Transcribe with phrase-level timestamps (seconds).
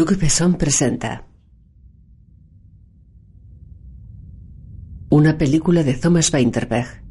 [0.00, 1.26] Luc Besson presenta
[5.10, 7.04] una película de Thomas Weinterberg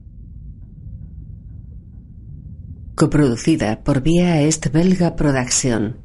[2.96, 5.98] coproducida por Vía Est Belga Production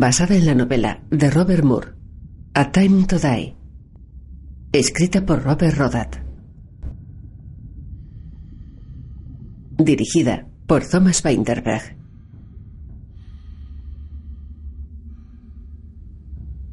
[0.00, 1.92] basada en la novela de Robert Moore,
[2.54, 3.56] A Time to Die,
[4.72, 6.16] escrita por Robert Rodat,
[9.78, 11.96] dirigida por Thomas Weinterberg.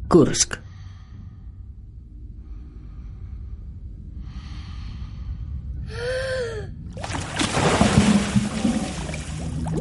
[0.07, 0.59] Kursk.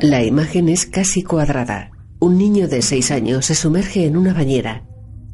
[0.03, 1.91] La imagen es casi cuadrada.
[2.23, 4.85] Un niño de seis años se sumerge en una bañera.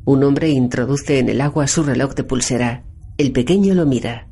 [0.05, 2.85] Un hombre introduce en el agua su reloj de pulsera.
[3.19, 4.29] El pequeño lo mira.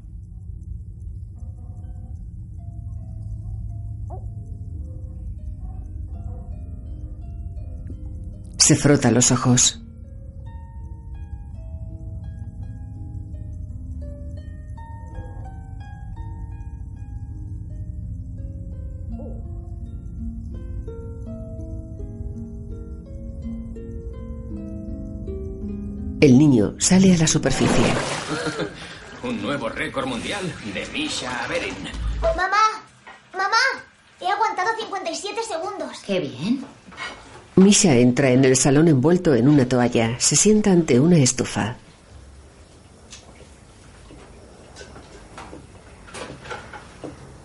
[8.57, 9.84] Se frota los ojos.
[26.25, 27.85] El niño sale a la superficie.
[29.25, 30.41] Un nuevo récord mundial
[30.73, 31.75] de Misha Averin.
[32.23, 32.83] Mamá,
[33.35, 33.85] mamá,
[34.19, 35.99] he aguantado 57 segundos.
[36.07, 36.65] Qué bien.
[37.57, 40.19] Misha entra en el salón envuelto en una toalla.
[40.19, 41.77] Se sienta ante una estufa.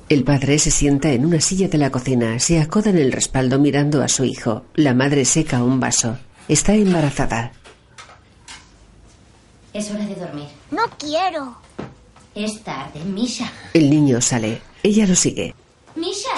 [0.08, 2.40] El padre se sienta en una silla de la cocina.
[2.40, 4.64] Se acoda en el respaldo mirando a su hijo.
[4.76, 6.18] La madre seca un vaso.
[6.48, 7.52] Está embarazada.
[9.74, 10.48] Es hora de dormir.
[10.72, 11.58] No quiero.
[12.36, 13.52] Es tarde, Misha.
[13.74, 14.62] El niño sale.
[14.84, 15.54] Ella lo sigue.
[15.96, 16.30] Misha.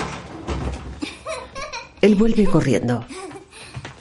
[2.01, 3.05] Él vuelve corriendo.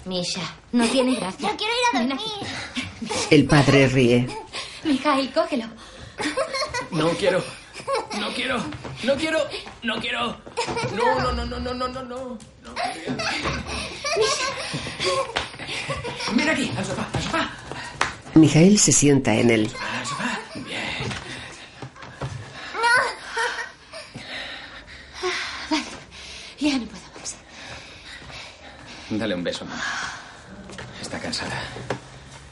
[0.07, 0.41] Misha,
[0.73, 1.51] no tiene gracia.
[1.51, 3.21] Yo quiero ir a dormir.
[3.31, 4.27] El padre ríe.
[4.85, 5.67] Mijail, cógelo.
[6.91, 7.43] No quiero.
[8.19, 8.57] No quiero.
[9.05, 9.39] No quiero.
[9.83, 10.37] No quiero.
[10.97, 12.19] No, no, no, no, no, no, no, no.
[12.29, 12.39] No.
[16.33, 17.51] Ven aquí, al sofá, al sofá.
[18.35, 19.71] Mijael se sienta en él.
[19.99, 20.41] Al sofá.
[20.55, 20.71] Bien.
[26.59, 27.37] Ya no puedo más.
[29.11, 29.83] Dale un beso, mamá.
[31.01, 31.63] Está cansada.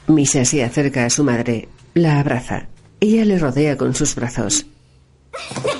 [0.07, 1.69] Misha se acerca a su madre.
[1.93, 2.67] La abraza.
[2.99, 4.65] Ella le rodea con sus brazos.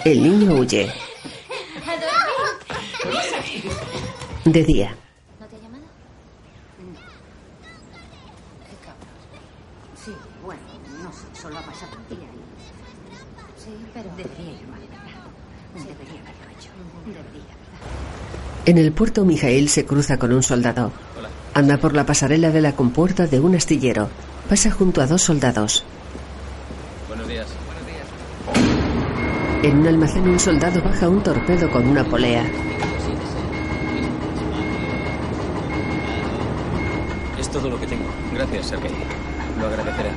[0.05, 0.91] El niño huye.
[4.45, 4.95] De día.
[5.39, 5.83] ¿No te ha llamado?
[8.69, 9.09] Qué cabrón.
[10.03, 10.11] Sí,
[10.43, 10.61] bueno,
[11.03, 13.61] no sé, solo ha pasado un día y...
[13.61, 14.09] Sí, pero...
[14.16, 15.25] Debería ir mal, ¿verdad?
[15.75, 16.69] Debería haberlo hecho.
[17.05, 18.59] Debería, ¿verdad?
[18.69, 20.91] En el puerto, Mijael se cruza con un soldado.
[21.56, 24.09] Anda por la pasarela de la compuerta de un astillero.
[24.47, 25.84] Pasa junto a dos soldados.
[27.08, 27.47] Buenos días.
[27.66, 29.63] Buenos días.
[29.63, 32.44] En un almacén, un soldado baja un torpedo con una polea.
[37.40, 38.06] Es todo lo que tengo.
[38.35, 38.91] Gracias, Sergei.
[39.59, 40.12] Lo agradeceré.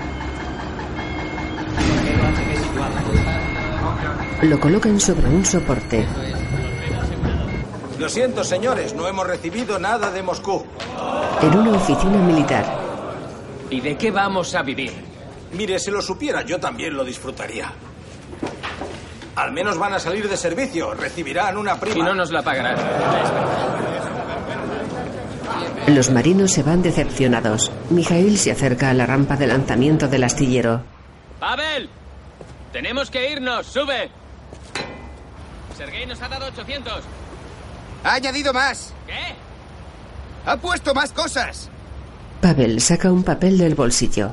[4.42, 6.06] Lo colocan sobre un soporte.
[8.02, 10.66] Lo siento, señores, no hemos recibido nada de Moscú.
[11.40, 12.66] En una oficina militar,
[13.70, 14.92] ¿Y de qué vamos a vivir?
[15.52, 17.72] Mire, si lo supiera, yo también lo disfrutaría.
[19.36, 21.96] Al menos van a salir de servicio, recibirán una prima.
[21.96, 22.76] Y no nos la pagarán.
[25.86, 27.70] los marinos se van decepcionados.
[27.90, 30.82] Mijail se acerca a la rampa de lanzamiento del astillero.
[31.38, 31.88] ¡Pavel!
[32.72, 33.64] ¡Tenemos que irnos!
[33.64, 34.10] ¡Sube!
[35.76, 37.04] Sergei nos ha dado 800.
[38.04, 38.92] Ha añadido más.
[39.06, 39.34] ¿Qué?
[40.50, 41.68] Ha puesto más cosas.
[42.40, 44.32] Pavel saca un papel del bolsillo.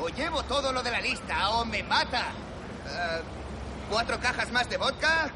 [0.00, 2.22] O llevo todo lo de la lista o me mata.
[2.88, 3.20] Eh,
[3.90, 5.30] ¿Cuatro cajas más de vodka?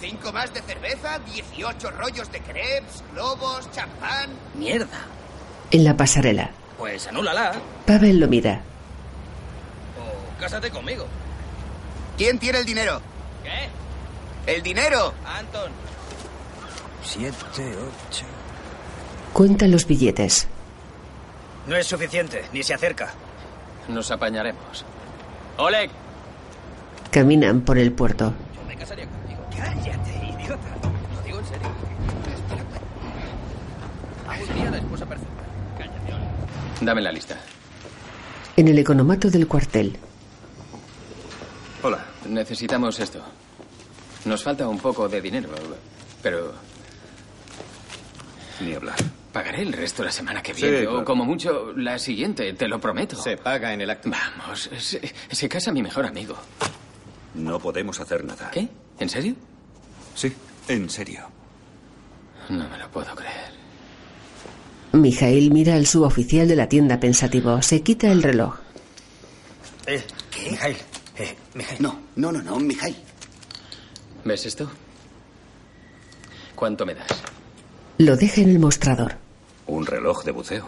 [0.00, 1.20] ¿Cinco más de cerveza?
[1.20, 3.04] ¿Dieciocho rollos de crepes?
[3.12, 3.70] ¿Globos?
[3.70, 4.30] ¿Champán?
[4.54, 4.98] Mierda.
[5.70, 7.52] En la pasarela, Pues anúlala.
[7.86, 8.60] Pavel lo mira.
[9.98, 11.06] O cásate conmigo.
[12.18, 13.00] ¿Quién tiene el dinero?
[13.44, 14.52] ¿Qué?
[14.52, 15.14] ¡El dinero!
[15.24, 15.70] Anton.
[17.04, 17.34] Siete,
[18.08, 18.24] ocho.
[19.32, 20.46] Cuenta los billetes.
[21.66, 23.12] No es suficiente, ni se acerca.
[23.88, 24.84] Nos apañaremos.
[25.58, 25.90] Oleg.
[27.10, 28.32] Caminan por el puerto.
[28.56, 29.40] Yo me casaría contigo.
[29.50, 30.68] Cállate, idiota.
[31.14, 31.68] Lo digo en serio.
[34.46, 35.42] Sería la esposa perfecta.
[35.78, 36.24] Cállate, Oli.
[36.86, 37.36] Dame la lista.
[38.56, 39.98] En el economato del cuartel,
[41.82, 42.04] Hola.
[42.28, 43.20] Necesitamos esto.
[44.24, 45.48] Nos falta un poco de dinero,
[46.22, 46.52] pero...
[48.64, 48.96] Ni hablar.
[49.32, 51.00] Pagaré el resto la semana que Sí, viene, claro.
[51.00, 53.16] o como mucho la siguiente, te lo prometo.
[53.16, 54.10] Se paga en el acto.
[54.10, 55.00] Vamos, se,
[55.30, 56.36] se casa mi mejor amigo.
[57.34, 58.50] No podemos hacer nada.
[58.50, 58.68] ¿Qué?
[58.98, 59.34] ¿En serio?
[60.14, 60.32] Sí,
[60.68, 61.26] en serio.
[62.50, 63.52] No me lo puedo creer.
[64.92, 67.62] Mijail mira al suboficial de la tienda pensativo.
[67.62, 68.56] Se quita el reloj.
[69.86, 70.02] Eh,
[70.50, 70.76] Mijail.
[71.16, 71.80] Eh, Mijail.
[71.82, 72.96] No, no, no, no, Mijail.
[74.24, 74.70] ¿Ves esto?
[76.54, 77.08] ¿Cuánto me das?
[78.02, 79.14] Lo deja en el mostrador.
[79.68, 80.66] Un reloj de buceo.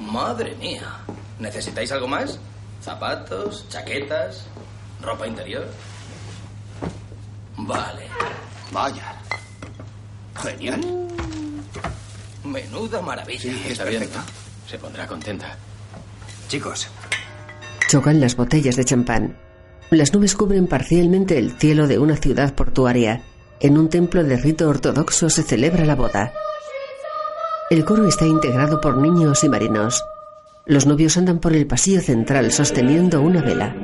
[0.00, 1.00] Madre mía.
[1.38, 2.38] ¿Necesitáis algo más?
[2.82, 3.66] ¿Zapatos?
[3.68, 4.46] ¿Chaquetas?
[5.02, 5.66] ¿Ropa interior?
[7.58, 8.06] Vale.
[8.72, 9.16] Vaya.
[10.42, 10.80] Genial.
[12.42, 13.40] Menuda maravilla.
[13.42, 14.00] Sí, es Está bien.
[14.00, 14.32] perfecto.
[14.66, 15.58] Se pondrá contenta.
[16.48, 16.88] Chicos,
[17.90, 19.36] Chocan las botellas de champán.
[19.90, 23.22] Las nubes cubren parcialmente el cielo de una ciudad portuaria.
[23.60, 26.32] En un templo de rito ortodoxo se celebra la boda.
[27.70, 30.04] El coro está integrado por niños y marinos.
[30.64, 33.74] Los novios andan por el pasillo central sosteniendo una vela.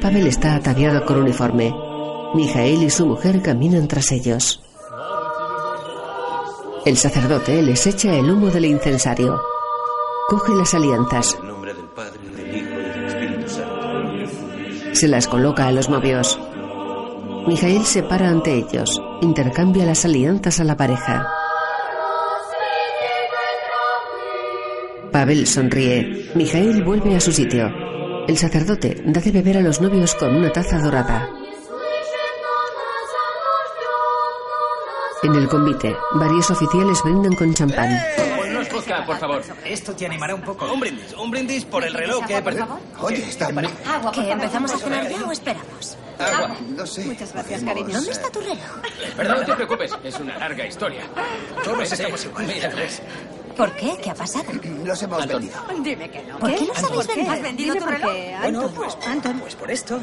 [0.00, 1.74] Pavel está ataviado con uniforme.
[2.34, 4.62] Mijael y su mujer caminan tras ellos.
[6.86, 9.38] El sacerdote les echa el humo del incensario.
[10.28, 11.38] Coge las alianzas.
[14.92, 16.38] Se las coloca a los novios.
[17.48, 19.00] Mijael se para ante ellos.
[19.22, 21.26] Intercambia las alianzas a la pareja.
[25.10, 26.30] Pavel sonríe.
[26.34, 27.70] Mijael vuelve a su sitio.
[28.28, 31.30] El sacerdote da de beber a los novios con una taza dorada.
[35.22, 38.27] En el convite, varios oficiales brindan con champán.
[38.78, 39.42] Vodka, por favor.
[39.64, 40.72] esto te animará un poco.
[40.72, 42.78] Un brindis, un brindis por el reloj que he perdido.
[43.00, 43.68] Oye, está mal.
[43.86, 45.96] Agua, ¿Que empezamos a cenar ya o esperamos?
[46.18, 46.56] Agua.
[46.76, 47.04] No sé.
[47.04, 47.88] Muchas gracias, cariño.
[47.88, 48.58] ¿Dónde está tu reloj?
[49.16, 51.02] No te preocupes, es una larga historia.
[51.64, 52.46] Todos estamos igual.
[52.46, 53.02] Mira, ves.
[53.56, 53.96] ¿Por qué?
[54.00, 54.44] ¿Qué ha pasado?
[54.84, 55.40] Los hemos Anton.
[55.40, 55.60] vendido.
[55.82, 56.38] Dime que no.
[56.38, 57.32] ¿Por qué los habéis vendido?
[57.32, 58.12] ¿Has vendido tu reloj?
[58.40, 58.96] Bueno, pues,
[59.40, 60.00] pues por esto,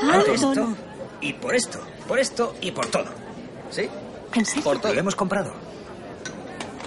[0.00, 0.76] por esto
[1.20, 3.06] y por esto, por esto y por todo.
[3.70, 3.88] ¿Sí?
[4.34, 4.64] ¿En serio?
[4.64, 4.92] Por todo.
[4.92, 5.54] Lo hemos comprado.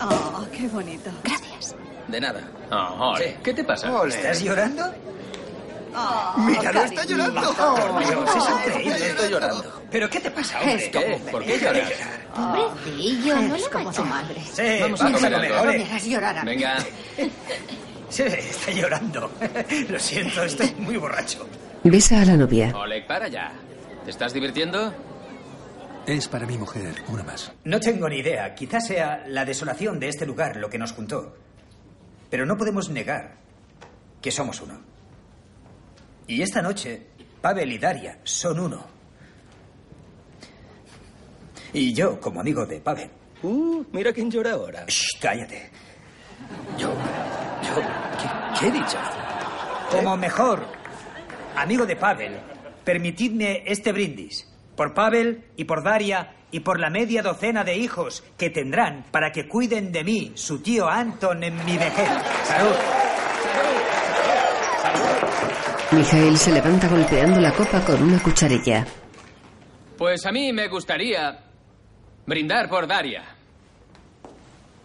[0.01, 1.09] Oh, qué bonito.
[1.23, 1.75] Gracias.
[2.07, 2.41] De nada.
[2.71, 3.35] Oh, Ole, Sí.
[3.43, 4.05] ¿Qué te pasa?
[4.07, 4.93] ¿Estás llorando?
[5.95, 7.17] Oh, Míralo, está cariño.
[7.17, 7.53] llorando.
[7.53, 9.07] Por Dios, es increíble.
[9.07, 9.81] Estoy llorando.
[9.91, 10.91] ¿Pero qué te pasa, hombre?
[10.91, 11.21] ¿Qué?
[11.31, 11.91] ¿Por qué lloras?
[12.35, 14.41] Pobrecillo, no Es como tu madre.
[14.53, 15.55] Sí, Vamos a comer algo.
[15.55, 15.77] No ole.
[15.79, 16.51] me hagas llorar a mí.
[16.51, 16.77] Venga,
[18.09, 19.31] Sí, está llorando.
[19.89, 21.47] Lo siento, estoy muy borracho.
[21.83, 22.71] Besa a la novia.
[22.75, 23.51] Oleg, para ya.
[24.05, 24.93] ¿Te estás divirtiendo?
[26.09, 27.51] Es para mi mujer, una más.
[27.65, 28.55] No tengo ni idea.
[28.55, 31.37] Quizás sea la desolación de este lugar lo que nos juntó.
[32.31, 33.35] Pero no podemos negar
[34.19, 34.81] que somos uno.
[36.25, 37.09] Y esta noche,
[37.39, 38.87] Pavel y Daria son uno.
[41.73, 43.11] Y yo, como amigo de Pavel.
[43.43, 44.85] Uh, mira quién llora ahora.
[44.87, 45.69] Shh, cállate.
[46.75, 46.89] Yo.
[46.89, 47.81] Yo.
[48.17, 48.97] ¿Qué, qué he dicho?
[49.91, 50.65] Como mejor
[51.55, 52.39] amigo de Pavel,
[52.83, 54.48] permitidme este brindis.
[54.79, 59.29] Por Pavel y por Daria y por la media docena de hijos que tendrán para
[59.29, 62.07] que cuiden de mí, su tío Anton, en mi vejez.
[62.45, 62.75] Salud.
[65.91, 68.87] Mijael se levanta golpeando la copa con una cucharilla.
[69.97, 71.37] Pues a mí me gustaría
[72.25, 73.35] brindar por Daria.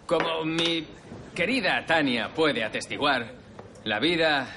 [0.07, 0.85] Como mi
[1.37, 3.33] querida Tania puede atestiguar,
[3.85, 4.49] la vida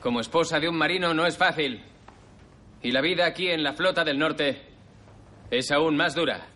[0.00, 1.89] como esposa de un marino no es fácil.
[2.82, 4.62] Y la vida aquí en la flota del norte
[5.50, 6.46] es aún más dura.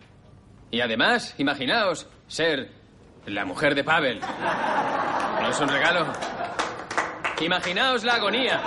[0.71, 2.71] Y además, imaginaos ser
[3.25, 4.19] la mujer de Pavel.
[4.19, 6.07] ¿No es un regalo?
[7.39, 8.61] Imaginaos la agonía.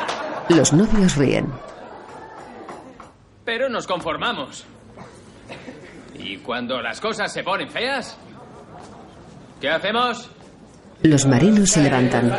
[0.48, 1.52] Los novios ríen.
[3.44, 4.64] Pero nos conformamos.
[6.14, 8.18] Y cuando las cosas se ponen feas,
[9.60, 10.30] ¿qué hacemos?
[11.02, 12.32] Los marinos se levantan.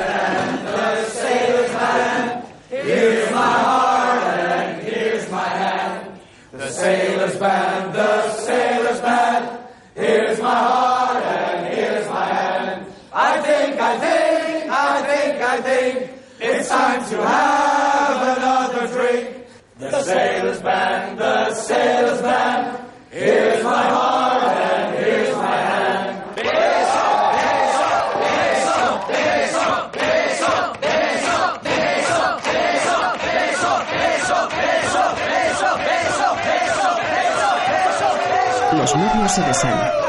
[6.51, 9.60] The sailor's band, the sailor's band.
[9.96, 12.86] Here's my heart and here's my hand.
[13.13, 19.46] I think, I think, I think, I think it's time to have another drink.
[19.77, 22.86] The sailor's band, the sailor's band.
[23.12, 24.38] Here's my heart
[38.96, 40.09] Los novios se.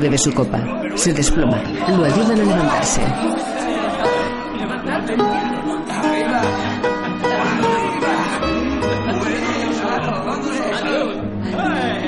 [0.00, 0.58] Bebe su copa.
[0.94, 1.62] Se desploma.
[1.88, 3.00] Lo ayudan a levantarse.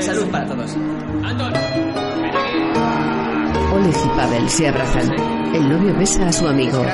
[0.01, 0.77] Salud para todos.
[3.73, 5.13] Oleg y Pavel se abrazan.
[5.55, 6.85] El novio besa a su amigo.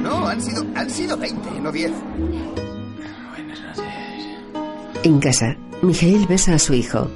[0.00, 1.92] No, han sido, han sido 20, no 10.
[5.02, 7.10] En casa, Mijail besa a su hijo.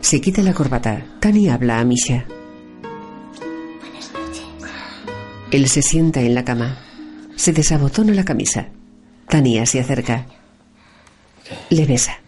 [0.00, 1.04] Se quita la corbata.
[1.20, 2.24] Tani habla a Misha.
[5.50, 6.76] Él se sienta en la cama.
[7.36, 8.68] Se desabotona la camisa.
[9.28, 10.26] Tania se acerca.
[11.70, 12.18] Le besa.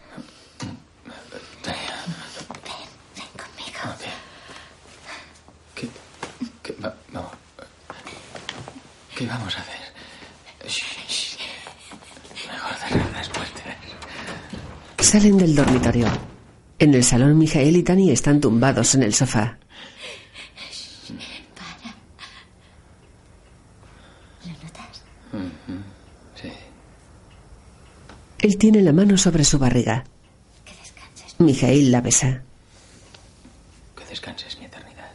[5.74, 5.88] ¿Qué,
[6.62, 7.30] qué va- no.
[9.16, 9.80] ¿Qué vamos a hacer?
[10.68, 11.36] Shh, shh.
[12.50, 13.62] Mejor cerrar las puertas.
[15.06, 16.08] Salen del dormitorio.
[16.78, 19.58] En el salón, Mijael y Tani están tumbados en el sofá.
[25.32, 25.78] Ujú,
[26.40, 26.50] Sí.
[28.38, 30.04] Él tiene la mano sobre su barriga.
[31.38, 32.42] Mijail la besa.
[33.96, 35.10] Que descanses mi eternidad.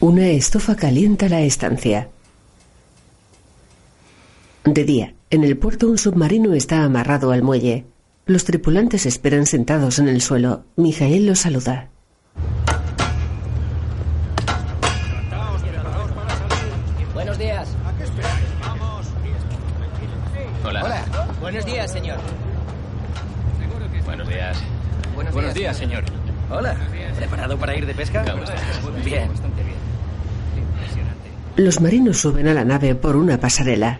[0.00, 2.08] Una estufa calienta la estancia.
[4.64, 7.84] De día, en el puerto un submarino está amarrado al muelle.
[8.26, 10.64] Los tripulantes esperan sentados en el suelo.
[10.76, 11.90] Mijael los saluda.
[17.12, 17.68] Buenos días.
[20.64, 21.04] Hola.
[21.40, 22.18] Buenos días, señor.
[24.04, 24.62] Buenos días.
[25.34, 26.04] Buenos, días, señor.
[26.50, 26.76] Hola.
[27.16, 28.24] ¿Preparado para ir de pesca?
[28.30, 29.04] ¿Cómo estás?
[29.04, 29.28] Bien.
[31.56, 33.98] Los marinos suben a la nave por una pasarela.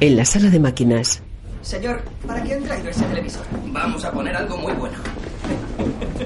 [0.00, 1.22] En la sala de máquinas,
[1.62, 3.44] Señor, ¿para qué han traído ese televisor?
[3.66, 4.96] Vamos a poner algo muy bueno.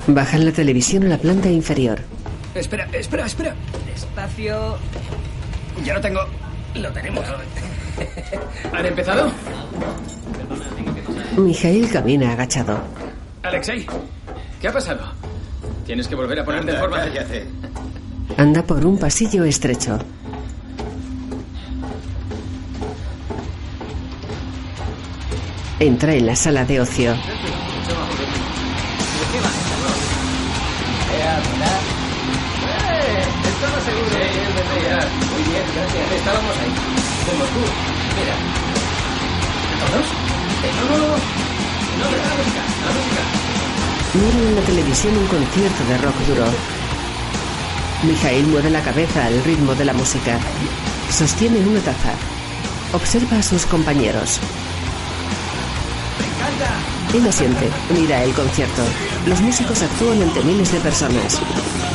[0.06, 2.00] bajan la televisión a la planta inferior.
[2.54, 3.54] Espera, espera, espera.
[3.92, 4.76] Despacio.
[5.84, 6.20] Ya lo tengo.
[6.76, 7.24] Lo tenemos.
[8.72, 9.32] ¿Han empezado?
[11.36, 12.78] Mijail camina agachado.
[13.42, 13.86] Alexei,
[14.60, 15.00] ¿qué ha pasado?
[15.84, 16.98] Tienes que volver a ponerte en forma.
[16.98, 17.44] cállate.
[18.36, 19.98] Anda por un pasillo estrecho.
[25.84, 27.12] Entra en la sala de ocio.
[27.12, 27.20] Mira.
[44.14, 46.46] Mira en la televisión un concierto de rock duro.
[48.04, 50.38] Mijail mueve la cabeza al ritmo de la música.
[51.10, 52.14] Sostiene una taza.
[52.94, 54.40] Observa a sus compañeros.
[57.14, 58.82] Él asiente, mira el concierto.
[59.26, 61.40] Los músicos actúan ante miles de personas.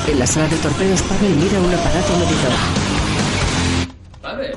[0.07, 2.53] En la sala de torpedos, Pavel mira un aparato medidor.
[4.21, 4.53] Padre.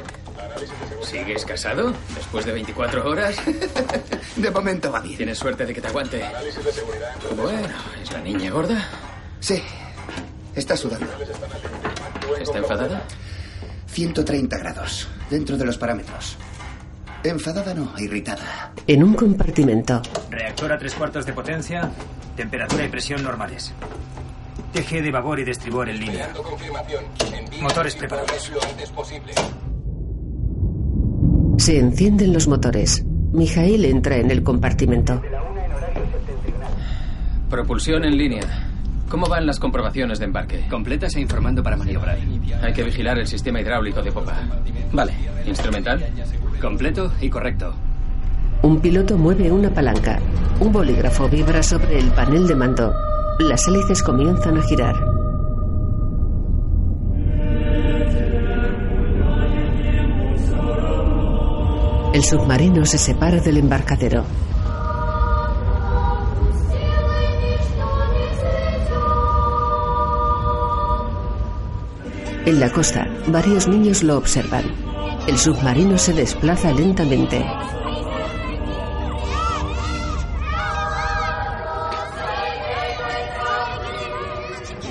[1.02, 1.92] ¿Sigues casado?
[2.14, 3.36] ¿Después de 24 horas?
[4.36, 5.16] De momento va bien.
[5.16, 6.24] Tienes suerte de que te aguante.
[7.36, 8.88] Bueno, ¿es la niña gorda?
[9.40, 9.62] Sí.
[10.54, 11.06] Está sudando.
[12.40, 13.02] ¿Está enfadada?
[13.88, 15.08] 130 grados.
[15.28, 16.36] Dentro de los parámetros.
[17.24, 18.72] Enfadada no, irritada.
[18.86, 21.90] En un compartimento, Reactor a tres cuartos de potencia,
[22.36, 23.72] temperatura y presión normales.
[24.74, 26.32] Eje de vapor y de estribor en línea.
[27.60, 28.50] Motores preparados.
[31.58, 33.04] se encienden los motores.
[33.32, 35.22] Mijail entra en el compartimento.
[37.48, 38.42] Propulsión en línea.
[39.08, 40.66] ¿Cómo van las comprobaciones de embarque?
[40.68, 42.18] Completas e informando para maniobrar.
[42.62, 44.40] Hay que vigilar el sistema hidráulico de popa.
[44.90, 45.12] Vale.
[45.46, 46.04] ¿Instrumental?
[46.62, 47.74] Completo y correcto.
[48.62, 50.20] Un piloto mueve una palanca.
[50.60, 52.94] Un bolígrafo vibra sobre el panel de mando.
[53.40, 54.94] Las hélices comienzan a girar.
[62.14, 64.22] El submarino se separa del embarcadero.
[72.46, 74.91] En la costa, varios niños lo observan.
[75.26, 77.44] El submarino se desplaza lentamente.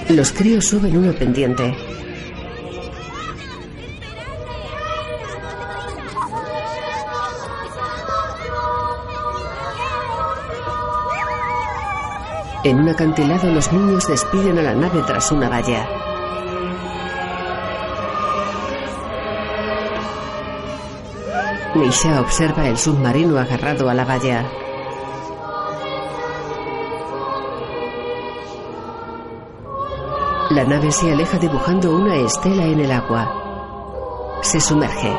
[0.10, 1.76] Los críos suben una pendiente.
[12.64, 16.11] En un acantilado los niños despiden a la nave tras una valla.
[21.74, 24.46] Misha observa el submarino agarrado a la valla.
[30.50, 34.40] La nave se aleja dibujando una estela en el agua.
[34.42, 35.16] Se sumerge.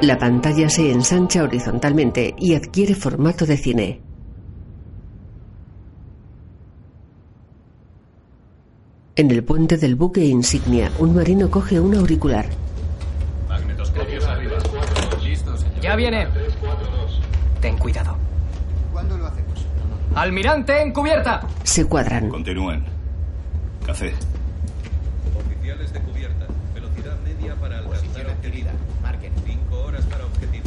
[0.00, 4.09] La pantalla se ensancha horizontalmente y adquiere formato de cine.
[9.16, 12.46] En el puente del buque insignia, un marino coge un auricular.
[13.48, 14.56] Magnetoscopios arriba.
[15.22, 15.80] Listo, señor.
[15.80, 16.28] Ya viene.
[17.60, 18.16] Ten cuidado.
[18.92, 19.66] ¿Cuándo lo hacemos?
[20.14, 21.44] Almirante en cubierta.
[21.64, 22.28] Se cuadran.
[22.28, 22.84] Continúen.
[23.84, 24.14] Café.
[25.36, 26.46] Oficiales de cubierta.
[26.72, 28.70] Velocidad media para alcanzar objetivo.
[29.02, 29.32] Marquen.
[29.44, 30.64] Cinco horas para objetivo.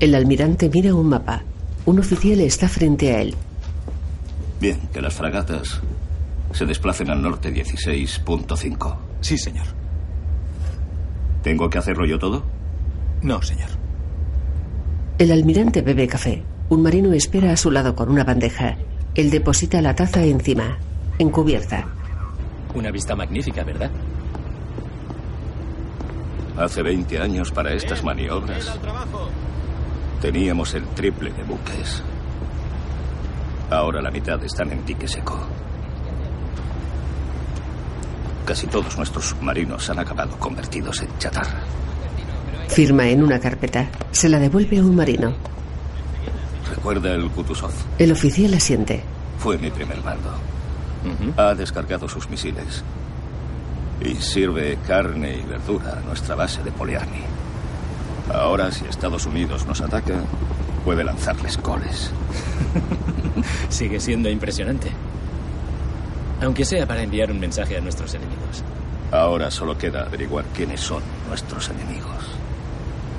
[0.00, 1.42] El almirante mira un mapa.
[1.84, 3.34] Un oficial está frente a él.
[4.60, 5.80] Bien, que las fragatas
[6.52, 8.96] se desplacen al norte 16.5.
[9.20, 9.66] Sí, señor.
[11.42, 12.44] ¿Tengo que hacerlo yo todo?
[13.22, 13.70] No, señor.
[15.18, 16.42] El almirante bebe café.
[16.68, 18.76] Un marino espera a su lado con una bandeja.
[19.14, 20.78] Él deposita la taza encima,
[21.18, 21.86] en cubierta.
[22.74, 23.90] Una vista magnífica, ¿verdad?
[26.56, 28.78] Hace 20 años para estas maniobras
[30.20, 32.02] teníamos el triple de buques.
[33.70, 35.38] Ahora la mitad están en dique seco.
[38.44, 41.60] Casi todos nuestros submarinos han acabado convertidos en chatarra.
[42.68, 43.88] Firma en una carpeta.
[44.10, 45.32] Se la devuelve a un marino.
[46.68, 47.72] ¿Recuerda el Kutuzov?
[47.98, 49.02] El oficial asiente.
[49.38, 50.30] Fue mi primer mando.
[51.36, 52.84] Ha descargado sus misiles.
[54.00, 57.22] Y sirve carne y verdura a nuestra base de Poliarny.
[58.32, 60.14] Ahora, si Estados Unidos nos ataca,
[60.84, 62.10] puede lanzarles coles.
[63.68, 64.90] Sigue siendo impresionante.
[66.40, 68.62] Aunque sea para enviar un mensaje a nuestros enemigos.
[69.10, 72.24] Ahora solo queda averiguar quiénes son nuestros enemigos.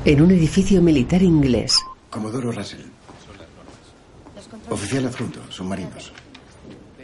[0.06, 1.78] En un edificio militar inglés.
[2.10, 2.82] Comodoro Russell.
[4.70, 6.12] Oficial adjunto, submarinos.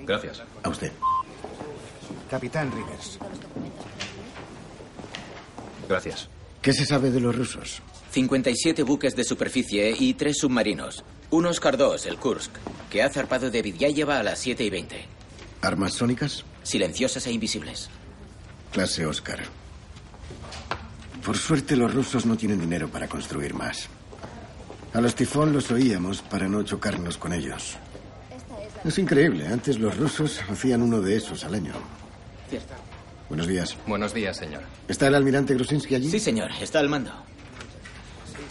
[0.06, 0.42] Gracias.
[0.64, 0.92] A usted.
[2.30, 3.20] Capitán Rivers.
[5.88, 6.30] Gracias.
[6.62, 7.82] ¿Qué se sabe de los rusos?
[8.12, 11.04] 57 buques de superficie y tres submarinos.
[11.30, 12.52] Un Oscar II, el Kursk,
[12.90, 15.17] que ha zarpado de Vidyáyeva a las 7 y 20.
[15.62, 16.44] ¿Armas sónicas?
[16.64, 17.90] Silenciosas e invisibles.
[18.72, 19.40] Clase Oscar.
[21.26, 23.90] Por suerte los rusos no tienen dinero para construir más.
[24.94, 27.78] A los tifón los oíamos para no chocarnos con ellos.
[28.86, 31.74] Es increíble, antes los rusos hacían uno de esos al año.
[32.50, 32.74] Cierto.
[33.28, 33.76] Buenos días.
[33.86, 34.62] Buenos días, señor.
[34.88, 36.10] ¿Está el almirante Grusinski allí?
[36.10, 37.12] Sí, señor, está al mando.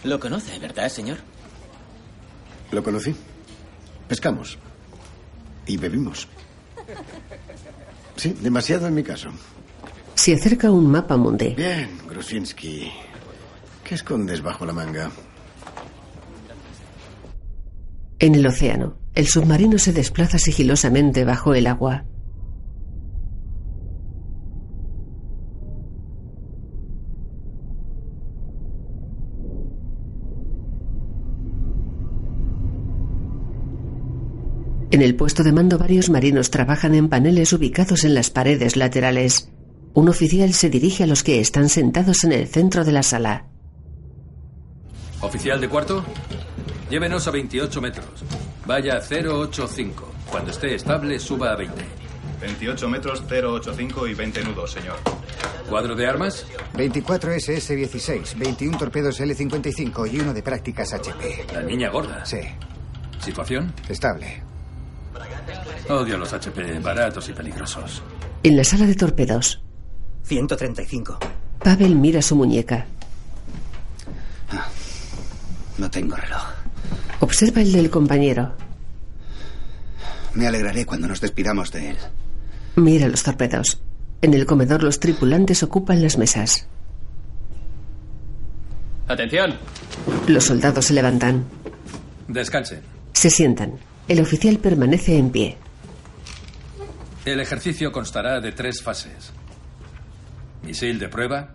[0.05, 1.19] Lo conoce, ¿verdad, señor?
[2.73, 3.15] Lo conocí.
[4.09, 4.59] Pescamos.
[5.67, 6.29] Y bebimos.
[8.17, 9.29] Sí, demasiado en mi caso.
[10.15, 11.53] Se acerca un mapa munde.
[11.55, 12.91] Bien, Grusinski.
[13.85, 15.11] ¿Qué escondes bajo la manga?
[18.19, 22.05] En el océano, el submarino se desplaza sigilosamente bajo el agua.
[34.97, 39.51] En el puesto de mando varios marinos trabajan en paneles ubicados en las paredes laterales.
[39.93, 43.45] Un oficial se dirige a los que están sentados en el centro de la sala.
[45.21, 46.03] Oficial de cuarto,
[46.89, 48.07] llévenos a 28 metros.
[48.65, 50.13] Vaya a 085.
[50.31, 51.75] Cuando esté estable, suba a 20.
[52.41, 54.97] 28 metros, 085 y 20 nudos, señor.
[55.69, 56.47] ¿Cuadro de armas?
[56.75, 61.49] 24 SS-16, 21 torpedos L-55 y uno de prácticas HP.
[61.53, 62.25] La niña gorda.
[62.25, 62.41] Sí.
[63.21, 63.75] ¿Situación?
[63.91, 64.56] Estable.
[65.89, 68.03] Odio los HP, baratos y peligrosos.
[68.43, 69.63] En la sala de torpedos,
[70.25, 71.19] 135.
[71.63, 72.87] Pavel mira su muñeca.
[75.79, 76.43] No tengo reloj.
[77.21, 78.53] Observa el del compañero.
[80.35, 81.97] Me alegraré cuando nos despidamos de él.
[82.77, 83.81] Mira los torpedos.
[84.23, 86.67] En el comedor los tripulantes ocupan las mesas.
[89.09, 89.55] Atención.
[90.27, 91.45] Los soldados se levantan.
[92.29, 92.81] Descansen.
[93.13, 93.79] Se sientan.
[94.09, 95.57] El oficial permanece en pie.
[97.25, 99.33] El ejercicio constará de tres fases.
[100.63, 101.55] Misil de prueba,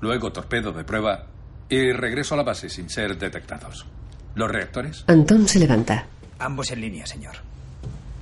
[0.00, 1.26] luego torpedo de prueba
[1.68, 3.86] y regreso a la base sin ser detectados.
[4.34, 5.04] ¿Los reactores?
[5.06, 6.06] Antón se levanta.
[6.38, 7.36] Ambos en línea, señor.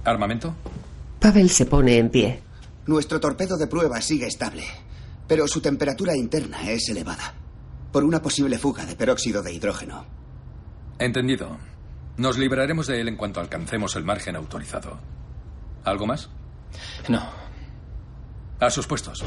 [0.05, 0.55] ¿Armamento?
[1.21, 2.41] Pavel se pone en pie.
[2.87, 4.65] Nuestro torpedo de prueba sigue estable,
[5.27, 7.35] pero su temperatura interna es elevada
[7.93, 10.05] por una posible fuga de peróxido de hidrógeno.
[10.99, 11.57] Entendido.
[12.17, 14.99] Nos libraremos de él en cuanto alcancemos el margen autorizado.
[15.85, 16.31] ¿Algo más?
[17.09, 17.23] No.
[18.61, 19.25] A sus puestos.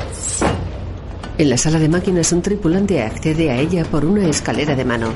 [1.38, 5.14] En la sala de máquinas un tripulante accede a ella por una escalera de mano.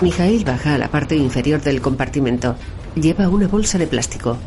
[0.00, 2.56] Mijail baja a la parte inferior del compartimento.
[2.94, 4.38] Lleva una bolsa de plástico.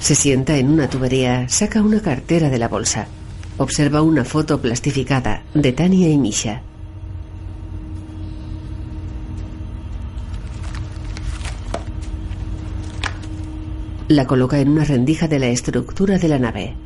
[0.00, 3.08] Se sienta en una tubería, saca una cartera de la bolsa.
[3.58, 6.62] Observa una foto plastificada de Tania y Misha.
[14.08, 16.76] La coloca en una rendija de la estructura de la nave.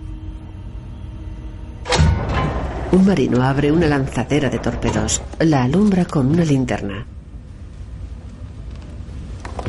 [2.92, 5.20] Un marino abre una lanzadera de torpedos.
[5.40, 7.04] La alumbra con una linterna.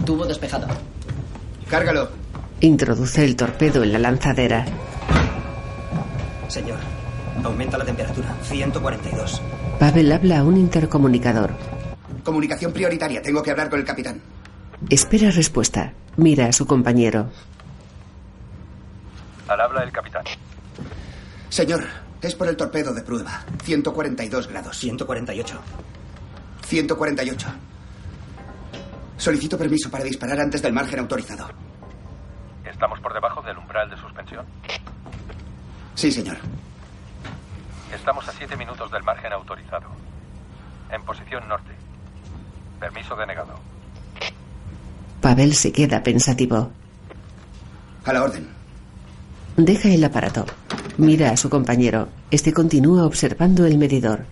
[0.05, 0.67] Tubo despejado.
[1.67, 2.09] Cárgalo.
[2.59, 4.65] Introduce el torpedo en la lanzadera.
[6.47, 6.77] Señor,
[7.43, 8.35] aumenta la temperatura.
[8.43, 9.41] 142.
[9.79, 11.53] Pavel habla a un intercomunicador.
[12.23, 13.23] Comunicación prioritaria.
[13.23, 14.21] Tengo que hablar con el capitán.
[14.87, 15.93] Espera respuesta.
[16.15, 17.29] Mira a su compañero.
[19.47, 20.23] Al habla el capitán.
[21.49, 21.83] Señor,
[22.21, 23.43] es por el torpedo de prueba.
[23.63, 24.77] 142 grados.
[24.77, 25.59] 148.
[26.61, 27.47] 148.
[29.17, 31.49] Solicito permiso para disparar antes del margen autorizado.
[32.63, 34.45] ¿Estamos por debajo del umbral de suspensión?
[35.95, 36.37] Sí, señor.
[37.93, 39.87] Estamos a siete minutos del margen autorizado.
[40.89, 41.73] En posición norte.
[42.79, 43.55] Permiso denegado.
[45.21, 46.71] Pavel se queda pensativo.
[48.05, 48.47] A la orden.
[49.57, 50.45] Deja el aparato.
[50.97, 52.07] Mira a su compañero.
[52.31, 54.25] Este continúa observando el medidor.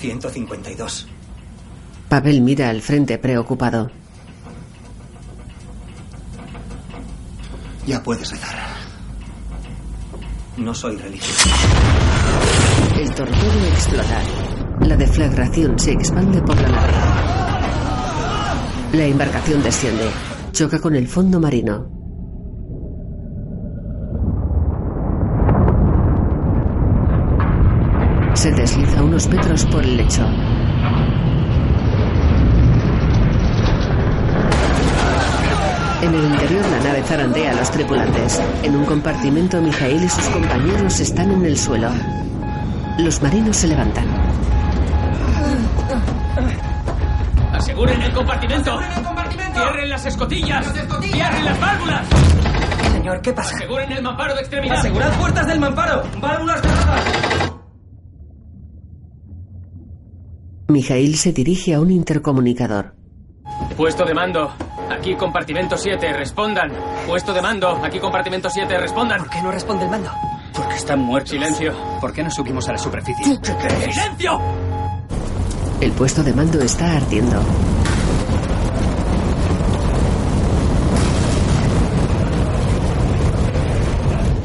[0.00, 1.06] ¿152?
[2.08, 3.90] Pavel mira al frente preocupado.
[7.86, 8.56] Ya puedes rezar.
[10.56, 11.48] No soy religioso.
[12.96, 14.20] El torpedo explota.
[14.86, 16.92] La deflagración se expande por la nave.
[18.92, 20.04] La embarcación desciende.
[20.52, 21.90] Choca con el fondo marino.
[28.34, 30.22] Se desliza unos metros por el lecho.
[36.00, 38.40] En el interior la nave zarandea a los tripulantes.
[38.62, 41.88] En un compartimento Mijail y sus compañeros están en el suelo.
[42.98, 44.06] Los marinos se levantan.
[47.52, 48.78] ¡Aseguren el compartimento!
[49.52, 50.72] ¡Cierren las escotillas!
[51.02, 52.06] ¡Cierren las válvulas!
[52.92, 53.54] Señor, ¿qué pasa?
[53.56, 54.78] ¡Aseguren el mamparo de extremidad!
[54.78, 56.02] ¡Asegurad puertas del mamparo!
[56.20, 57.04] ¡Válvulas cerradas!
[60.68, 62.94] Mijail se dirige a un intercomunicador.
[63.76, 64.52] Puesto de mando.
[64.90, 66.70] Aquí compartimento 7, respondan.
[67.06, 67.80] Puesto de mando.
[67.84, 69.18] Aquí compartimento 7, respondan.
[69.18, 70.10] ¿Por qué no responde el mando?
[70.54, 71.30] Porque están muertos.
[71.30, 71.74] Silencio.
[72.00, 73.38] ¿Por qué no subimos a la superficie?
[73.42, 73.94] ¿Qué crees?
[73.94, 74.40] ¡Silencio!
[75.80, 77.42] El puesto de mando está ardiendo.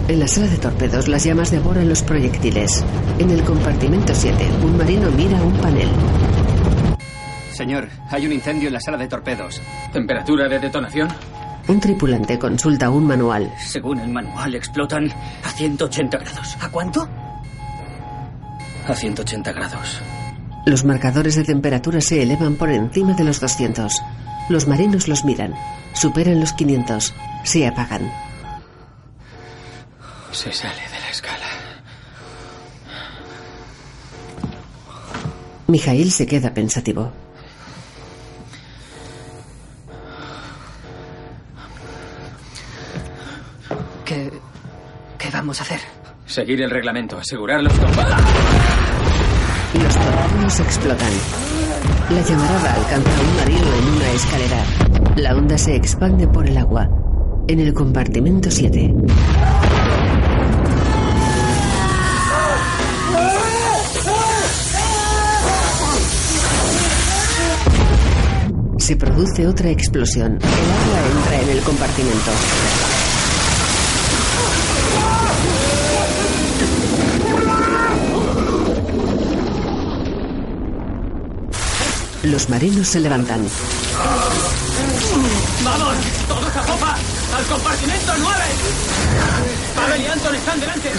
[0.10, 2.84] En la sala de torpedos las llamas devoran los proyectiles.
[3.19, 5.88] En el compartimento 7, un marino mira un panel.
[7.52, 9.62] Señor, hay un incendio en la sala de torpedos.
[9.93, 11.10] ¿Temperatura de detonación?
[11.69, 13.53] Un tripulante consulta un manual.
[13.60, 15.08] Según el manual, explotan
[15.43, 16.58] a 180 grados.
[16.62, 17.08] ¿A cuánto?
[18.88, 20.01] A 180 grados.
[20.65, 24.01] Los marcadores de temperatura se elevan por encima de los 200.
[24.49, 25.53] Los marinos los miran.
[25.93, 27.13] Superan los 500.
[27.43, 28.12] Se apagan.
[30.32, 31.45] Se sale de la escala.
[35.67, 37.12] Mijail se queda pensativo.
[44.10, 44.32] ¿Qué.
[45.19, 45.80] ¿Qué vamos a hacer?
[46.26, 47.91] Seguir el reglamento, asegurarlos con...
[49.84, 51.12] Los torpedos explotan.
[52.10, 54.63] La llamarada alcanza a un marino en una escalera.
[55.15, 56.89] La onda se expande por el agua.
[57.48, 58.95] En el compartimento 7.
[68.80, 70.39] Se produce otra explosión.
[70.41, 72.99] El agua entra en el compartimento.
[82.23, 83.39] Los marinos se levantan.
[85.63, 85.95] ¡Vamos!
[86.27, 86.97] ¡Todos a popa!
[87.38, 88.36] ¡Al compartimento 9!
[89.75, 90.91] Pavel y Anton están delante.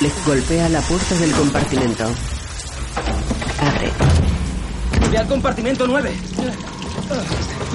[0.00, 2.04] Le golpea la puerta del compartimento.
[3.60, 3.90] Abre.
[5.10, 6.16] Ve al compartimento 9.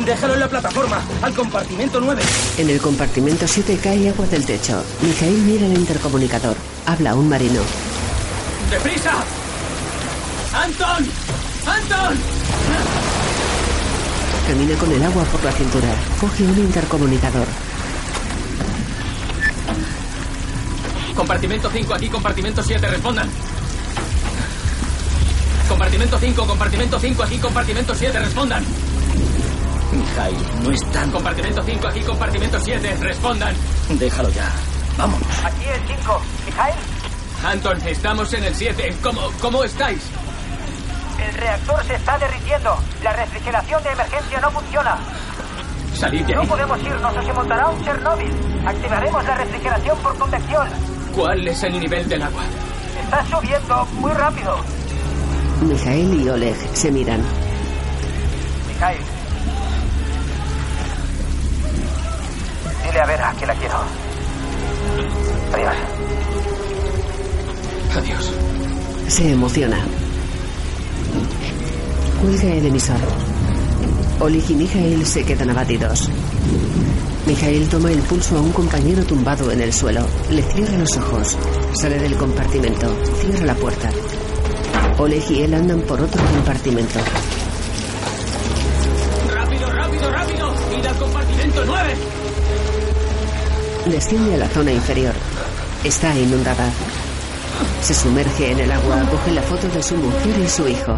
[0.05, 1.01] Déjalo en la plataforma.
[1.21, 2.21] Al compartimento 9.
[2.57, 4.81] En el compartimento 7 cae agua del techo.
[5.01, 6.55] Mijail mira el intercomunicador.
[6.85, 7.59] Habla a un marino.
[8.71, 9.11] ¡Deprisa!
[10.53, 11.42] ¡Anton!
[11.73, 12.17] ¡Anton!
[14.47, 15.87] Camina con el agua por la cintura.
[16.19, 17.47] Coge un intercomunicador.
[21.15, 23.29] Compartimento 5, aquí compartimento 7, respondan.
[25.69, 28.63] Compartimento 5, compartimento 5, aquí compartimento 7, respondan.
[29.93, 31.11] Mijail, no están.
[31.11, 33.55] Compartimento 5, aquí compartimento 7, respondan.
[33.89, 34.51] Déjalo ya.
[34.97, 35.27] Vámonos.
[35.43, 36.21] Aquí el 5.
[36.45, 36.75] Mijail,
[37.45, 38.97] Anton, estamos en el 7.
[39.01, 40.01] ¿Cómo, ¿Cómo estáis?
[41.43, 42.77] El reactor se está derritiendo.
[43.03, 44.97] La refrigeración de emergencia no funciona.
[45.95, 46.47] Salid de No ahí.
[46.47, 48.31] podemos irnos o se montará un Chernóbil.
[48.65, 50.67] Activaremos la refrigeración por convección.
[51.13, 52.43] ¿Cuál es el nivel del agua?
[53.03, 54.57] Está subiendo muy rápido.
[55.61, 57.21] Mijael y Oleg se miran.
[58.67, 59.01] Mijail.
[62.85, 63.75] Dile a Vera que la quiero.
[65.53, 65.75] Adiós.
[67.97, 68.31] Adiós.
[69.07, 69.77] Se emociona.
[72.23, 72.95] Cuelga el emisor.
[74.21, 76.07] Oleg y Mijael se quedan abatidos.
[77.27, 80.07] Mijael toma el pulso a un compañero tumbado en el suelo.
[80.29, 81.37] Le cierra los ojos.
[81.73, 82.87] Sale del compartimento.
[83.19, 83.89] Cierra la puerta.
[84.99, 86.97] Oleg y él andan por otro compartimento.
[89.33, 90.53] ¡Rápido, rápido, rápido!
[90.79, 91.93] ¡Id al compartimento 9!
[93.87, 95.13] Desciende a la zona inferior.
[95.83, 96.71] Está inundada.
[97.81, 100.97] Se sumerge en el agua, coge la foto de su mujer y su hijo.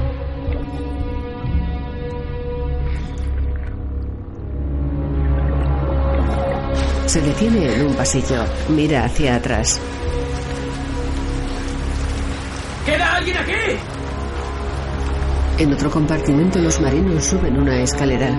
[7.16, 9.80] Se detiene en un pasillo, mira hacia atrás.
[12.86, 13.54] ¡Queda alguien aquí!
[15.60, 18.38] En otro compartimento los marinos suben una escalera.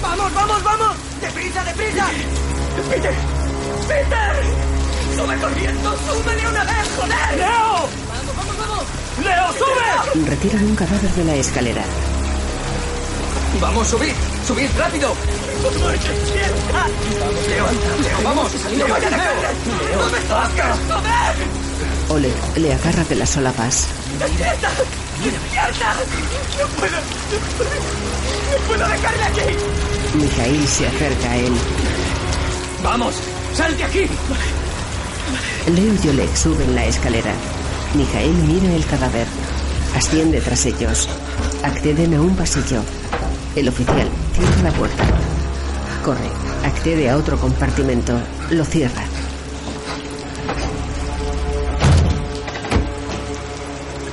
[0.00, 0.96] ¡Vamos, vamos, vamos!
[1.20, 2.06] ¡Deprisa, deprisa!
[2.90, 3.14] ¡Peter!
[3.88, 4.36] ¡Peter!
[5.16, 5.96] ¡Sube corriendo!
[5.96, 7.38] ¡Sube de una vez, joder!
[7.38, 7.88] ¡Leo!
[8.06, 8.84] ¡Vamos, vamos, vamos!
[9.24, 10.28] ¡Leo, sube!
[10.30, 11.82] Retiran un cadáver de la escalera.
[13.60, 14.12] Vamos, subid.
[14.46, 15.12] Subid rápido.
[17.48, 17.66] Leo,
[18.22, 18.52] vamos.
[18.76, 19.36] ¡No vayan a caer!
[19.96, 21.36] ¡No me toques, joder!
[22.08, 23.88] Oleg le agarra de las solapas.
[24.18, 24.70] ¡Despierta!
[25.24, 25.94] ¡Despierta!
[26.58, 26.96] ¡No puedo!
[28.52, 29.40] ¡No puedo dejarle aquí!
[30.14, 31.52] Mijail se acerca a él.
[32.82, 33.14] ¡Vamos!
[33.52, 34.06] ¡Sal de aquí!
[35.74, 37.32] Leo y Oleg suben la escalera.
[37.94, 39.26] Mijael mira el cadáver.
[39.96, 41.08] Asciende tras ellos.
[41.64, 42.82] Acceden a un pasillo.
[43.56, 45.04] El oficial cierra la puerta.
[46.06, 46.30] Corre.
[46.62, 48.16] Accede a otro compartimento.
[48.50, 49.02] Lo cierra.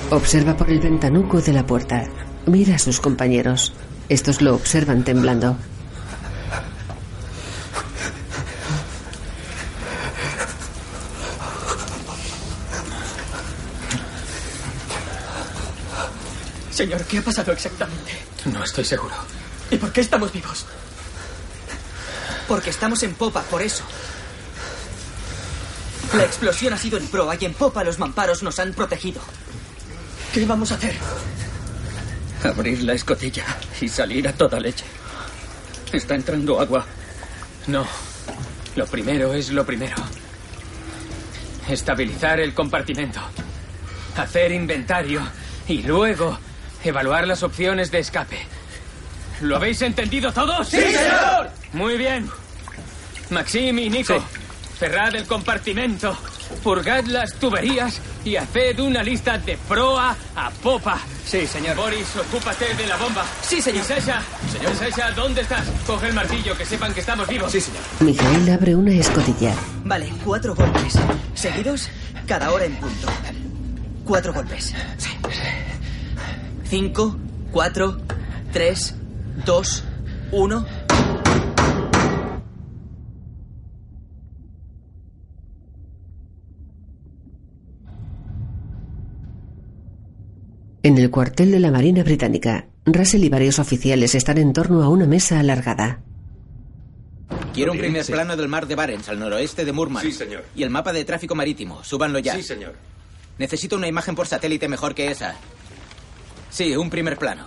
[0.10, 2.06] Observa por el ventanuco de la puerta.
[2.48, 3.74] Mira a sus compañeros.
[4.10, 5.56] Estos lo observan temblando.
[16.72, 18.14] Señor, ¿qué ha pasado exactamente?
[18.52, 19.14] No estoy seguro.
[19.70, 20.66] ¿Y por qué estamos vivos?
[22.54, 23.84] Porque estamos en popa, por eso.
[26.16, 29.20] La explosión ha sido en proa y en popa los mamparos nos han protegido.
[30.32, 30.94] ¿Qué vamos a hacer?
[32.44, 33.44] Abrir la escotilla
[33.82, 34.86] y salir a toda leche.
[35.92, 36.86] Está entrando agua.
[37.66, 37.88] No.
[38.76, 39.96] Lo primero es lo primero.
[41.68, 43.20] Estabilizar el compartimento.
[44.16, 45.28] Hacer inventario.
[45.68, 46.38] Y luego
[46.84, 48.46] evaluar las opciones de escape.
[49.42, 50.70] ¿Lo habéis entendido todos?
[50.70, 51.50] ¡Sí, señor!
[51.74, 52.30] Muy bien.
[53.34, 54.24] Maxim y Nico,
[54.78, 56.16] cerrad el compartimento,
[56.64, 61.00] purgad las tuberías y haced una lista de proa a popa.
[61.26, 61.76] Sí, señor.
[61.76, 63.26] Boris, ocúpate de la bomba.
[63.42, 63.84] Sí, señor.
[63.86, 65.66] Sasha, señor Sasha, ¿dónde estás?
[65.88, 67.52] Coge el martillo, que sepan que estamos vivos.
[67.52, 67.82] Sí, señor.
[68.02, 69.54] Mijael abre una escotilla.
[69.84, 70.94] Vale, cuatro golpes.
[71.34, 71.90] Seguidos,
[72.28, 73.08] cada hora en punto.
[74.06, 74.74] Cuatro golpes.
[76.70, 77.18] Cinco,
[77.52, 78.00] cuatro,
[78.52, 78.96] tres,
[79.46, 79.84] dos,
[80.32, 80.66] uno.
[90.86, 94.90] En el cuartel de la Marina Británica, Russell y varios oficiales están en torno a
[94.90, 96.02] una mesa alargada.
[97.54, 98.12] Quiero un primer sí.
[98.12, 100.06] plano del mar de Barents, al noroeste de Murmansk.
[100.08, 100.44] Sí, señor.
[100.58, 101.82] Y el mapa de tráfico marítimo.
[101.86, 102.36] Súbanlo ya.
[102.36, 102.74] Sí, señor.
[103.38, 105.36] Necesito una imagen por satélite mejor que esa.
[106.50, 107.46] Sí, un primer plano.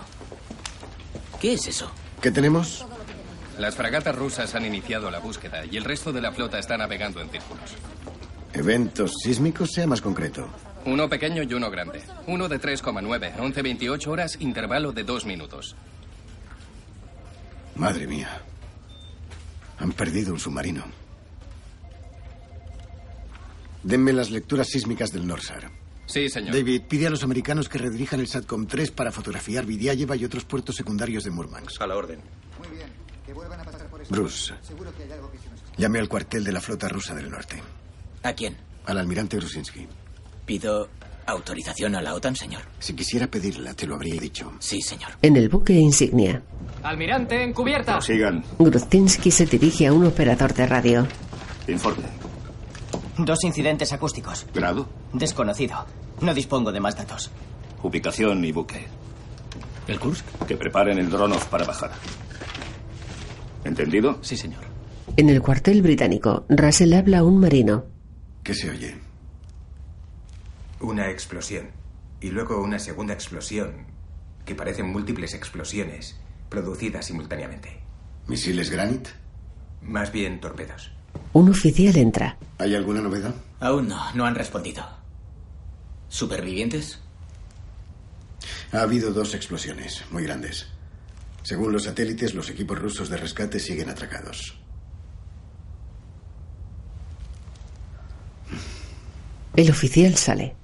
[1.39, 1.91] ¿Qué es eso?
[2.19, 2.87] ¿Qué tenemos?
[3.59, 7.21] Las fragatas rusas han iniciado la búsqueda y el resto de la flota está navegando
[7.21, 7.75] en círculos.
[8.53, 10.49] Eventos sísmicos, sea más concreto.
[10.87, 12.01] Uno pequeño y uno grande.
[12.27, 15.75] Uno de 3,9, 11-28 horas, intervalo de dos minutos.
[17.75, 18.41] Madre mía.
[19.79, 20.85] Han perdido un submarino.
[23.83, 25.69] Denme las lecturas sísmicas del Norsar.
[26.05, 26.55] Sí, señor.
[26.55, 30.45] David, pide a los americanos que redirijan el SATCOM 3 para fotografiar Vidiáyeva y otros
[30.45, 31.81] puertos secundarios de Murmansk.
[31.81, 32.21] A la orden.
[32.59, 32.87] Muy bien.
[33.25, 34.09] Que vuelvan a pasar por eso.
[34.09, 35.59] Bruce, Seguro que hay algo que se nos...
[35.77, 37.61] llame al cuartel de la flota rusa del norte.
[38.23, 38.55] ¿A quién?
[38.85, 39.85] Al almirante Grusinski.
[40.47, 40.87] Pido
[41.25, 42.61] autorización a la OTAN, señor.
[42.79, 44.53] Si quisiera pedirla, te lo habría dicho.
[44.59, 45.09] Sí, señor.
[45.21, 46.41] En el buque insignia,
[46.83, 47.99] Almirante, en cubierta.
[47.99, 48.45] Sigan.
[48.57, 51.05] Gruztinsky se dirige a un operador de radio.
[51.67, 52.05] Informe.
[53.17, 54.45] Dos incidentes acústicos.
[54.53, 54.87] ¿Grado?
[55.11, 55.85] Desconocido.
[56.21, 57.29] No dispongo de más datos.
[57.83, 58.87] Ubicación y buque.
[59.85, 60.25] ¿El Kursk?
[60.47, 61.91] Que preparen el Dronov para bajar.
[63.65, 64.19] ¿Entendido?
[64.21, 64.63] Sí, señor.
[65.17, 67.83] En el cuartel británico, Russell habla a un marino.
[68.43, 69.06] ¿Qué se oye?
[70.79, 71.69] Una explosión.
[72.19, 73.85] Y luego una segunda explosión,
[74.45, 76.17] que parecen múltiples explosiones,
[76.49, 77.79] producidas simultáneamente.
[78.27, 79.07] ¿Misiles Granit?
[79.81, 80.91] Más bien torpedos.
[81.33, 82.37] Un oficial entra.
[82.57, 83.35] ¿Hay alguna novedad?
[83.59, 84.85] Aún no, no han respondido.
[86.09, 86.99] ¿Supervivientes?
[88.71, 90.67] Ha habido dos explosiones muy grandes.
[91.43, 94.59] Según los satélites, los equipos rusos de rescate siguen atracados.
[99.55, 100.55] El oficial sale.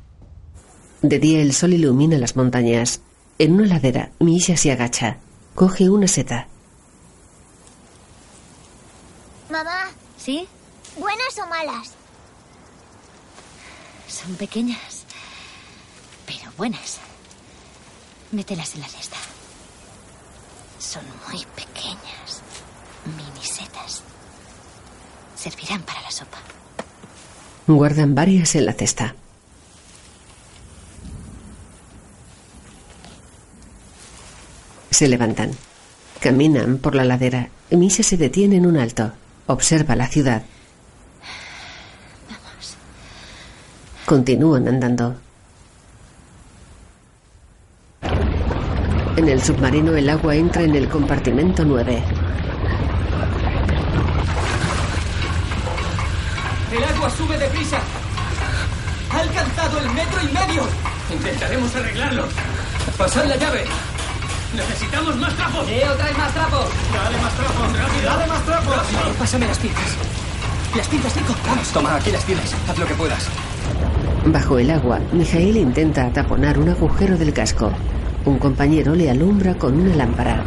[1.04, 3.02] De día el sol ilumina las montañas.
[3.38, 5.18] En una ladera, Misha se agacha.
[5.54, 6.48] Coge una seta.
[9.50, 9.90] Mamá.
[10.18, 10.48] ¿Sí?
[10.98, 11.92] ¿Buenas o malas?
[14.08, 15.04] Son pequeñas,
[16.26, 17.00] pero buenas.
[18.32, 19.18] Mételas en la cesta.
[20.80, 22.42] Son muy pequeñas.
[23.18, 24.04] Minisetas.
[25.36, 26.38] Servirán para la sopa.
[27.68, 29.16] Guardan varias en la cesta.
[34.94, 35.50] Se levantan.
[36.20, 37.50] Caminan por la ladera.
[37.72, 39.12] Misha se detiene en un alto.
[39.48, 40.44] Observa la ciudad.
[44.06, 45.16] Continúan andando.
[49.18, 52.04] En el submarino el agua entra en el compartimento 9.
[56.72, 57.80] ¡El agua sube deprisa!
[59.10, 60.64] ¡Ha alcanzado el metro y medio!
[61.12, 62.28] Intentaremos arreglarlo.
[62.96, 63.66] ¡Pasad la llave!
[64.56, 65.68] Necesitamos más trapos.
[65.68, 66.66] ¡Leo, trae más trapos!
[66.94, 68.06] Dale más trapos, rápido.
[68.06, 68.76] ¡Dale más trapos!
[69.18, 69.98] Pásame las pinzas.
[70.76, 71.34] Las pinzas, Nico.
[71.48, 71.68] Vamos.
[71.70, 72.54] Toma, aquí las tienes.
[72.70, 73.28] Haz lo que puedas.
[74.26, 77.72] Bajo el agua, Mijail intenta ataponar un agujero del casco.
[78.26, 80.44] Un compañero le alumbra con una lámpara.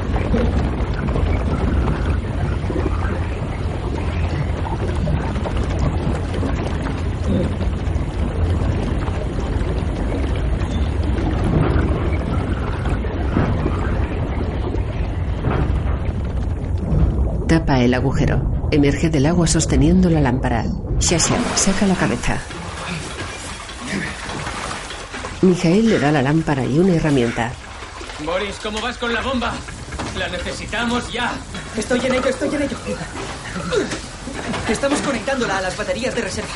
[17.56, 18.68] Tapa el agujero.
[18.70, 20.66] Emerge del agua sosteniendo la lámpara.
[21.00, 22.36] Shasha saca la cabeza.
[25.40, 27.50] Mijael le da la lámpara y una herramienta.
[28.26, 29.54] Boris, ¿cómo vas con la bomba?
[30.18, 31.32] La necesitamos ya.
[31.78, 32.76] Estoy en ello, estoy en ello.
[34.68, 36.50] Estamos conectándola a las baterías de reserva.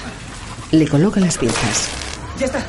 [0.71, 1.89] Le coloca las pinzas.
[2.39, 2.61] Ya está.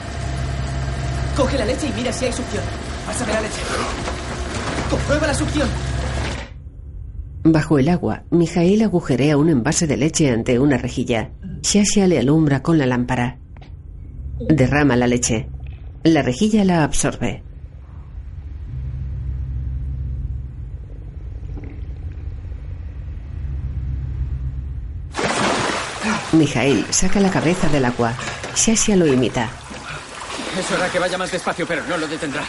[1.35, 2.63] Coge la leche y mira si hay succión.
[3.05, 3.59] Pásame la leche.
[4.89, 5.90] Comprueba la succión.
[7.43, 11.31] Bajo el agua, Mijail agujerea un envase de leche ante una rejilla.
[11.63, 13.39] Shasha le alumbra con la lámpara.
[14.39, 15.49] Derrama la leche.
[16.03, 17.43] La rejilla la absorbe.
[26.33, 28.13] Mijail saca la cabeza del agua.
[28.55, 29.49] Shasha lo imita.
[30.59, 32.43] Es hora que vaya más despacio, pero no lo detendrá.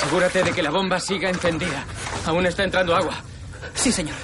[0.00, 1.84] Asegúrate de que la bomba siga encendida.
[2.24, 3.14] Aún está entrando agua.
[3.74, 4.14] Sí, señor.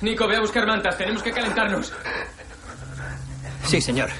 [0.00, 0.98] Nico, ve a buscar mantas.
[0.98, 1.92] Tenemos que calentarnos.
[3.64, 4.10] Sí, señor.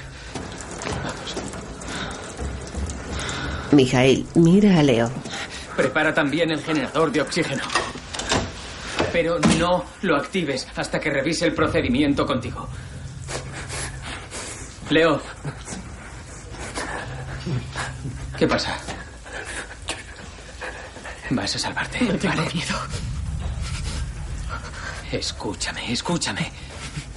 [3.71, 5.11] Mijail mira a Leo.
[5.75, 7.63] Prepara también el generador de oxígeno.
[9.11, 12.69] Pero no lo actives hasta que revise el procedimiento contigo.
[14.89, 15.21] Leo.
[18.37, 18.77] ¿Qué pasa?
[21.31, 22.01] Vas a salvarte.
[22.01, 22.53] No tengo ¿vale?
[22.53, 22.75] miedo.
[25.11, 26.51] Escúchame, escúchame.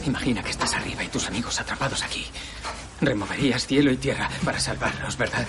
[0.06, 2.26] Imagina que estás arriba y tus amigos atrapados aquí.
[3.00, 5.46] Removerías cielo y tierra para salvarlos, ¿verdad?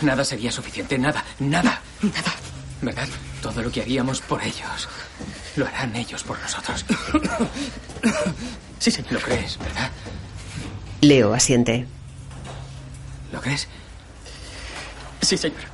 [0.00, 1.80] Nada sería suficiente, nada, nada.
[2.02, 2.34] Nada,
[2.82, 3.08] ¿verdad?
[3.42, 4.88] Todo lo que haríamos por ellos,
[5.56, 6.84] lo harán ellos por nosotros.
[8.78, 9.90] Sí, sí, lo crees, ¿verdad?
[11.00, 11.86] Leo asiente.
[13.32, 13.68] ¿Lo crees?
[15.22, 15.73] Sí, señor.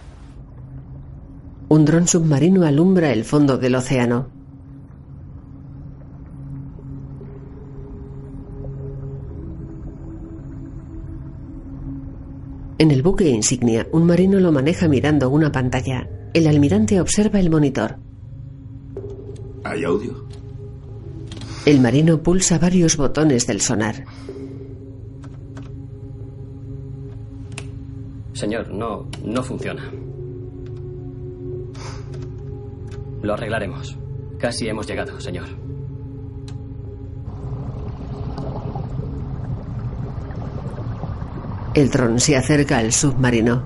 [1.73, 4.27] Un dron submarino alumbra el fondo del océano.
[12.79, 16.09] En el buque insignia, un marino lo maneja mirando una pantalla.
[16.35, 17.99] El almirante observa el monitor.
[19.63, 20.27] ¿Hay audio?
[21.67, 24.05] El marino pulsa varios botones del sonar.
[28.33, 29.89] Señor, no, no funciona.
[33.23, 33.99] Lo arreglaremos.
[34.39, 35.47] Casi hemos llegado, señor.
[41.75, 43.63] El dron se acerca al submarino.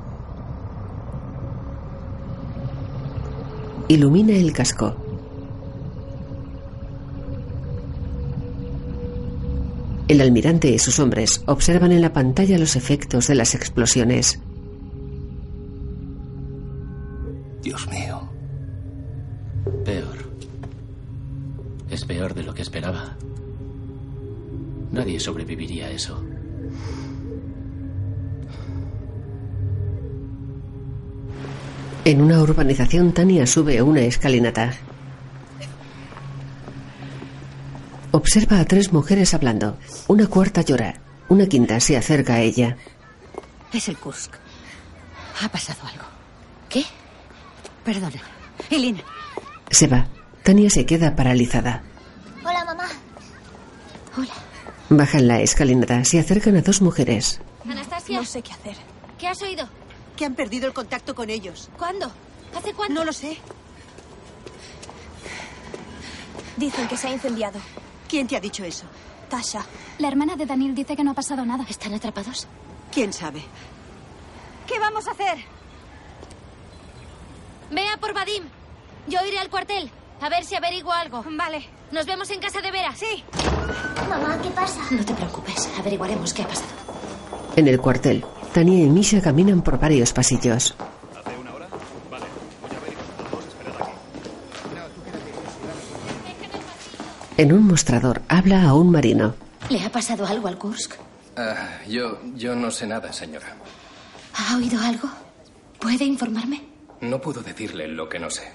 [3.88, 4.94] Ilumina el casco.
[10.06, 14.38] El almirante y sus hombres observan en la pantalla los efectos de las explosiones.
[17.62, 18.13] Dios mío.
[22.04, 23.16] Es peor de lo que esperaba.
[24.92, 26.22] Nadie sobreviviría a eso.
[32.04, 34.74] En una urbanización, Tania sube una escalinata.
[38.10, 39.78] Observa a tres mujeres hablando.
[40.06, 41.00] Una cuarta llora.
[41.30, 42.76] Una quinta se acerca a ella.
[43.72, 44.34] Es el Kursk.
[45.42, 46.04] Ha pasado algo.
[46.68, 46.84] ¿Qué?
[47.82, 48.20] Perdona.
[48.68, 49.00] Elina.
[49.70, 50.06] Se va.
[50.42, 51.82] Tania se queda paralizada.
[54.16, 54.32] Hola.
[54.90, 56.04] Bajan la escalinata.
[56.04, 57.40] Se acercan a dos mujeres.
[57.68, 58.18] Anastasia.
[58.18, 58.76] No sé qué hacer.
[59.18, 59.68] ¿Qué has oído?
[60.16, 61.70] Que han perdido el contacto con ellos.
[61.78, 62.10] ¿Cuándo?
[62.56, 62.94] ¿Hace cuánto?
[62.94, 63.38] No lo sé.
[66.56, 67.58] Dicen que se ha incendiado.
[68.08, 68.84] ¿Quién te ha dicho eso?
[69.28, 69.64] Tasha.
[69.98, 71.64] La hermana de Daniel dice que no ha pasado nada.
[71.68, 72.46] ¿Están atrapados?
[72.92, 73.42] ¿Quién sabe?
[74.66, 75.38] ¿Qué vamos a hacer?
[77.70, 78.44] Vea por Vadim.
[79.08, 79.90] Yo iré al cuartel.
[80.20, 81.24] A ver si averiguo algo.
[81.28, 81.66] Vale.
[81.94, 82.92] Nos vemos en casa de Vera.
[82.96, 83.22] Sí.
[84.08, 84.80] Mamá, ¿qué pasa?
[84.90, 85.70] No te preocupes.
[85.78, 86.66] Averiguaremos qué ha pasado.
[87.54, 90.74] En el cuartel, Tania y Misha caminan por varios pasillos.
[97.36, 99.36] En un mostrador habla a un marino.
[99.70, 100.94] ¿Le ha pasado algo al Kursk?
[101.36, 103.54] Ah, yo, yo no sé nada, señora.
[104.36, 105.08] ¿Ha oído algo?
[105.78, 106.60] ¿Puede informarme?
[107.00, 108.50] No puedo decirle lo que no sé.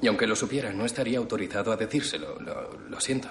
[0.00, 2.38] Y aunque lo supiera, no estaría autorizado a decírselo.
[2.40, 3.28] Lo, lo siento.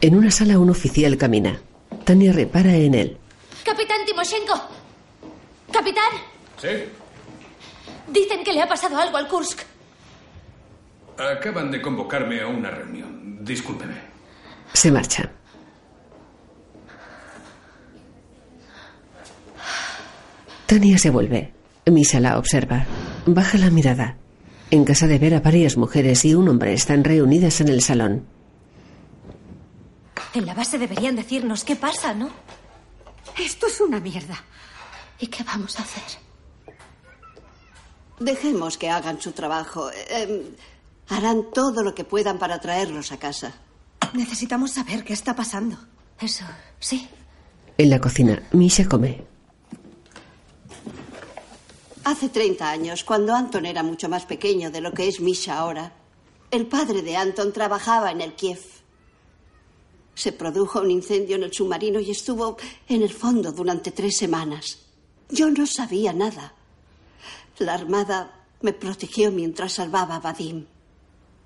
[0.00, 1.60] En una sala un oficial camina.
[2.04, 3.16] Tania repara en él.
[3.64, 4.54] Capitán Timoshenko.
[5.72, 6.12] Capitán.
[6.60, 6.68] ¿Sí?
[8.12, 9.60] Dicen que le ha pasado algo al Kursk.
[11.18, 13.44] Acaban de convocarme a una reunión.
[13.44, 13.94] Discúlpeme.
[14.72, 15.30] Se marcha.
[20.66, 21.52] Tania se vuelve.
[21.86, 22.86] Misha la observa.
[23.26, 24.16] Baja la mirada.
[24.70, 28.26] En casa de Vera, varias mujeres y un hombre están reunidas en el salón.
[30.32, 32.30] En la base deberían decirnos qué pasa, ¿no?
[33.38, 34.42] Esto es una mierda.
[35.20, 36.02] ¿Y qué vamos a hacer?
[38.18, 39.90] Dejemos que hagan su trabajo.
[39.92, 40.56] Eh,
[41.08, 43.52] harán todo lo que puedan para traerlos a casa.
[44.12, 45.76] Necesitamos saber qué está pasando.
[46.20, 46.44] Eso,
[46.78, 47.08] sí.
[47.76, 49.33] En la cocina, Misha come.
[52.04, 55.92] Hace 30 años, cuando Anton era mucho más pequeño de lo que es Misha ahora,
[56.50, 58.60] el padre de Anton trabajaba en el Kiev.
[60.14, 64.78] Se produjo un incendio en el submarino y estuvo en el fondo durante tres semanas.
[65.30, 66.52] Yo no sabía nada.
[67.58, 70.66] La Armada me protegió mientras salvaba a Vadim.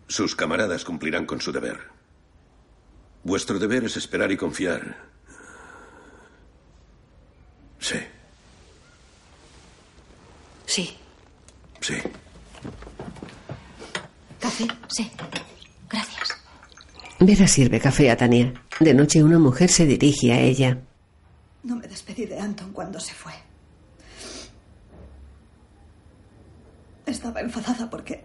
[0.09, 1.79] Sus camaradas cumplirán con su deber.
[3.23, 5.07] Vuestro deber es esperar y confiar.
[7.79, 7.99] Sí,
[10.69, 10.95] Sí.
[11.81, 11.95] sí.
[14.39, 14.67] ¿Café?
[14.89, 15.11] Sí.
[15.89, 16.29] Gracias.
[17.21, 18.53] Vera sirve café a Tania.
[18.79, 20.79] De noche una mujer se dirige a ella.
[21.63, 23.33] No me despedí de Anton cuando se fue.
[27.07, 28.23] Estaba enfadada porque...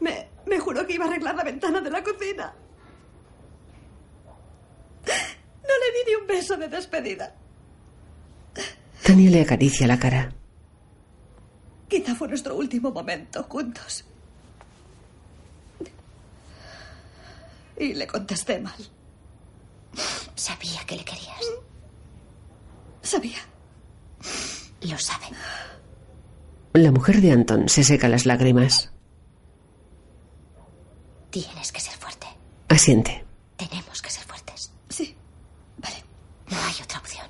[0.00, 2.52] Me, me juró que iba a arreglar la ventana de la cocina.
[5.06, 7.32] No le di ni un beso de despedida.
[9.02, 10.32] Tania le acaricia la cara.
[11.88, 14.04] Quizá fue nuestro último momento juntos.
[17.78, 18.74] Y le contesté mal.
[20.34, 21.44] Sabía que le querías.
[23.02, 23.38] Sabía.
[24.82, 25.26] Lo sabe.
[26.72, 28.92] La mujer de Anton se seca las lágrimas.
[31.30, 32.26] Tienes que ser fuerte.
[32.68, 33.24] Asiente.
[33.56, 34.72] Tenemos que ser fuertes.
[34.88, 35.16] Sí.
[35.78, 35.96] Vale.
[36.50, 37.26] No hay otra opción.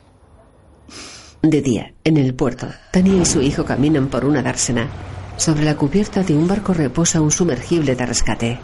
[1.44, 4.88] De día, en el puerto, Tania y su hijo caminan por una dársena.
[5.36, 8.58] Sobre la cubierta de un barco reposa un sumergible de rescate.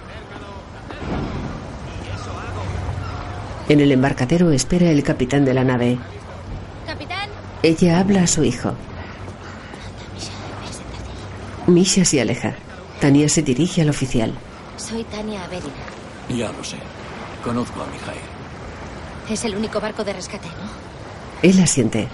[3.68, 5.98] En el embarcadero espera el capitán de la nave.
[6.86, 7.28] Capitán,
[7.62, 8.72] Ella habla a su hijo.
[11.66, 12.54] Misha se aleja.
[12.98, 14.32] Tania se dirige al oficial.
[14.78, 15.68] Soy Tania Averina.
[16.30, 16.78] Ya lo sé.
[17.44, 18.20] Conozco a Mijail.
[19.28, 21.42] Es el único barco de rescate, ¿no?
[21.42, 22.08] Él asiente.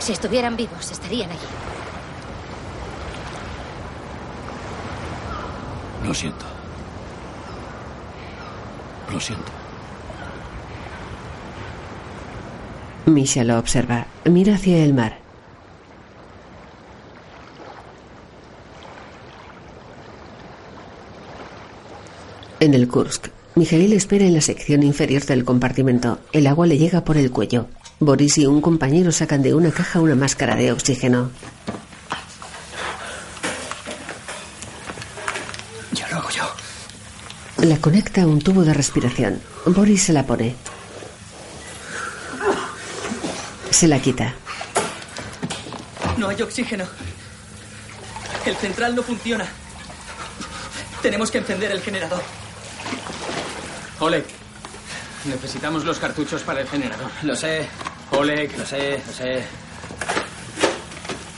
[0.00, 1.38] Si estuvieran vivos, estarían allí.
[6.06, 6.44] Lo siento.
[9.12, 9.52] Lo siento.
[13.06, 14.06] Misha lo observa.
[14.24, 15.18] Mira hacia el mar.
[22.60, 26.18] En el Kursk, Mijail espera en la sección inferior del compartimento.
[26.32, 27.66] El agua le llega por el cuello.
[28.02, 31.30] Boris y un compañero sacan de una caja una máscara de oxígeno.
[35.92, 36.44] Ya lo hago yo.
[37.58, 39.42] La conecta a un tubo de respiración.
[39.66, 40.56] Boris se la pone.
[43.70, 44.34] Se la quita.
[46.16, 46.86] No hay oxígeno.
[48.46, 49.46] El central no funciona.
[51.02, 52.22] Tenemos que encender el generador.
[53.98, 54.24] Oleg,
[55.26, 57.10] necesitamos los cartuchos para el generador.
[57.22, 57.68] Lo sé.
[58.10, 58.56] Oleg.
[58.58, 59.42] Lo sé, lo sé.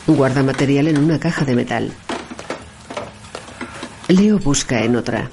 [0.07, 1.93] Guarda material en una caja de metal.
[4.09, 5.31] Leo busca en otra.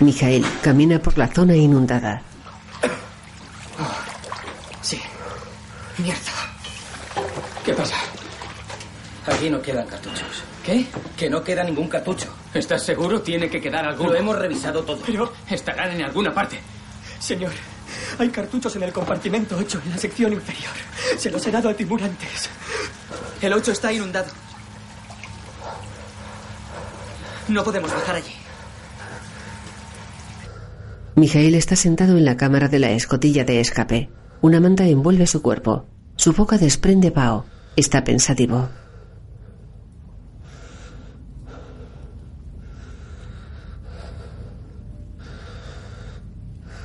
[0.00, 2.22] Mijael camina por la zona inundada.
[4.82, 5.00] Sí.
[5.98, 6.20] Mierda.
[7.64, 7.96] ¿Qué pasa?
[9.26, 10.44] Aquí no quedan cartuchos.
[10.64, 10.86] ¿Qué?
[11.16, 12.28] Que no queda ningún cartucho.
[12.56, 13.20] ¿Estás seguro?
[13.20, 14.10] Tiene que quedar alguno.
[14.10, 14.98] Lo hemos revisado todo.
[15.04, 16.58] Pero, Estarán en alguna parte.
[17.18, 17.52] señor,
[18.18, 20.72] hay cartuchos en el compartimento 8, en la sección inferior.
[21.18, 22.48] Se los he dado a Timur antes.
[23.40, 24.28] El 8 está inundado.
[27.48, 28.32] No podemos bajar allí.
[31.14, 34.10] Mijael está sentado en la cámara de la escotilla de escape.
[34.42, 35.86] Una manta envuelve su cuerpo.
[36.16, 37.46] Su boca desprende vaho.
[37.76, 38.68] Está pensativo.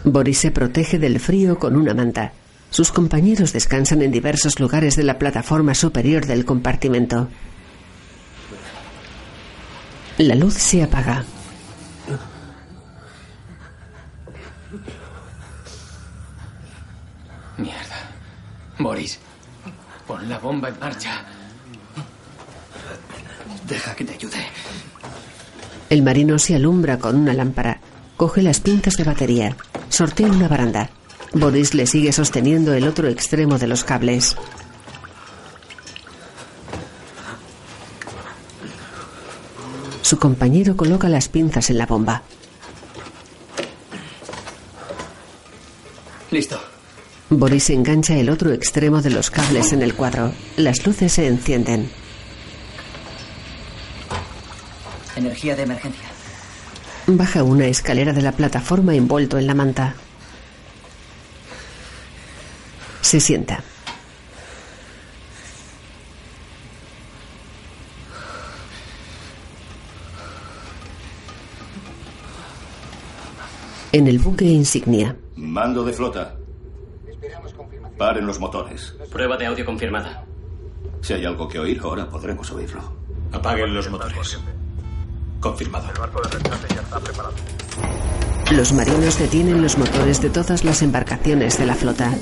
[0.03, 2.33] Boris se protege del frío con una manta.
[2.71, 7.27] Sus compañeros descansan en diversos lugares de la plataforma superior del compartimento.
[10.17, 11.23] La luz se apaga.
[17.57, 18.11] Mierda.
[18.79, 19.19] Boris,
[20.07, 21.25] pon la bomba en marcha.
[23.67, 24.45] Deja que te ayude.
[25.89, 27.79] El marino se alumbra con una lámpara.
[28.21, 29.57] Coge las pinzas de batería.
[29.89, 30.91] Sortea una baranda.
[31.33, 34.37] Boris le sigue sosteniendo el otro extremo de los cables.
[40.03, 42.21] Su compañero coloca las pinzas en la bomba.
[46.29, 46.61] Listo.
[47.31, 50.31] Boris engancha el otro extremo de los cables en el cuadro.
[50.57, 51.89] Las luces se encienden.
[55.15, 56.10] Energía de emergencia.
[57.07, 59.95] Baja una escalera de la plataforma envuelto en la manta.
[63.01, 63.63] Se sienta.
[73.91, 75.17] En el buque insignia.
[75.35, 76.37] Mando de flota.
[77.97, 78.95] Paren los motores.
[79.11, 80.23] Prueba de audio confirmada.
[81.01, 82.81] Si hay algo que oír, ahora podremos oírlo.
[83.33, 84.39] Apaguen los motores.
[85.41, 85.87] Confirmado.
[88.51, 92.13] Los marinos detienen los motores de todas las embarcaciones de la flota.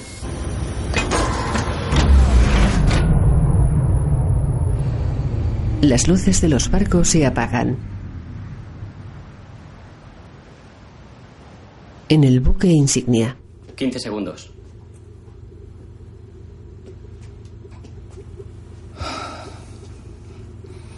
[5.81, 7.77] Las luces de los barcos se apagan.
[12.07, 13.35] En el buque insignia.
[13.75, 14.51] 15 segundos.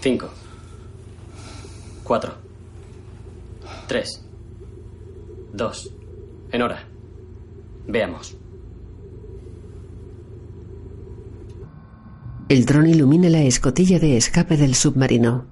[0.02, 0.41] Cinco.
[2.12, 2.34] Cuatro.
[3.88, 4.22] Tres.
[5.54, 5.96] Dos.
[6.52, 6.84] En hora.
[7.88, 8.38] Veamos.
[12.50, 15.46] El dron ilumina la escotilla de escape del submarino.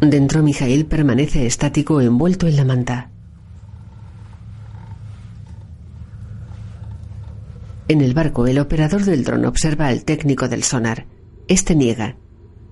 [0.00, 3.12] Dentro, Mijail permanece estático envuelto en la manta.
[7.86, 11.06] En el barco, el operador del dron observa al técnico del sonar.
[11.46, 12.16] Este niega.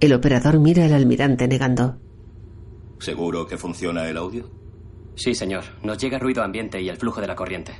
[0.03, 1.97] El operador mira al almirante negando.
[2.99, 4.51] ¿Seguro que funciona el audio?
[5.15, 5.63] Sí, señor.
[5.85, 7.73] Nos llega ruido ambiente y el flujo de la corriente.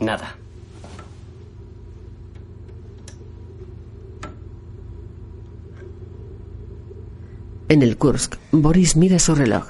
[0.00, 0.38] Nada.
[7.68, 9.66] En el Kursk, Boris mira su reloj.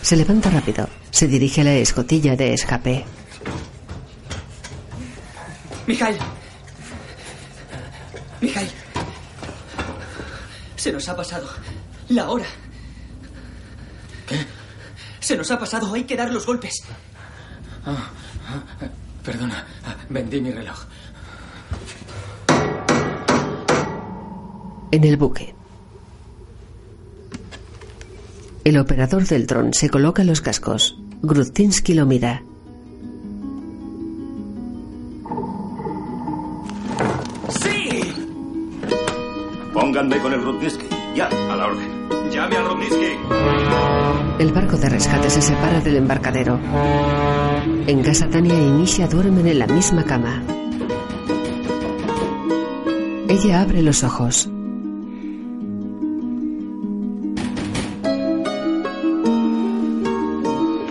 [0.00, 0.88] Se levanta rápido.
[1.10, 3.04] Se dirige a la escotilla de escape.
[5.86, 6.16] Mikhail.
[10.90, 11.48] Se nos ha pasado
[12.08, 12.46] la hora.
[14.26, 14.44] ¿Qué?
[15.20, 15.94] Se nos ha pasado.
[15.94, 16.82] Hay que dar los golpes.
[17.86, 18.10] Ah,
[18.48, 18.88] ah,
[19.24, 19.64] perdona,
[20.08, 20.76] vendí mi reloj.
[24.90, 25.54] En el buque.
[28.64, 30.98] El operador del dron se coloca los cascos.
[31.22, 32.42] Grudzinski lo mira.
[40.00, 40.86] Pónganme con el Rudnitsky.
[41.14, 41.26] Ya.
[41.26, 41.86] A la orden.
[42.30, 43.18] Llame al Rudnitsky.
[44.38, 46.58] El barco de rescate se separa del embarcadero.
[47.86, 50.42] En casa Tania y Misha duermen en la misma cama.
[53.28, 54.48] Ella abre los ojos.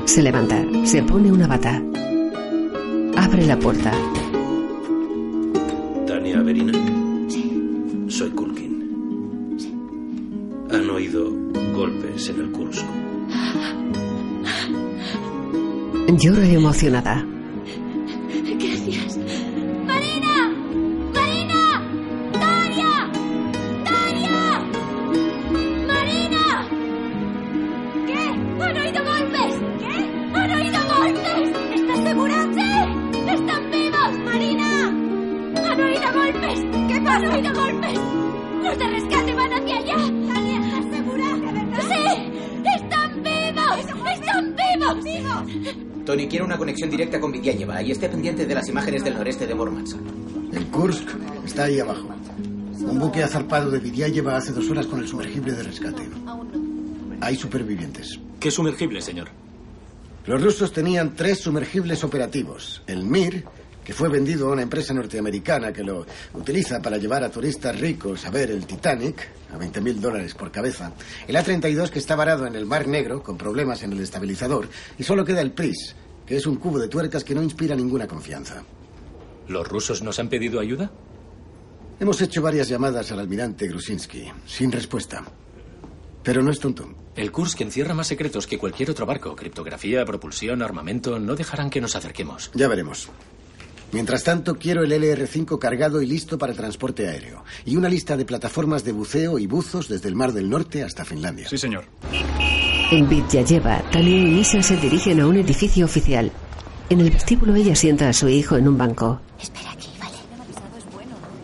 [0.06, 1.82] Se levanta, se pone una bata.
[3.18, 3.92] Abre la puerta.
[16.22, 17.29] Llora emocionada.
[51.60, 52.08] Está ahí abajo.
[52.80, 56.08] Un buque ha zarpado de Vidyayeva hace dos horas con el sumergible de rescate.
[57.20, 58.18] Hay supervivientes.
[58.40, 59.28] ¿Qué sumergible, señor?
[60.26, 62.82] Los rusos tenían tres sumergibles operativos.
[62.88, 63.44] El Mir,
[63.84, 68.26] que fue vendido a una empresa norteamericana que lo utiliza para llevar a turistas ricos
[68.26, 70.94] a ver el Titanic, a 20 mil dólares por cabeza.
[71.28, 74.70] El A-32, que está varado en el Mar Negro, con problemas en el estabilizador.
[74.98, 75.94] Y solo queda el Pris,
[76.26, 78.64] que es un cubo de tuercas que no inspira ninguna confianza.
[79.50, 80.90] ¿Los rusos nos han pedido ayuda?
[82.00, 85.22] Hemos hecho varias llamadas al almirante Grusinski, sin respuesta.
[86.24, 86.88] Pero no es tonto.
[87.14, 89.36] El Kursk encierra más secretos que cualquier otro barco.
[89.36, 91.20] Criptografía, propulsión, armamento.
[91.20, 92.52] No dejarán que nos acerquemos.
[92.54, 93.10] Ya veremos.
[93.92, 97.44] Mientras tanto, quiero el LR-5 cargado y listo para transporte aéreo.
[97.66, 101.04] Y una lista de plataformas de buceo y buzos desde el Mar del Norte hasta
[101.04, 101.50] Finlandia.
[101.50, 101.84] Sí, señor.
[102.92, 106.32] En Vidyayeva, Tania y Misha se dirigen a un edificio oficial.
[106.90, 109.20] En el vestíbulo ella sienta a su hijo en un banco.
[109.40, 109.89] Espera aquí.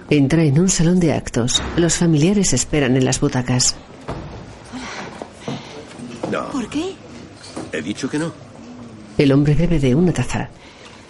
[0.09, 1.61] Entra en un salón de actos.
[1.77, 3.75] Los familiares esperan en las butacas.
[6.31, 6.49] No.
[6.51, 6.93] ¿Por qué?
[7.71, 8.31] He dicho que no.
[9.17, 10.49] El hombre bebe de una taza.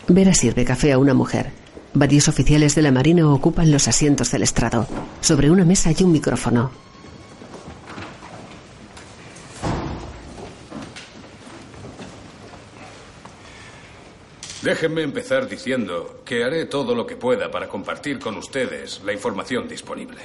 [0.08, 1.52] Vera sirve café a una mujer.
[1.93, 4.88] Varios oficiales de la Marina ocupan los asientos del estrado.
[5.22, 6.72] Sobre una mesa hay un micrófono.
[14.66, 19.68] Déjenme empezar diciendo que haré todo lo que pueda para compartir con ustedes la información
[19.68, 20.18] disponible.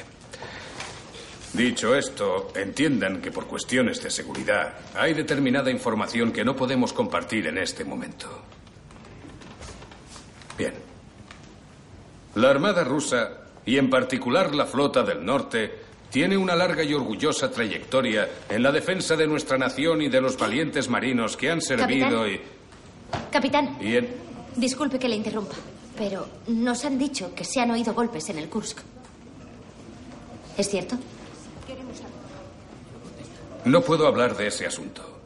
[1.52, 7.48] Dicho esto, entiendan que por cuestiones de seguridad hay determinada información que no podemos compartir
[7.48, 8.28] en este momento.
[10.56, 10.72] Bien.
[12.36, 15.70] La Armada rusa, y en particular la Flota del Norte,
[16.08, 20.38] tiene una larga y orgullosa trayectoria en la defensa de nuestra nación y de los
[20.38, 22.40] valientes marinos que han servido y,
[23.30, 24.29] Capitán, y en...
[24.56, 25.54] disculpe que le interrumpa,
[25.96, 28.78] pero nos han dicho que se han oído golpes en el Kursk.
[30.56, 30.96] ¿Es cierto?
[33.64, 35.19] No puedo hablar de ese asunto.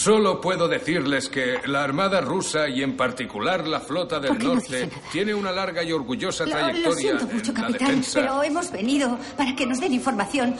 [0.00, 4.44] Solo puedo decirles que la Armada rusa y en particular la Flota del ¿Por qué
[4.46, 7.60] no Norte dice tiene una larga y orgullosa Lo, lo trayectoria siento en mucho, la
[7.60, 8.20] capitán, defensa.
[8.20, 10.56] pero hemos venido para que nos den información.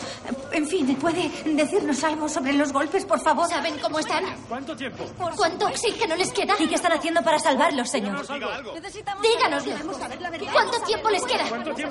[0.53, 3.49] En fin, ¿puede decirnos algo sobre los golpes, por favor?
[3.49, 4.24] ¿Saben cómo están?
[4.47, 5.05] ¿Cuánto tiempo?
[5.34, 6.55] ¿Cuánto oxígeno les queda?
[6.59, 8.20] ¿Y qué están haciendo para salvarlos, señor?
[9.22, 9.72] Díganoslo.
[10.53, 11.45] ¿Cuánto tiempo les queda?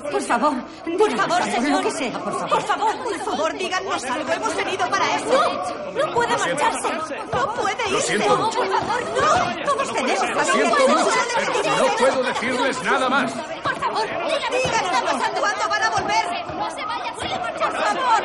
[0.08, 0.54] Por favor,
[0.96, 1.82] por favor, señor.
[1.82, 2.48] que sea, por favor.
[2.50, 4.32] Por favor, por favor, díganos algo.
[4.34, 5.92] Hemos venido para esto.
[5.94, 6.62] No, no puede Lo siento.
[6.64, 7.39] marcharse.
[7.46, 8.06] No puede Lo irse.
[8.18, 8.36] siento.
[8.38, 9.64] No, por favor, no.
[9.64, 13.32] Todos tenemos Lo siento mucho, pero no puedo decirles nada más.
[13.32, 16.24] Por favor, díganos cuándo van a volver.
[16.54, 18.22] No se vaya, puede Por favor.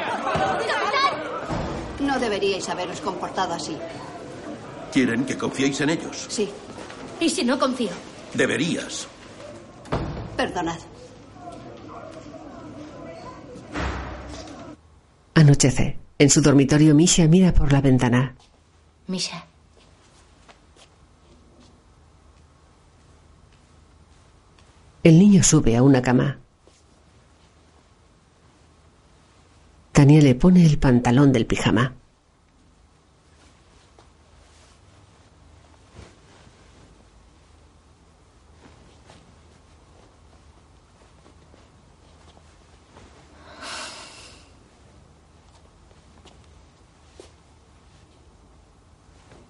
[2.00, 3.78] No deberíais haberos comportado así.
[4.92, 6.26] ¿Quieren que confiéis en ellos?
[6.30, 6.50] Sí,
[7.20, 7.92] ¿Y si no confío?
[8.34, 9.08] Deberías.
[10.38, 10.78] perdonad.
[15.34, 16.00] Anochece.
[16.18, 18.36] En su dormitorio, Misha mira por la ventana.
[19.08, 19.46] Misha.
[25.04, 26.40] El niño sube a una cama.
[29.92, 31.94] Tania le pone el pantalón del pijama.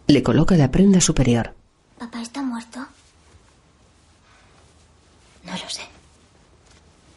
[0.07, 1.53] Le coloca la prenda superior.
[1.97, 2.79] ¿Papá está muerto?
[5.43, 5.83] No lo sé.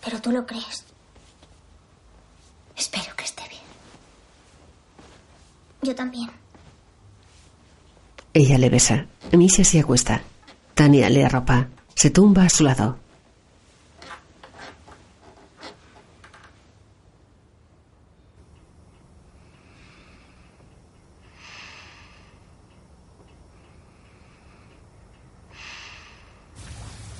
[0.04, 0.84] Pero tú lo crees.
[2.76, 3.62] Espero que esté bien.
[5.82, 6.30] Yo también.
[8.32, 9.06] Ella le besa.
[9.32, 10.22] Misha se acuesta.
[10.74, 11.68] Tania le arropa.
[11.94, 12.98] Se tumba a su lado.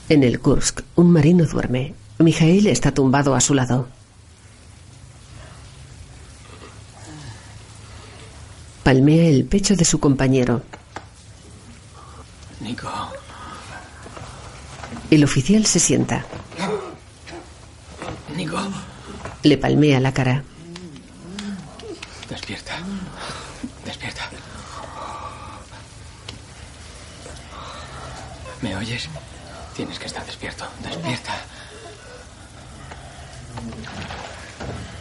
[0.09, 1.95] En el Kursk, un marino duerme.
[2.19, 3.89] Mijail está tumbado a su lado.
[8.83, 10.63] Palmea el pecho de su compañero.
[12.61, 12.91] Nico.
[15.11, 16.25] El oficial se sienta.
[18.35, 18.59] Nico.
[19.43, 20.43] Le palmea la cara.
[22.31, 22.79] Despierta.
[23.85, 24.31] Despierta.
[28.63, 29.07] ¿Me oyes?
[29.79, 30.65] Tienes que estar despierto.
[30.83, 31.35] Despierta.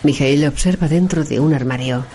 [0.03, 2.05] Mijail observa dentro de un armario.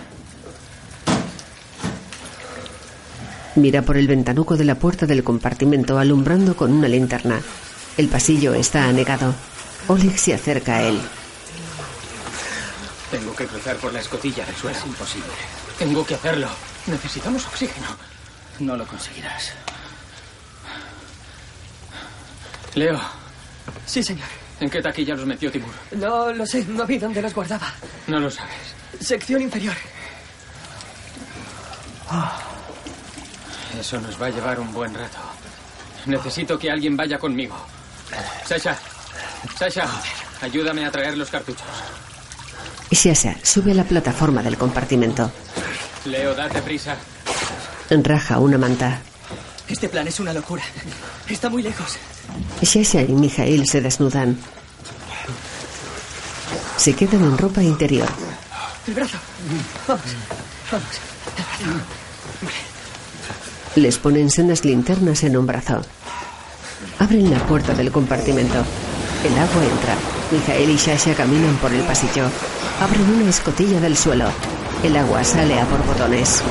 [3.55, 7.41] Mira por el ventanuco de la puerta del compartimento alumbrando con una linterna.
[7.97, 9.35] El pasillo está anegado.
[9.89, 11.01] Oleg se acerca a él.
[13.11, 14.77] Tengo que cruzar por la escotilla del suelo.
[14.77, 15.33] Es imposible.
[15.77, 16.47] Tengo que hacerlo.
[16.87, 17.87] Necesitamos oxígeno.
[18.61, 19.51] No lo conseguirás.
[22.75, 22.99] Leo.
[23.85, 24.27] Sí, señor.
[24.59, 25.73] ¿En qué taquilla los metió Timur?
[25.91, 27.73] No lo sé, no vi dónde los guardaba.
[28.07, 28.55] No lo sabes.
[28.99, 29.75] Sección inferior.
[33.79, 35.17] Eso nos va a llevar un buen rato.
[36.05, 37.55] Necesito que alguien vaya conmigo.
[38.45, 38.77] Sasha.
[39.57, 39.87] Sasha,
[40.41, 41.65] ayúdame a traer los cartuchos.
[42.91, 45.31] Shasha sube a la plataforma del compartimento.
[46.05, 46.95] Leo, date prisa.
[47.89, 49.01] Raja una manta.
[49.67, 50.63] Este plan es una locura.
[51.27, 51.97] Está muy lejos.
[52.61, 54.37] Shasha y Mijail se desnudan.
[56.77, 58.07] Se quedan en ropa interior.
[58.87, 59.17] El brazo.
[59.87, 60.03] Vamos.
[60.71, 60.87] Vamos.
[61.37, 61.85] El brazo.
[63.75, 65.81] Les ponen sendas linternas en un brazo.
[66.99, 68.63] Abren la puerta del compartimento.
[69.23, 69.95] El agua entra.
[70.31, 72.25] Mijael y Shasha caminan por el pasillo.
[72.81, 74.25] Abren una escotilla del suelo.
[74.83, 76.43] El agua sale a borbotones.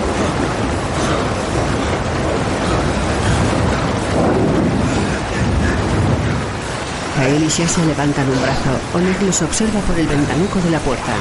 [7.22, 8.70] Jael y Shasha levantan un brazo.
[8.94, 11.12] Oleg los observa por el ventanuco de la puerta.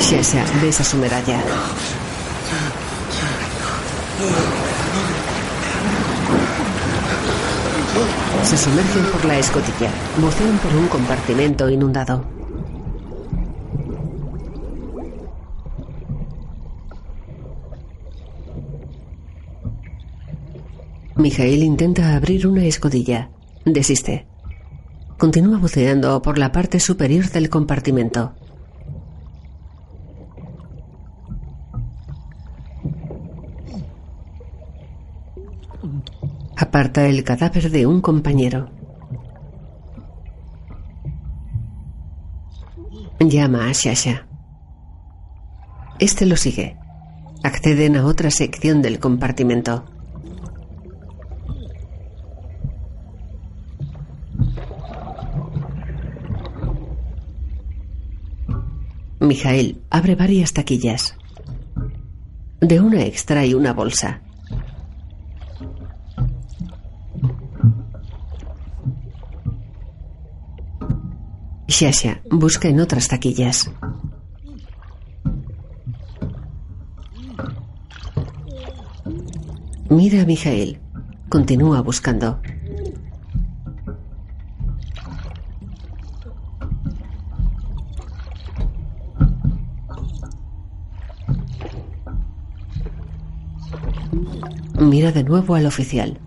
[0.00, 1.38] Shasha besa su medalla.
[8.42, 9.90] Se sumergen por la escotilla.
[10.16, 12.24] Bucean por un compartimento inundado.
[21.16, 23.30] Mijael intenta abrir una escotilla.
[23.64, 24.26] Desiste.
[25.16, 28.32] Continúa buceando por la parte superior del compartimento.
[36.56, 38.70] Aparta el cadáver de un compañero.
[43.20, 44.26] Llama a Shasha.
[46.00, 46.76] Este lo sigue.
[47.44, 49.93] Acceden a otra sección del compartimento.
[59.24, 61.16] Mijael abre varias taquillas.
[62.60, 64.20] De una extrae una bolsa.
[71.66, 73.70] Shasha busca en otras taquillas.
[79.90, 80.80] Mira a Mijael.
[81.28, 82.40] Continúa buscando.
[94.84, 96.20] Mira de nuevo al oficial.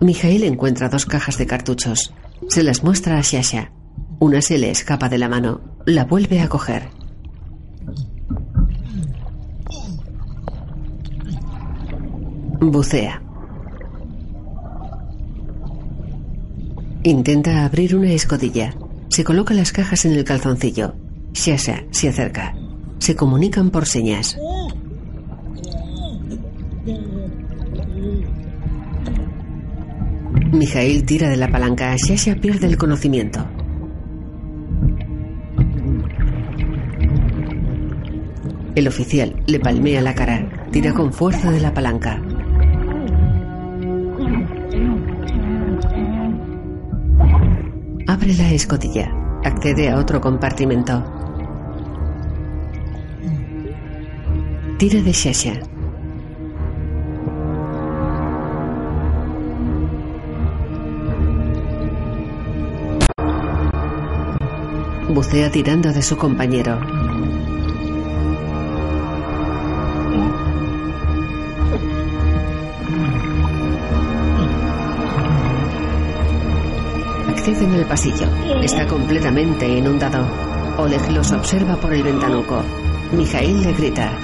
[0.00, 2.14] Mijael encuentra dos cajas de cartuchos.
[2.48, 3.72] Se las muestra a Shasha.
[4.20, 5.60] Una se le escapa de la mano.
[5.86, 6.88] La vuelve a coger.
[12.60, 13.20] Bucea.
[17.02, 18.72] Intenta abrir una escotilla.
[19.08, 20.94] Se coloca las cajas en el calzoncillo.
[21.32, 22.54] Shasha se acerca.
[22.98, 24.38] Se comunican por señas.
[30.52, 31.94] Mijail tira de la palanca.
[31.96, 33.44] Shasha pierde el conocimiento.
[38.74, 40.68] El oficial le palmea la cara.
[40.70, 42.22] Tira con fuerza de la palanca.
[48.06, 49.10] Abre la escotilla.
[49.44, 51.02] Accede a otro compartimento.
[54.78, 55.75] Tira de Shasha.
[65.16, 66.78] Bucea tirando de su compañero.
[77.30, 78.26] Accede en el pasillo.
[78.62, 80.28] Está completamente inundado.
[80.76, 82.62] Oleg los observa por el ventanuco.
[83.12, 84.08] Mijail le grita.
[84.08, 84.20] Abren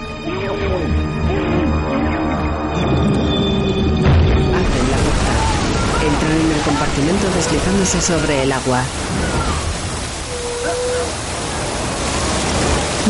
[4.90, 5.32] la puerta.
[6.07, 8.84] Entran en el compartimento deslizándose sobre el agua.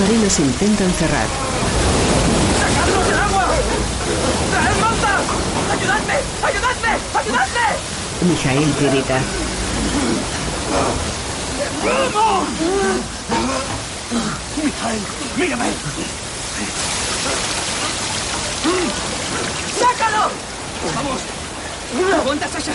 [0.02, 1.28] Marinos intentan cerrar.
[2.58, 3.46] ¡Sacadnos del agua!
[4.50, 5.14] ¡Traed manta!
[5.72, 6.16] ¡Ayudadme!
[6.42, 6.92] ¡Ayudadme!
[7.20, 7.66] ¡Ayudadme!
[8.28, 9.18] Mijail grita.
[11.84, 12.48] ¡Vamos!
[14.64, 15.00] Mijael,
[15.36, 15.66] mírame.
[19.78, 20.24] ¡Sácalo!
[20.96, 21.20] ¡Vamos!
[22.20, 22.72] ¡Aguanta, Sasha!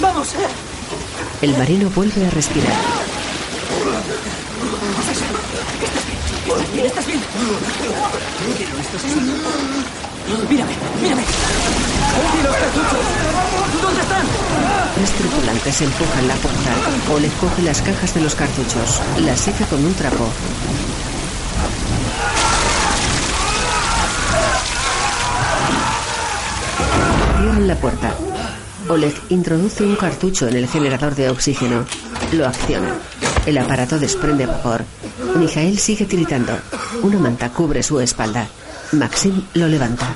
[0.00, 0.28] ¡Vamos!
[1.42, 2.72] El marino vuelve a respirar.
[6.84, 7.20] ¿Estás bien?
[8.80, 9.20] ¿Estás bien?
[10.48, 11.22] Mírame, mírame.
[11.22, 12.98] ¡Y los cartuchos!
[13.82, 14.26] ¿Dónde están?
[14.94, 16.70] Tres tripulantes empujan la puerta.
[17.12, 19.00] Oleg coge las cajas de los cartuchos.
[19.20, 20.28] Las seca con un trapo.
[27.38, 28.14] Cierran la puerta.
[28.88, 31.84] Oleg introduce un cartucho en el generador de oxígeno.
[32.32, 32.94] Lo acciona.
[33.46, 34.84] El aparato desprende vapor.
[35.36, 36.58] Mijael sigue tiritando.
[37.02, 38.46] Una manta cubre su espalda.
[38.92, 40.14] Maxim lo levanta.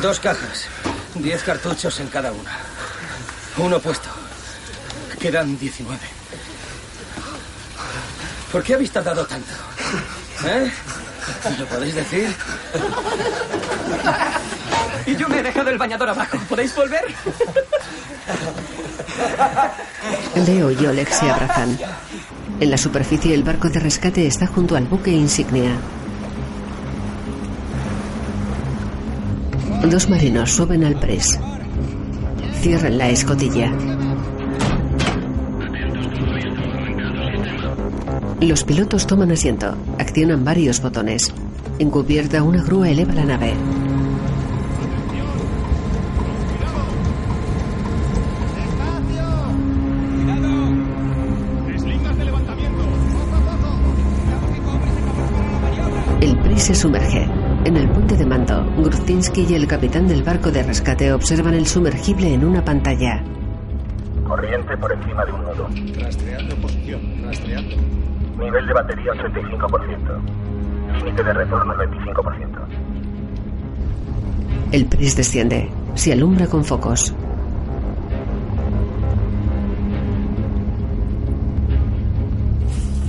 [0.00, 0.66] Dos cajas.
[1.14, 2.58] Diez cartuchos en cada una.
[3.58, 4.08] Uno puesto.
[5.20, 5.98] Quedan 19.
[8.50, 9.52] ¿Por qué habéis tardado tanto?
[10.46, 10.70] ¿Eh?
[11.58, 12.34] ¿Lo podéis decir?
[15.06, 16.38] Y yo me he dejado el bañador abajo.
[16.48, 17.04] ¿Podéis volver?
[20.46, 21.78] Leo y Oleg se abrazan.
[22.60, 25.76] En la superficie el barco de rescate está junto al buque insignia.
[29.90, 31.38] Dos marinos suben al pres.
[32.60, 33.70] Cierran la escotilla.
[38.40, 39.76] Los pilotos toman asiento.
[39.98, 41.32] Accionan varios botones.
[41.78, 43.54] En cubierta una grúa eleva la nave.
[56.56, 57.28] Se sumerge.
[57.64, 61.66] En el punto de mando, Gruztinsky y el capitán del barco de rescate observan el
[61.66, 63.22] sumergible en una pantalla.
[64.26, 65.68] Corriente por encima de un nodo.
[66.00, 67.76] Rastreando posición, rastreando.
[68.38, 70.98] Nivel de batería 85%.
[70.98, 72.58] Límite de retorno 25%.
[74.72, 75.70] El pris desciende.
[75.94, 77.14] Se alumbra con focos.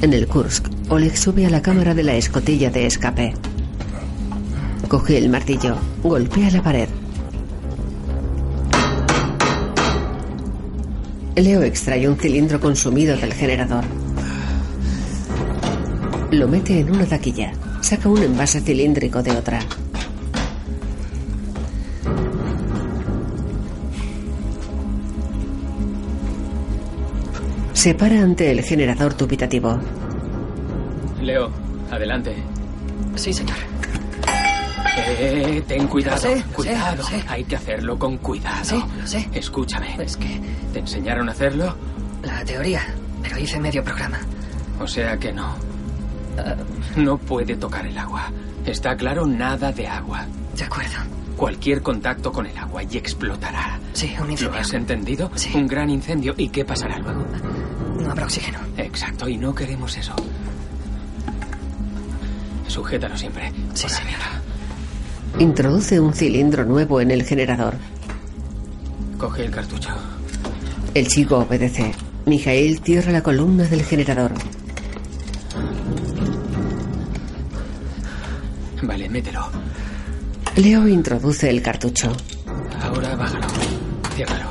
[0.02, 3.34] En el Kursk, Oleg sube a la cámara de la escotilla de escape.
[4.88, 6.88] Coge el martillo, golpea la pared.
[11.36, 13.84] Leo extrae un cilindro consumido del generador.
[16.30, 17.52] Lo mete en una taquilla.
[17.82, 19.60] Saca un envase cilíndrico de otra.
[27.74, 29.80] Se para ante el generador dubitativo.
[31.26, 31.50] Leo,
[31.92, 32.36] adelante.
[33.16, 33.58] Sí, señor.
[34.98, 36.16] Eh, ten cuidado.
[36.16, 37.04] Lo sé, lo cuidado.
[37.04, 37.32] sé, lo.
[37.32, 38.64] Hay que hacerlo con cuidado.
[38.64, 39.28] Sí, lo sé.
[39.34, 39.96] Escúchame.
[40.00, 40.40] Es que
[40.72, 41.76] ¿Te enseñaron a hacerlo?
[42.24, 42.82] la teoría,
[43.22, 44.20] pero hice medio programa.
[44.80, 45.56] O sea que no.
[46.96, 48.32] No puede tocar el agua.
[48.66, 49.26] ¿Está claro?
[49.26, 50.26] Nada de agua.
[50.56, 50.98] De acuerdo.
[51.38, 53.80] Cualquier contacto con el agua y explotará.
[53.94, 54.60] Sí, un ¿Lo incendio.
[54.60, 55.32] has entendido?
[55.36, 55.52] Sí.
[55.56, 56.34] Un gran incendio.
[56.38, 57.26] ¿Y qué pasará luego?
[58.00, 58.60] No habrá oxígeno.
[58.78, 60.16] Exacto, y no queremos eso.
[62.76, 63.54] Sujétalo siempre.
[63.74, 64.42] Sí, señora.
[65.40, 67.76] Introduce un cilindro nuevo en el generador.
[69.18, 69.92] Coge el cartucho.
[70.94, 71.94] El chico obedece.
[72.26, 74.34] Mijail cierra la columna del generador.
[78.82, 79.48] Vale, mételo.
[80.58, 82.12] Leo introduce el cartucho.
[82.82, 83.48] Ahora bájalo.
[84.18, 84.50] Ciérralo.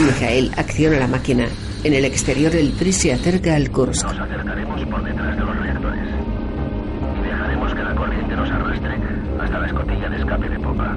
[0.00, 1.46] Mijael acciona la máquina.
[1.84, 4.06] En el exterior el PRI se acerca al Kursk.
[4.06, 6.23] Nos acercaremos por detrás de los reactores.
[9.44, 10.96] Arrastre hasta la escotilla de escape de popa.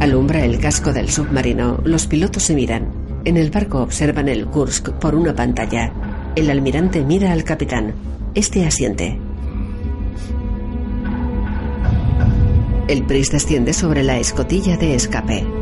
[0.00, 1.80] Alumbra el casco del submarino.
[1.84, 2.92] Los pilotos se miran.
[3.24, 5.92] En el barco observan el Kursk por una pantalla.
[6.34, 7.94] El almirante mira al capitán.
[8.34, 9.18] Este asiente.
[12.88, 15.61] El Pris desciende sobre la escotilla de escape.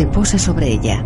[0.00, 1.04] Se posa sobre ella.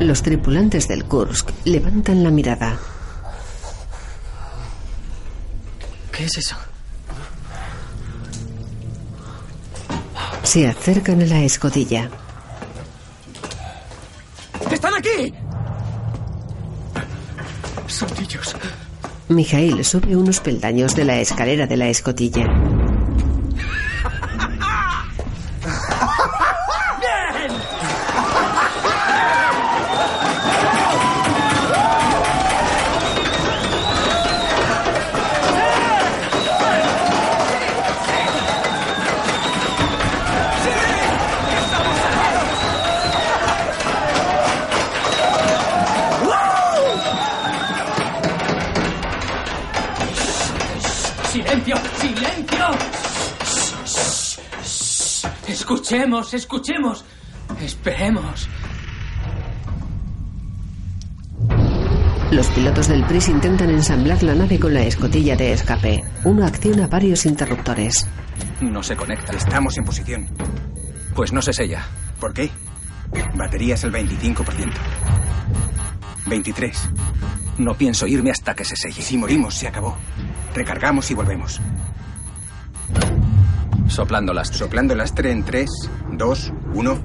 [0.00, 2.78] Los tripulantes del Kursk levantan la mirada.
[6.10, 6.56] ¿Qué es eso?
[10.44, 12.08] Se acercan a la escotilla.
[14.70, 15.34] ¡Están aquí!
[17.86, 18.56] Son ellos.
[19.28, 22.46] Mijail sube unos peldaños de la escalera de la escotilla.
[55.88, 57.04] Escuchemos, escuchemos.
[57.62, 58.46] Esperemos.
[62.30, 66.04] Los pilotos del PRIS intentan ensamblar la nave con la escotilla de escape.
[66.24, 68.06] Uno acciona varios interruptores.
[68.60, 69.32] No se conecta.
[69.32, 70.28] Estamos en posición.
[71.14, 71.86] Pues no se sella.
[72.20, 72.50] ¿Por qué?
[73.34, 74.70] Batería es el 25%.
[76.26, 76.90] 23.
[77.56, 79.00] No pienso irme hasta que se selle.
[79.00, 79.96] Si morimos, se acabó.
[80.54, 81.62] Recargamos y volvemos.
[83.88, 84.58] Soplando lastre.
[84.58, 85.68] Soplando lastre en 3,
[86.12, 86.98] 2, 1.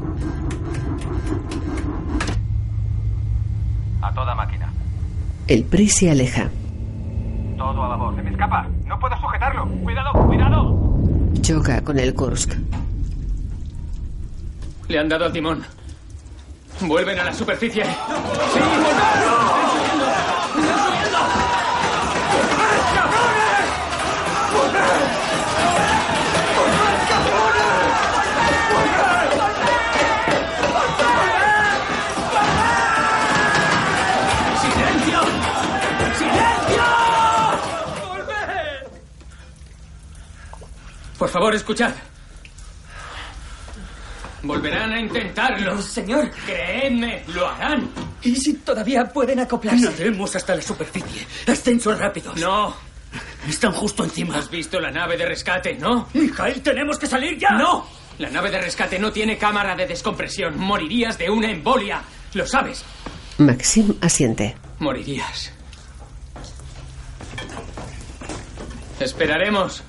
[4.02, 4.72] A toda máquina.
[5.48, 6.50] El PRIS se aleja.
[7.58, 8.16] Todo a labor.
[8.16, 8.68] Se me escapa.
[8.86, 9.68] No puedo sujetarlo.
[9.84, 10.80] Cuidado, cuidado.
[11.42, 12.54] Choca con el Kursk.
[14.88, 15.64] Le han dado al timón.
[16.82, 17.84] Vuelven a la superficie.
[17.86, 18.60] ¡Sí!
[41.34, 41.92] Favor, escuchad.
[44.44, 45.82] Volverán a intentarlo.
[45.82, 46.30] señor.
[46.46, 47.90] Creedme, lo harán.
[48.22, 49.86] ¿Y si todavía pueden acoplarse?
[49.86, 51.26] Nademos hasta la superficie.
[51.48, 52.40] Ascensos rápidos.
[52.40, 52.76] No.
[53.48, 54.38] Están justo encima.
[54.38, 56.08] ¿Has visto la nave de rescate, no?
[56.14, 57.52] Mijael, tenemos que salir ya.
[57.52, 57.86] ¡No!
[58.20, 60.58] La nave de rescate no tiene cámara de descompresión.
[60.60, 62.02] Morirías de una embolia.
[62.34, 62.84] Lo sabes.
[63.40, 64.56] Maxim asiente.
[64.80, 65.52] Morirías.
[69.00, 69.84] Esperaremos.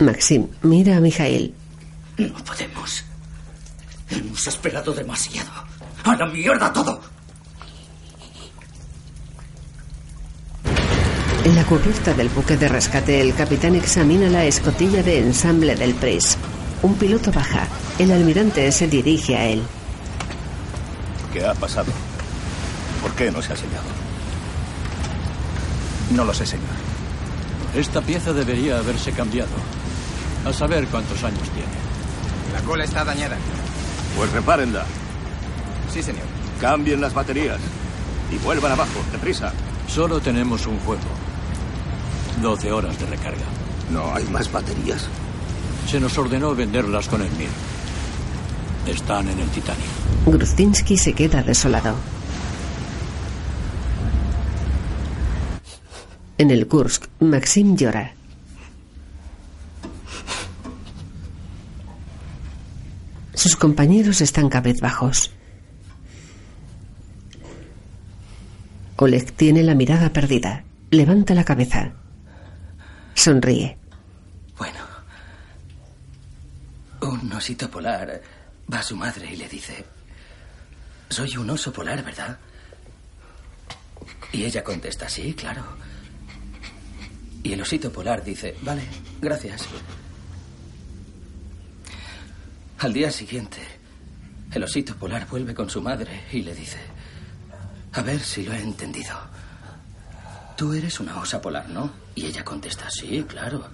[0.00, 1.54] Maxim mira a Mijail.
[2.16, 3.04] No podemos.
[4.08, 5.50] Hemos esperado demasiado.
[6.04, 7.00] ¡A la mierda todo!
[11.44, 15.94] En la cubierta del buque de rescate, el capitán examina la escotilla de ensamble del
[15.94, 16.36] Pris.
[16.82, 17.66] Un piloto baja.
[17.98, 19.62] El almirante se dirige a él.
[21.32, 21.92] ¿Qué ha pasado?
[23.02, 23.84] ¿Por qué no se ha sellado?
[26.10, 26.66] No lo sé, señor.
[27.74, 29.50] Esta pieza debería haberse cambiado.
[30.44, 31.68] A saber cuántos años tiene.
[32.52, 33.36] La cola está dañada.
[34.16, 34.84] Pues repárenla.
[35.92, 36.24] Sí, señor.
[36.60, 37.58] Cambien las baterías.
[38.32, 39.52] Y vuelvan abajo, deprisa.
[39.88, 41.02] Solo tenemos un juego.
[42.42, 43.44] 12 horas de recarga.
[43.90, 45.08] No hay más baterías.
[45.88, 47.48] Se nos ordenó venderlas con el MIR.
[48.86, 49.84] Están en el Titanic.
[50.26, 51.94] Gruzdinsky se queda desolado.
[56.38, 58.14] En el Kursk, Maxim llora.
[63.40, 65.30] Sus compañeros están cabezbajos.
[68.96, 70.62] Oleg tiene la mirada perdida.
[70.90, 71.90] Levanta la cabeza.
[73.14, 73.78] Sonríe.
[74.58, 74.80] Bueno.
[77.00, 78.20] Un osito polar
[78.70, 79.86] va a su madre y le dice,
[81.08, 82.38] soy un oso polar, ¿verdad?
[84.32, 85.64] Y ella contesta, sí, claro.
[87.42, 88.82] Y el osito polar dice, vale,
[89.18, 89.66] gracias.
[92.80, 93.58] Al día siguiente,
[94.52, 96.78] el osito polar vuelve con su madre y le dice,
[97.92, 99.18] a ver si lo he entendido.
[100.56, 101.92] Tú eres una osa polar, ¿no?
[102.14, 103.68] Y ella contesta, sí, claro.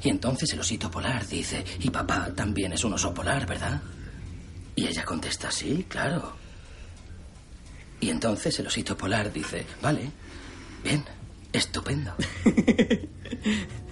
[0.00, 3.82] Y entonces el osito polar dice, y papá también es un oso polar, ¿verdad?
[4.76, 6.36] Y ella contesta, sí, claro.
[8.00, 10.08] Y entonces el osito polar dice, vale,
[10.84, 11.04] bien,
[11.52, 12.14] estupendo.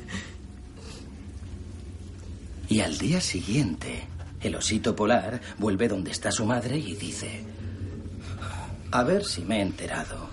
[2.69, 4.07] y al día siguiente,
[4.41, 7.45] el osito polar vuelve donde está su madre y dice,
[8.91, 10.29] a ver si me he enterado.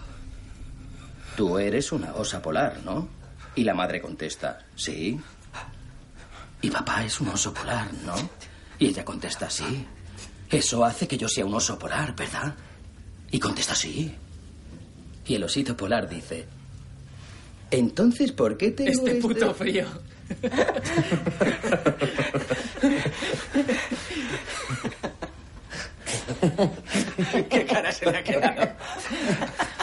[1.36, 3.08] Tú eres una osa polar, ¿no?
[3.56, 5.20] Y la madre contesta, sí.
[6.62, 8.16] Y papá es un oso polar, ¿no?
[8.80, 9.86] Y ella contesta, sí.
[10.50, 12.56] Eso hace que yo sea un oso polar, ¿verdad?
[13.32, 14.14] Y contesta, sí.
[15.26, 16.48] Y el osito polar dice,
[17.72, 19.88] entonces, ¿por qué tengo Este puto frío.
[27.50, 28.68] ¿Qué cara se le ha quedado?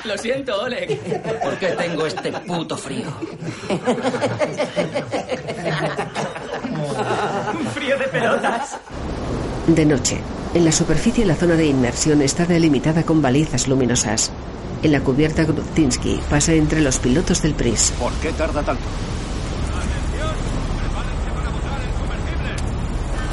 [0.05, 0.99] Lo siento, Oleg.
[1.43, 3.07] ¿Por qué tengo este puto frío?
[7.59, 8.77] Un frío de pelotas.
[9.67, 10.19] De noche,
[10.55, 14.33] en la superficie la zona de inmersión está delimitada con balizas luminosas.
[14.83, 17.93] En la cubierta Grudzinski pasa entre los pilotos del PRIS.
[17.99, 18.83] ¿Por qué tarda tanto?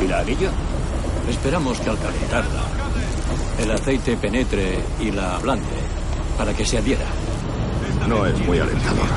[0.02, 0.52] ¿Y la anilla?
[1.30, 2.64] Esperamos que al calentarla,
[3.60, 5.66] el aceite penetre y la ablande
[6.38, 7.06] para que se adhiera.
[8.08, 9.08] No es muy alentador.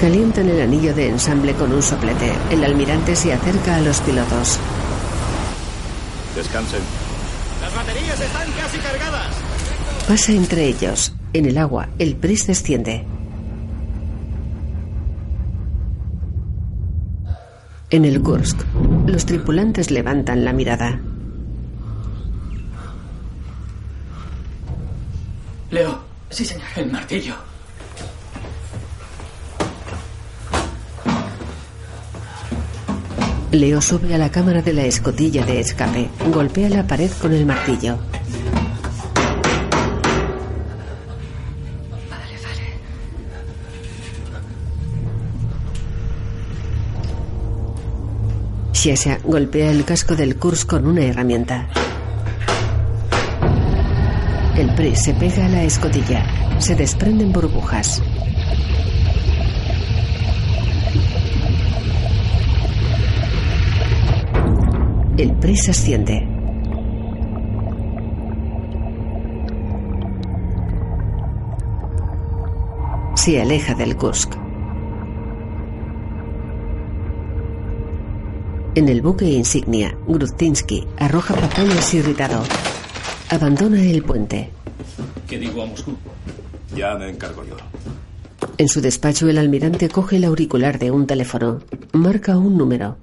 [0.00, 2.32] Calientan el anillo de ensamble con un soplete.
[2.50, 4.58] El almirante se acerca a los pilotos.
[6.34, 6.80] Descansen.
[7.60, 9.36] Las baterías están casi cargadas.
[10.08, 11.12] Pasa entre ellos.
[11.32, 13.04] En el agua, el PRIS desciende.
[17.92, 18.58] En el Kursk,
[19.06, 20.98] los tripulantes levantan la mirada.
[25.70, 26.00] Leo.
[26.30, 26.64] Sí, señor.
[26.76, 27.34] El martillo.
[33.50, 36.08] Leo sube a la cámara de la escotilla de escape.
[36.32, 37.98] Golpea la pared con el martillo.
[48.82, 51.68] Shesha golpea el casco del Kursk con una herramienta.
[54.56, 56.26] El Pris se pega a la escotilla.
[56.58, 58.02] Se desprenden burbujas.
[65.16, 66.26] El Pris asciende.
[73.14, 74.51] Se aleja del Kursk.
[78.74, 82.42] En el buque insignia, Gruzdinsky arroja papeles irritado.
[83.28, 84.48] Abandona el puente.
[85.28, 85.94] ¿Qué digo a Moscú?
[86.74, 87.56] Ya me encargo yo.
[88.56, 91.60] En su despacho, el almirante coge el auricular de un teléfono.
[91.92, 92.96] Marca un número.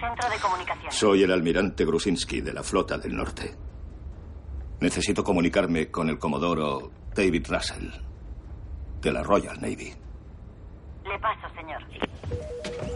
[0.00, 0.90] Centro de comunicación.
[0.90, 3.65] Soy el almirante Grusinski de la Flota del Norte.
[4.80, 7.88] Necesito comunicarme con el comodoro David Russell,
[9.00, 9.94] de la Royal Navy.
[11.04, 11.82] Le paso, señor.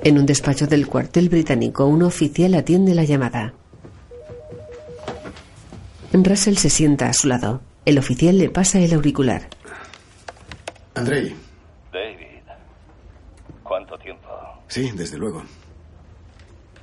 [0.02, 3.55] En un despacho del cuartel británico, un oficial atiende la llamada.
[6.12, 7.62] Russell se sienta a su lado.
[7.85, 9.48] El oficial le pasa el auricular.
[10.94, 11.35] Andrei.
[11.93, 12.43] David,
[13.62, 14.28] ¿cuánto tiempo?
[14.69, 15.43] Sí, desde luego.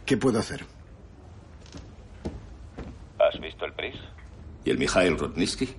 [0.05, 0.65] ¿Qué puedo hacer?
[3.19, 3.95] ¿Has visto el PRIS?
[4.67, 5.73] ¿Y el Mikhail Rudnitsky?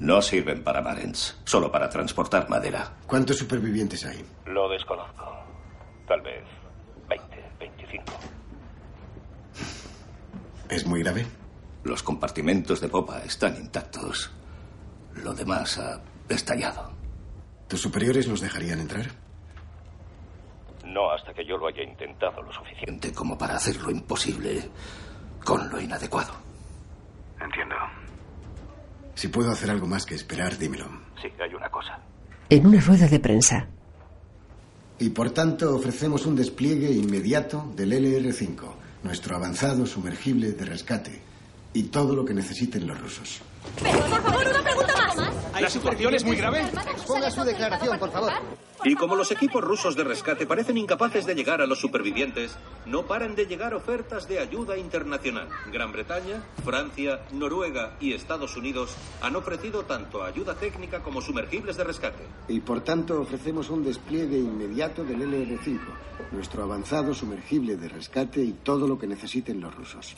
[0.00, 2.98] No sirven para Marens, solo para transportar madera.
[3.06, 4.22] ¿Cuántos supervivientes hay?
[4.44, 5.24] Lo desconozco.
[6.06, 6.44] Tal vez
[7.08, 8.04] 20, 25.
[10.68, 11.24] ¿Es muy grave?
[11.84, 14.30] Los compartimentos de popa están intactos.
[15.14, 16.92] Lo demás ha estallado.
[17.68, 19.06] ¿Tus superiores nos dejarían entrar?
[20.84, 24.68] No hasta que yo lo haya intentado lo suficiente como para hacer lo imposible
[25.42, 26.45] con lo inadecuado.
[27.40, 27.76] Entiendo.
[29.14, 30.86] Si puedo hacer algo más que esperar, dímelo.
[31.20, 31.98] Sí, hay una cosa.
[32.48, 33.66] En una rueda de prensa.
[34.98, 38.62] Y por tanto ofrecemos un despliegue inmediato del LR-5,
[39.02, 41.20] nuestro avanzado sumergible de rescate,
[41.74, 43.42] y todo lo que necesiten los rusos.
[43.82, 44.95] Pero, por favor, una pregunta más.
[45.66, 46.60] ¿La situación es muy grave?
[46.92, 48.30] Exponga su declaración, por favor.
[48.84, 53.04] Y como los equipos rusos de rescate parecen incapaces de llegar a los supervivientes, no
[53.04, 55.48] paran de llegar ofertas de ayuda internacional.
[55.72, 61.82] Gran Bretaña, Francia, Noruega y Estados Unidos han ofrecido tanto ayuda técnica como sumergibles de
[61.82, 62.22] rescate.
[62.46, 65.80] Y por tanto ofrecemos un despliegue inmediato del LR-5,
[66.30, 70.14] nuestro avanzado sumergible de rescate y todo lo que necesiten los rusos.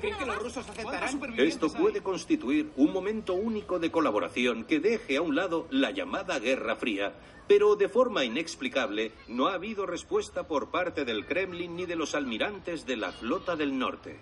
[0.00, 1.20] ¿Creen que los rusos aceptarán?
[1.38, 6.38] Esto puede constituir un momento único de colaboración que deje a un lado la llamada
[6.38, 7.12] Guerra Fría,
[7.46, 12.14] pero de forma inexplicable no ha habido respuesta por parte del Kremlin ni de los
[12.14, 14.18] almirantes de la Flota del Norte.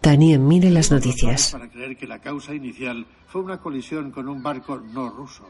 [0.00, 1.52] Tania mira las noticias.
[1.52, 5.46] Para creer que la causa inicial fue una colisión con un barco no ruso.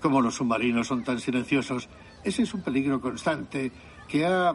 [0.00, 1.88] Como los submarinos son tan silenciosos,
[2.24, 3.72] ese es un peligro constante
[4.08, 4.54] que ha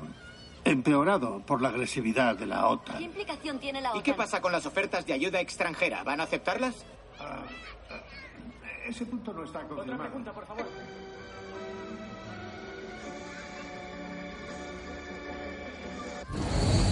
[0.65, 3.01] empeorado por la agresividad de la ¿Qué OTAN.
[3.03, 4.03] implicación tiene la ¿Y OTAN?
[4.03, 6.03] qué pasa con las ofertas de ayuda extranjera?
[6.03, 6.73] ¿Van a aceptarlas?
[8.87, 10.33] Ese punto no está confirmado.
[10.33, 10.65] por favor.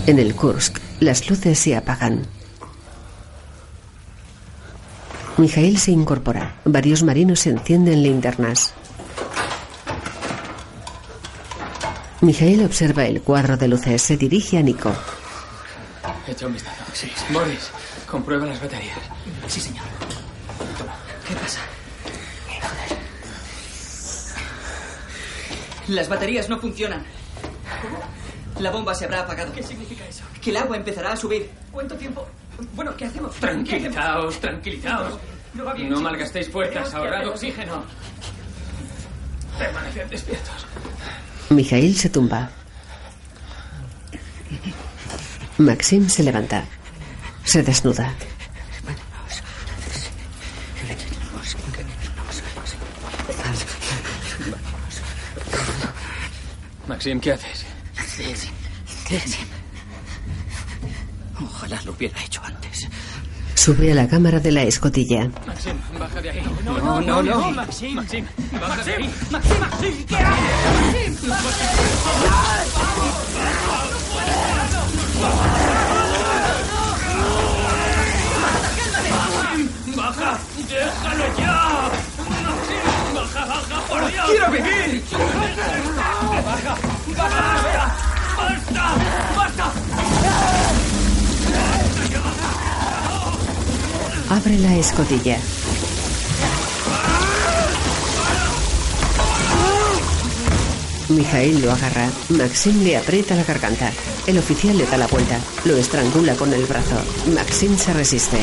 [0.07, 2.25] En el Kursk, las luces se apagan.
[5.37, 6.55] Mijail se incorpora.
[6.65, 8.73] Varios marinos encienden linternas.
[12.23, 14.01] Mijail observa el cuadro de luces.
[14.01, 14.95] Se dirige a Nico.
[16.25, 16.81] Echa un vistazo.
[16.93, 17.11] Sí.
[17.33, 17.69] Boris,
[18.09, 18.97] comprueba las baterías.
[19.47, 19.83] Sí, señor.
[21.27, 21.59] ¿Qué pasa?
[25.89, 27.03] Las baterías no funcionan.
[28.59, 29.51] La bomba se habrá apagado.
[29.51, 30.23] ¿Qué significa eso?
[30.41, 31.49] Que el agua empezará a subir.
[31.73, 32.25] ¿Cuánto tiempo?
[32.73, 33.33] Bueno, ¿qué hacemos?
[33.33, 35.19] ¿Qué Tranquilizaos, tranquilizaos.
[35.55, 37.83] No va bien, No malgastéis fuerzas, ahorrad oxígeno.
[39.59, 40.65] Permaneced despiertos.
[41.53, 42.49] Mijail se tumba.
[45.57, 46.65] Maxim se levanta.
[47.45, 48.13] Se desnuda.
[56.87, 57.65] Maxim, ¿qué haces?
[61.41, 62.62] Ojalá lo hubiera hecho antes.
[63.55, 65.29] Sube a la cámara de la escotilla.
[65.47, 66.43] Maxim, baja de ahí.
[66.65, 67.51] No, no, no, no.
[67.51, 68.25] Maxim, Maxim,
[68.59, 69.13] baja de Maxim, ahí.
[69.31, 71.23] Maxim, Maxim, ¿qué haces?
[71.23, 72.73] Maxim,
[79.95, 80.39] ¡Baja!
[80.69, 81.91] ¡Déjalo ya!
[83.13, 84.25] ¡Baja, baja, por Dios!
[84.27, 85.03] ¡Quiero vivir!
[86.45, 86.75] ¡Baja!
[87.17, 87.82] ¡Baja!
[94.33, 95.37] Abre la escotilla.
[101.09, 102.09] Mijail lo agarra.
[102.29, 103.91] Maxim le aprieta la garganta.
[104.25, 105.37] El oficial le da la vuelta.
[105.65, 106.95] Lo estrangula con el brazo.
[107.31, 108.39] Maxim se resiste.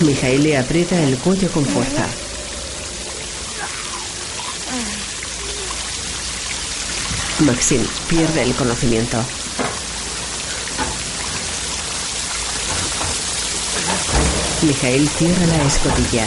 [0.00, 2.25] Mijail le aprieta el cuello con fuerza.
[7.46, 9.18] Maxim pierde el conocimiento.
[14.62, 16.26] Mijail cierra la escotilla.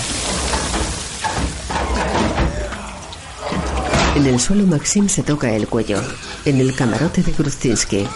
[4.15, 6.01] En el suelo Maxim se toca el cuello.
[6.45, 8.07] En el camarote de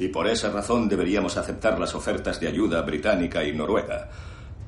[0.00, 4.08] Y por esa razón deberíamos aceptar las ofertas de ayuda británica y noruega.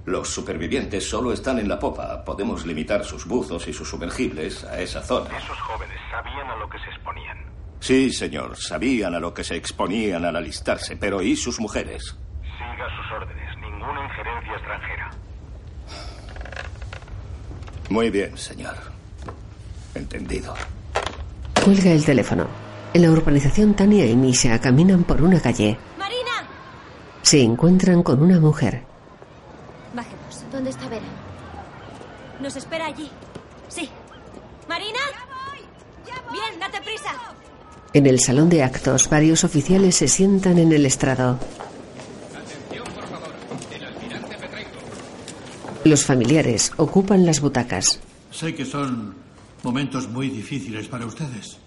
[0.04, 2.24] Los supervivientes solo están en la popa.
[2.24, 5.36] Podemos limitar sus buzos y sus sumergibles a esa zona.
[5.36, 7.49] Esos jóvenes sabían a lo que se exponían.
[7.81, 8.57] Sí, señor.
[8.57, 12.16] Sabían a lo que se exponían al alistarse, pero ¿y sus mujeres?
[12.43, 13.57] Siga sus órdenes.
[13.59, 15.11] Ninguna injerencia extranjera.
[17.89, 18.77] Muy bien, señor.
[19.94, 20.55] Entendido.
[21.65, 22.47] Cuelga el teléfono.
[22.93, 25.78] En la urbanización, Tania y Misha caminan por una calle.
[25.98, 26.47] ¡Marina!
[27.23, 28.82] Se encuentran con una mujer.
[29.94, 30.44] Bajemos.
[30.52, 31.07] ¿Dónde está Vera?
[32.40, 33.11] Nos espera allí.
[33.69, 33.89] Sí.
[34.69, 34.98] ¿Marina?
[36.32, 37.11] Bien, date prisa.
[37.92, 41.40] En el salón de actos, varios oficiales se sientan en el estrado.
[45.82, 47.98] Los familiares ocupan las butacas.
[48.30, 49.14] Sé que son
[49.64, 51.58] momentos muy difíciles para ustedes.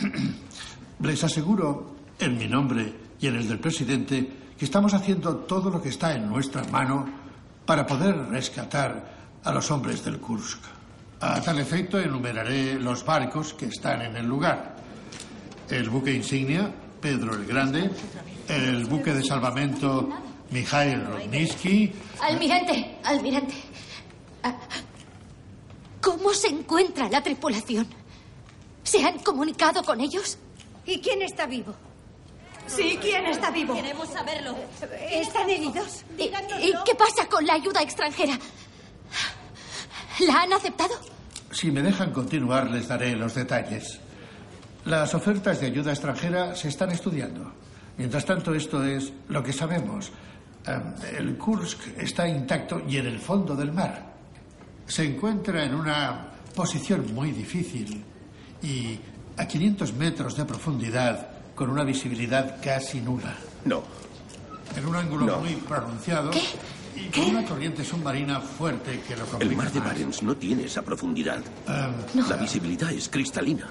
[1.02, 4.28] Les aseguro, en mi nombre y en el del presidente,
[4.58, 7.06] que estamos haciendo todo lo que está en nuestra mano
[7.64, 10.58] para poder rescatar a los hombres del Kursk.
[11.20, 14.80] A tal efecto, enumeraré los barcos que están en el lugar.
[15.70, 17.90] El buque insignia, Pedro el Grande,
[18.48, 20.08] el buque de salvamento,
[20.50, 23.54] Mikhail Rodnitsky, Almirante, almirante.
[24.42, 24.56] Ah,
[26.00, 27.86] ¿Cómo se encuentra la tripulación?
[28.82, 30.38] ¿Se han comunicado con ellos?
[30.86, 31.74] ¿Y quién está vivo?
[32.66, 33.74] Sí, ¿quién está vivo?
[33.74, 34.56] Queremos saberlo.
[35.10, 36.04] ¿Están heridos?
[36.18, 38.38] ¿Y, y qué pasa con la ayuda extranjera?
[40.20, 40.94] ¿La han aceptado?
[41.52, 44.00] Si me dejan continuar, les daré los detalles.
[44.84, 47.52] Las ofertas de ayuda extranjera se están estudiando.
[47.98, 50.10] Mientras tanto, esto es lo que sabemos.
[50.66, 50.82] Em,
[51.18, 54.14] El Kursk está intacto y en el fondo del mar.
[54.86, 58.02] Se encuentra en una posición muy difícil
[58.62, 58.98] y
[59.36, 63.36] a 500 metros de profundidad con una visibilidad casi nula.
[63.64, 63.82] No.
[64.76, 65.38] En un ángulo No.
[65.40, 66.30] muy pronunciado
[66.96, 69.80] y con una corriente submarina fuerte que lo complica El mar de.
[69.80, 71.38] Barents no tiene esa profundidad.
[71.68, 73.68] Em, La visibilidad es cristalina.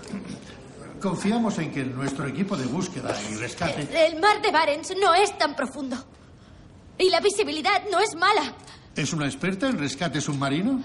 [1.01, 5.37] Confiamos en que nuestro equipo de búsqueda y rescate El mar de Barents no es
[5.37, 5.95] tan profundo.
[6.97, 8.53] Y la visibilidad no es mala.
[8.95, 10.81] ¿Es una experta en rescate submarino?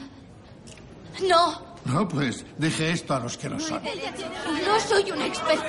[1.28, 3.82] No, No, pues deje esto a los que lo son.
[3.82, 5.68] no soy una experta.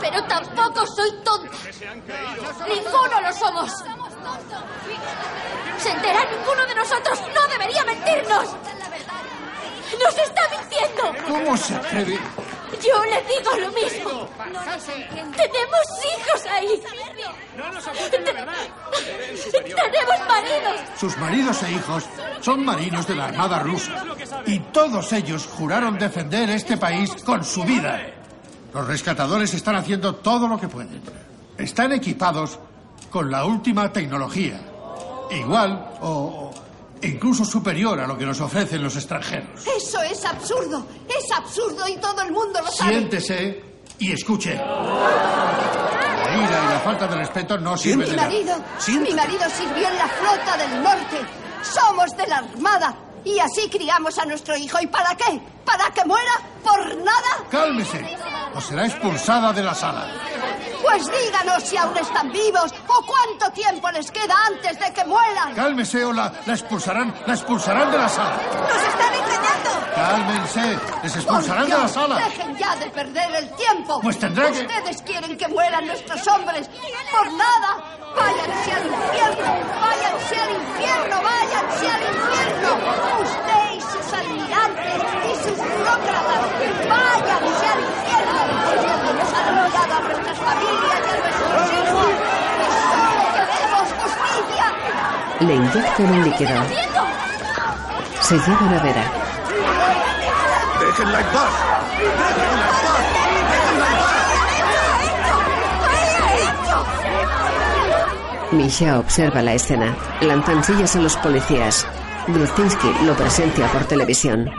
[0.00, 1.56] Pero tampoco soy tonta.
[2.68, 3.72] Ninguno lo somos.
[5.78, 7.20] ¿Se entera ninguno de nosotros?
[7.34, 8.44] No debería mentirnos.
[10.04, 11.24] Nos está mintiendo.
[11.26, 12.18] ¿Cómo se atreve?
[12.82, 14.28] Yo le digo lo mismo.
[15.36, 16.82] Tenemos hijos ahí.
[19.74, 20.80] Tenemos maridos.
[20.98, 22.04] Sus maridos e hijos
[22.40, 24.04] son marinos de la Armada rusa.
[24.46, 28.00] Y todos ellos juraron defender este país con su vida.
[28.72, 31.00] Los rescatadores están haciendo todo lo que pueden.
[31.56, 32.58] Están equipados
[33.10, 34.60] con la última tecnología.
[35.30, 36.45] Igual o o
[37.02, 39.66] incluso superior a lo que nos ofrecen los extranjeros.
[39.76, 40.86] Eso es absurdo.
[41.08, 42.92] Es absurdo y todo el mundo lo sabe.
[42.92, 43.62] Siéntese
[43.98, 44.54] y escuche.
[44.54, 44.62] La
[46.36, 48.28] ira y la falta de respeto no sirven Mi de nada.
[48.28, 48.56] marido,
[48.88, 51.16] mi marido sirvió en la flota del norte.
[51.62, 52.94] Somos de la Armada.
[53.24, 54.78] Y así criamos a nuestro hijo.
[54.80, 55.40] ¿Y para qué?
[55.64, 56.30] ¿Para que muera?
[56.62, 57.44] ¿Por nada?
[57.50, 58.16] Cálmese
[58.54, 60.06] o será expulsada de la sala.
[60.88, 65.54] Pues díganos si aún están vivos o cuánto tiempo les queda antes de que mueran.
[65.54, 68.36] Cálmese o la, la expulsarán, la expulsarán de la sala.
[68.68, 69.86] ¡Nos están engañando!
[69.94, 72.14] Cálmense, les expulsarán de la sala.
[72.16, 74.00] Dejen ya de perder el tiempo.
[74.00, 76.68] Pues tendrá que- Ustedes quieren que mueran nuestros hombres.
[77.10, 77.82] Por nada.
[78.14, 79.52] Váyanse al infierno.
[79.80, 81.22] Váyanse al infierno.
[81.22, 82.70] Váyanse al infierno.
[83.22, 86.42] Usted y sus almirantes y sus burócratas.
[86.88, 88.55] Váyanse al infierno.
[89.86, 92.06] Porque nos han olvidado a nuestras familias y a nuestros hijos.
[92.58, 94.66] Y solo queremos justicia.
[95.40, 96.56] Le inyectan un líquido.
[98.20, 99.04] Se llevan a Vera.
[100.80, 101.52] ¡Déjenla en paz!
[108.52, 109.96] Misha observa la escena.
[110.20, 111.86] Lanzan sillas a los policías.
[112.28, 114.50] Gruzdinsky lo presencia por televisión.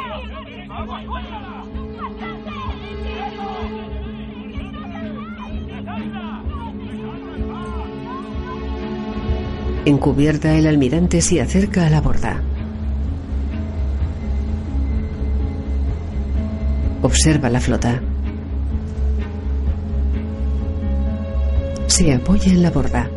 [9.88, 12.42] Encubierta, el almirante se acerca a la borda.
[17.02, 18.02] Observa la flota.
[21.88, 23.10] Se apoya en la borda.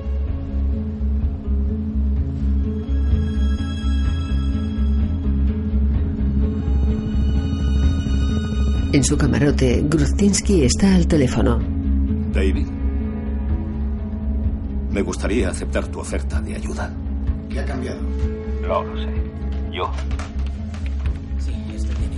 [8.92, 11.58] En su camarote, Gruzdinsky está al teléfono.
[12.32, 12.79] David.
[14.90, 16.90] Me gustaría aceptar tu oferta de ayuda.
[17.48, 18.00] ¿Qué ha cambiado?
[18.62, 19.08] No lo sé.
[19.72, 19.90] Yo.
[21.38, 22.10] Sí, está bien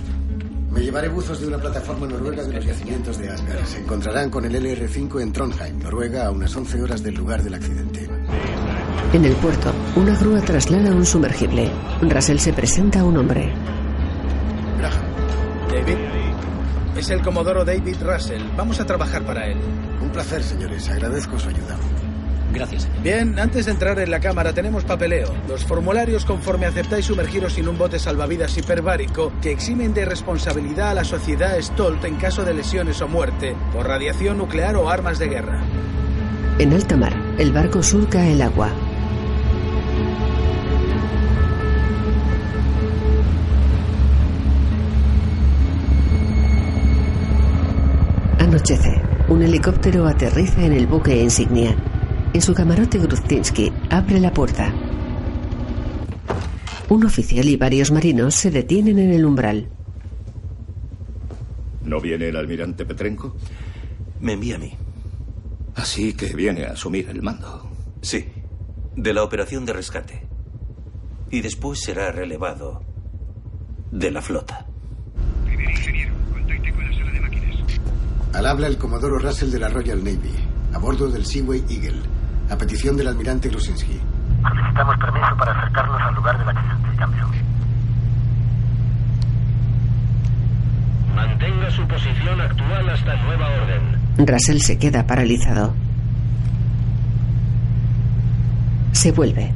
[0.71, 3.65] Me llevaré buzos de una plataforma noruega de los yacimientos de Asgard.
[3.65, 7.53] Se encontrarán con el LR-5 en Trondheim, Noruega, a unas 11 horas del lugar del
[7.53, 8.09] accidente.
[9.13, 11.69] En el puerto, una grúa traslada un sumergible.
[12.01, 13.53] Russell se presenta a un hombre.
[15.69, 15.97] David.
[16.97, 18.41] Es el Comodoro David Russell.
[18.55, 19.57] Vamos a trabajar para él.
[20.01, 20.89] Un placer, señores.
[20.89, 21.77] Agradezco su ayuda.
[22.53, 22.87] Gracias.
[23.01, 25.33] Bien, antes de entrar en la cámara tenemos papeleo.
[25.47, 30.93] Los formularios conforme aceptáis sumergiros en un bote salvavidas hiperbárico que eximen de responsabilidad a
[30.93, 35.27] la sociedad Stolt en caso de lesiones o muerte por radiación nuclear o armas de
[35.27, 35.61] guerra.
[36.59, 38.69] En alta mar, el barco surca el agua.
[48.39, 49.01] Anochece.
[49.29, 51.75] Un helicóptero aterriza en el buque insignia.
[52.33, 54.73] En su camarote Gruztinsky abre la puerta.
[56.89, 59.69] Un oficial y varios marinos se detienen en el umbral.
[61.83, 63.35] ¿No viene el almirante Petrenko?
[64.19, 64.73] Me envía a mí.
[65.75, 67.69] Así que viene a asumir el mando.
[68.01, 68.25] Sí,
[68.95, 70.25] de la operación de rescate.
[71.29, 72.81] Y después será relevado
[73.91, 74.65] de la flota.
[75.45, 77.55] Primer ingeniero, contacte con la sala de máquinas.
[78.33, 80.33] Al habla el Comodoro Russell de la Royal Navy,
[80.73, 82.01] a bordo del Seaway Eagle,
[82.53, 83.99] a petición del almirante Grusinski.
[84.47, 86.97] Solicitamos permiso para acercarnos al lugar del accidente.
[86.97, 87.27] Cambio.
[91.15, 94.27] Mantenga su posición actual hasta nueva orden.
[94.27, 95.73] Russell se queda paralizado.
[98.91, 99.51] Se vuelve.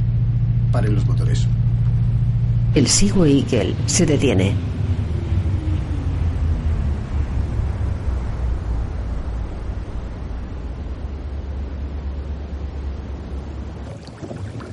[0.72, 1.48] Paren los motores.
[2.74, 4.56] El Seaway Eagle se detiene.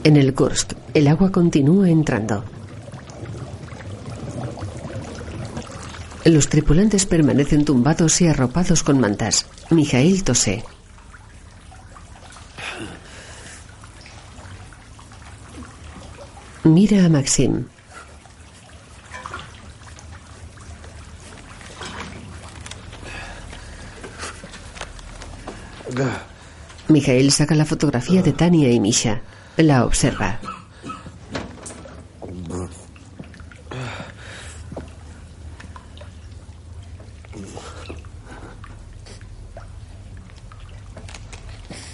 [0.04, 2.44] En el Kursk, el agua continúa entrando.
[6.26, 9.46] Los tripulantes permanecen tumbados y arropados con mantas.
[9.70, 10.62] Mijail tose.
[16.64, 17.64] Mira a Maxim.
[26.88, 29.22] Mijail saca la fotografía de Tania y Misha.
[29.56, 30.40] La observa.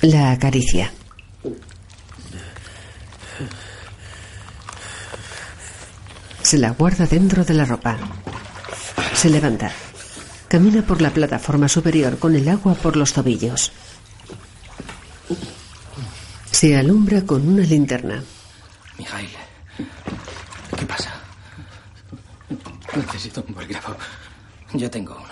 [0.00, 0.90] La acaricia.
[6.40, 7.98] Se la guarda dentro de la ropa.
[9.12, 9.70] Se levanta.
[10.48, 13.70] Camina por la plataforma superior con el agua por los tobillos.
[16.60, 18.22] Se alumbra con una linterna.
[18.98, 19.30] Mijail,
[20.76, 21.10] ¿qué pasa?
[22.94, 23.96] Necesito un bolígrafo.
[24.74, 25.24] Yo tengo uno.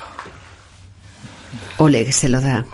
[1.76, 2.64] Oleg se lo da.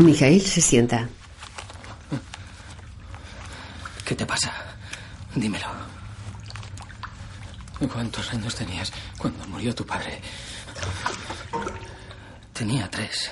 [0.00, 1.08] Mijail se sienta.
[4.04, 4.52] ¿Qué te pasa?
[5.36, 5.68] Dímelo.
[7.92, 10.20] ¿Cuántos años tenías cuando murió tu padre?
[12.52, 13.30] Tenía tres.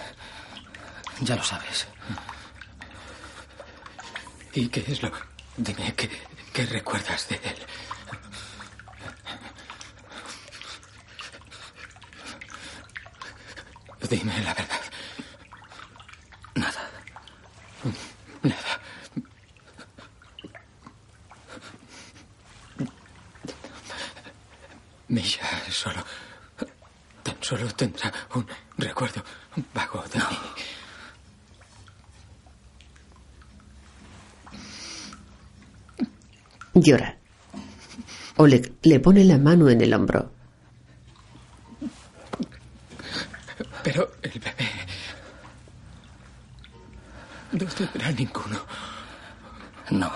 [1.21, 1.87] Ya lo sabes.
[4.55, 5.13] ¿Y qué es lo...?
[5.57, 6.11] Dime, ¿qué,
[6.53, 7.67] qué recuerdas de él?
[14.09, 14.81] Dime la verdad.
[16.55, 16.91] Nada.
[18.43, 18.81] Nada.
[25.09, 26.05] Misha solo.
[27.23, 28.49] Tan solo tendrá un
[28.81, 29.23] recuerdo
[29.75, 30.39] vago de mí.
[36.75, 37.19] Llora.
[38.37, 40.33] Oleg le pone la mano en el hombro.
[43.83, 44.71] Pero el bebé.
[47.53, 48.65] No tendrá ninguno.
[49.91, 50.11] No,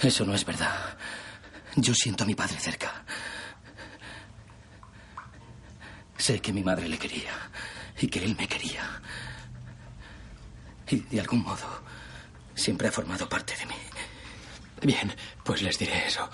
[0.00, 0.96] eso no es verdad.
[1.76, 3.04] Yo siento a mi padre cerca.
[6.16, 7.32] Sé que mi madre le quería
[8.00, 8.82] y que él me quería.
[10.88, 11.82] Y de algún modo
[12.54, 13.74] siempre ha formado parte de mí.
[14.82, 15.12] Bien,
[15.44, 16.28] pues les diré eso.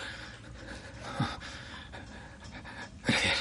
[3.06, 3.34] Gracias.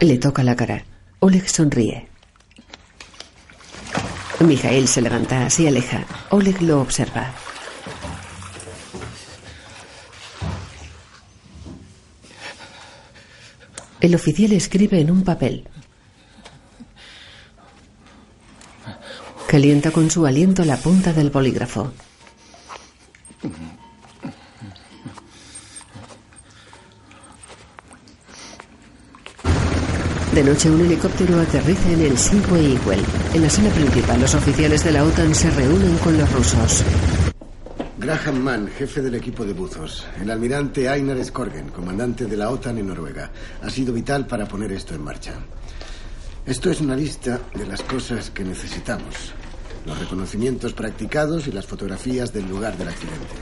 [0.00, 0.84] Le toca la cara.
[1.20, 2.08] Oleg sonríe.
[4.40, 6.04] Mijael se levanta, se aleja.
[6.30, 7.34] Oleg lo observa.
[14.00, 15.68] El oficial escribe en un papel.
[19.50, 21.92] Calienta con su aliento la punta del bolígrafo.
[30.32, 33.02] De noche un helicóptero aterriza en el Seaway Eagle.
[33.34, 36.84] En la sala principal los oficiales de la OTAN se reúnen con los rusos.
[37.98, 40.06] Graham Mann, jefe del equipo de buzos.
[40.22, 43.32] El almirante Einar Skorgen, comandante de la OTAN en Noruega.
[43.64, 45.34] Ha sido vital para poner esto en marcha.
[46.46, 49.34] Esto es una lista de las cosas que necesitamos.
[49.84, 53.34] Los reconocimientos practicados y las fotografías del lugar del accidente.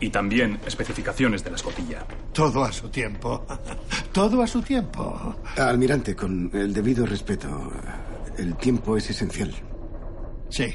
[0.00, 2.06] Y también especificaciones de la escotilla.
[2.32, 3.46] Todo a su tiempo.
[4.12, 5.36] Todo a su tiempo.
[5.56, 7.72] Almirante, con el debido respeto,
[8.36, 9.52] el tiempo es esencial.
[10.50, 10.74] Sí.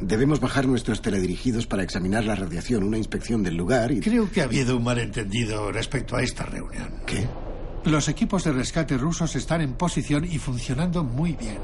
[0.00, 4.00] Debemos bajar nuestros teledirigidos para examinar la radiación, una inspección del lugar y...
[4.00, 7.02] Creo que ha habido un malentendido respecto a esta reunión.
[7.06, 7.26] ¿Qué?
[7.84, 11.58] Los equipos de rescate rusos están en posición y funcionando muy bien.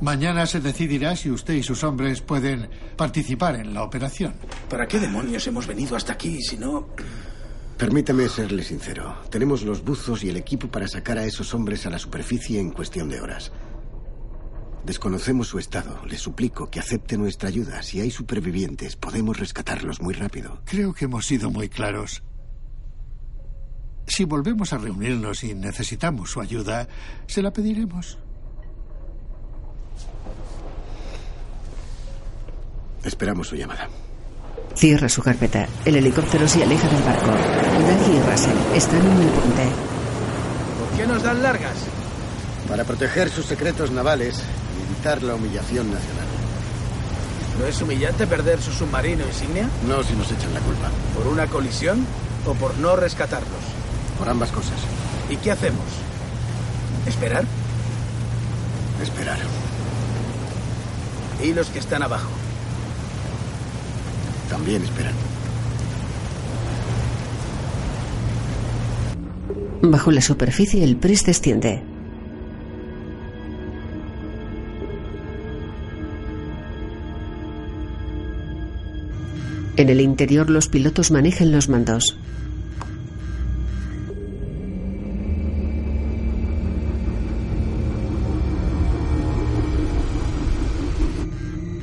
[0.00, 4.34] Mañana se decidirá si usted y sus hombres pueden participar en la operación.
[4.68, 6.88] ¿Para qué demonios hemos venido hasta aquí si no...
[7.78, 9.16] Permítame serle sincero.
[9.28, 12.70] Tenemos los buzos y el equipo para sacar a esos hombres a la superficie en
[12.70, 13.52] cuestión de horas.
[14.86, 16.00] Desconocemos su estado.
[16.06, 17.82] Le suplico que acepte nuestra ayuda.
[17.82, 20.62] Si hay supervivientes, podemos rescatarlos muy rápido.
[20.64, 22.22] Creo que hemos sido muy claros.
[24.06, 26.88] Si volvemos a reunirnos y necesitamos su ayuda,
[27.26, 28.18] se la pediremos.
[33.02, 33.88] Esperamos su llamada.
[34.74, 35.66] Cierra su carpeta.
[35.84, 37.26] El helicóptero se aleja del barco.
[37.26, 39.64] Daggy y Russell están en el puente.
[40.78, 41.76] ¿Por qué nos dan largas?
[42.68, 44.42] Para proteger sus secretos navales
[44.78, 46.26] y evitar la humillación nacional.
[47.58, 49.68] ¿No es humillante perder su submarino insignia?
[49.88, 50.90] No si nos echan la culpa.
[51.14, 52.04] ¿Por una colisión
[52.44, 53.76] o por no rescatarlos?
[54.18, 54.78] Por ambas cosas.
[55.30, 55.84] ¿Y qué hacemos?
[57.06, 57.44] ¿Esperar?
[59.02, 59.38] Esperar.
[61.42, 62.30] ¿Y los que están abajo?
[64.48, 65.14] También esperan.
[69.82, 71.82] Bajo la superficie el Pris desciende.
[79.76, 82.16] En el interior los pilotos manejan los mandos.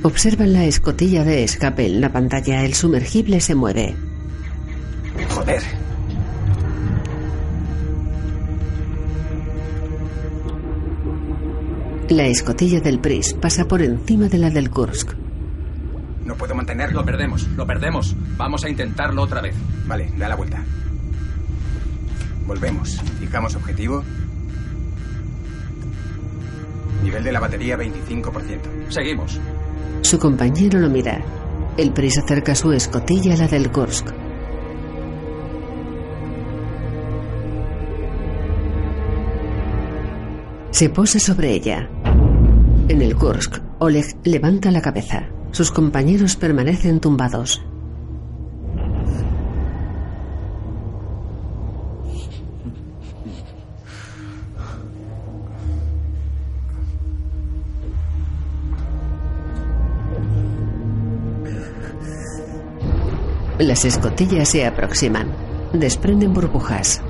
[0.05, 2.65] Observan la escotilla de escape en la pantalla.
[2.65, 3.95] El sumergible se mueve.
[5.29, 5.63] Joder.
[12.09, 15.13] La escotilla del Pris pasa por encima de la del Kursk.
[16.25, 16.99] No puedo mantenerlo.
[16.99, 18.13] Lo perdemos, lo perdemos.
[18.35, 19.55] Vamos a intentarlo otra vez.
[19.87, 20.65] Vale, da la vuelta.
[22.45, 22.99] Volvemos.
[23.21, 24.03] Fijamos objetivo.
[27.03, 28.89] Nivel de la batería 25%.
[28.89, 29.39] Seguimos.
[30.03, 31.23] Su compañero lo mira.
[31.77, 34.07] El Pris acerca su escotilla a la del Kursk.
[40.71, 41.89] Se posa sobre ella.
[42.89, 45.29] En el Kursk, Oleg levanta la cabeza.
[45.51, 47.63] Sus compañeros permanecen tumbados.
[63.63, 65.33] Las escotillas se aproximan.
[65.71, 67.01] Desprenden burbujas.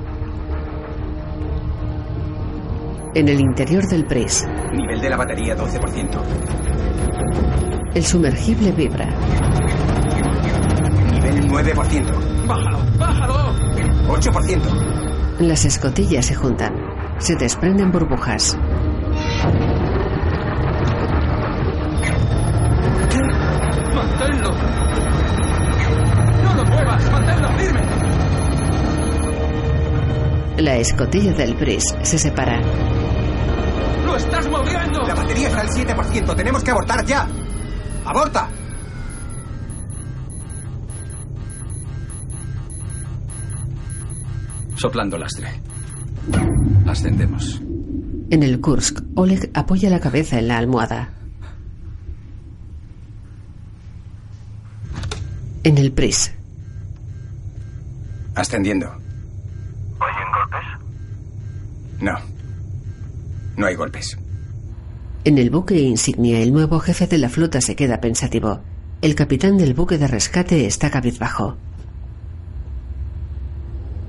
[3.12, 6.20] En el interior del Pris, Nivel de la batería 12%.
[7.96, 9.06] el sumergible vibra.
[11.10, 12.46] Nivel 9%.
[12.46, 12.78] ¡Bájalo!
[12.98, 13.34] ¡Bájalo!
[14.06, 15.40] 8%.
[15.40, 16.72] Las escotillas se juntan.
[17.18, 18.56] Se desprenden burbujas.
[23.92, 25.03] ¡Manténlo!
[27.10, 27.80] ¡Manténlo firme!
[30.58, 32.60] La escotilla del Pris se separa.
[34.04, 35.02] ¡Lo estás moviendo!
[35.02, 36.36] La batería está al 7%.
[36.36, 37.26] Tenemos que abortar ya.
[38.04, 38.48] ¡Aborta!
[44.76, 45.48] Soplando lastre.
[46.86, 47.60] Ascendemos.
[48.30, 51.10] En el Kursk, Oleg apoya la cabeza en la almohada.
[55.62, 56.34] En el Pris,
[58.34, 58.86] Ascendiendo.
[60.00, 60.66] ¿Oyen golpes?
[62.00, 62.18] No.
[63.56, 64.18] No hay golpes.
[65.24, 68.60] en el buque insignia, el nuevo jefe de la flota se queda pensativo.
[69.00, 71.56] El capitán del buque de rescate está cabizbajo.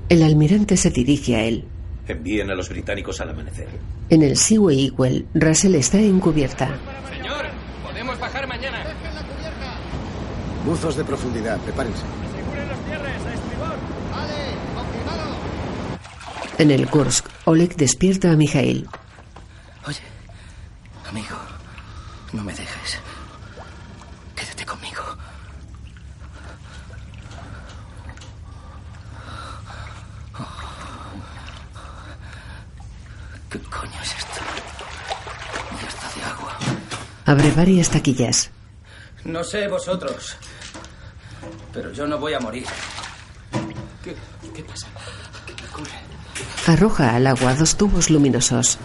[0.08, 1.64] El almirante se dirige a él.
[2.06, 3.66] Envíen a los británicos al amanecer.
[4.10, 6.76] En el Seaway Eagle, Russell está encubierta.
[7.10, 7.46] Señor,
[7.82, 8.46] ¿podemos bajar
[10.66, 12.02] Buzos de profundidad, prepárense.
[16.58, 18.88] En el Kursk, Oleg despierta a Mijail.
[19.86, 20.00] Oye,
[21.08, 21.36] amigo,
[22.32, 22.98] no me dejes.
[24.34, 25.02] Quédate conmigo.
[33.50, 34.40] ¿Qué coño es esto?
[35.72, 36.58] Mierda de agua.
[37.26, 38.50] Abre varias taquillas.
[39.24, 40.36] No sé vosotros,
[41.72, 42.66] pero yo no voy a morir.
[44.02, 44.16] ¿Qué,
[44.54, 44.86] qué pasa?
[45.46, 46.05] ¿Qué ocurre?
[46.66, 48.78] Arroja al agua dos tubos luminosos.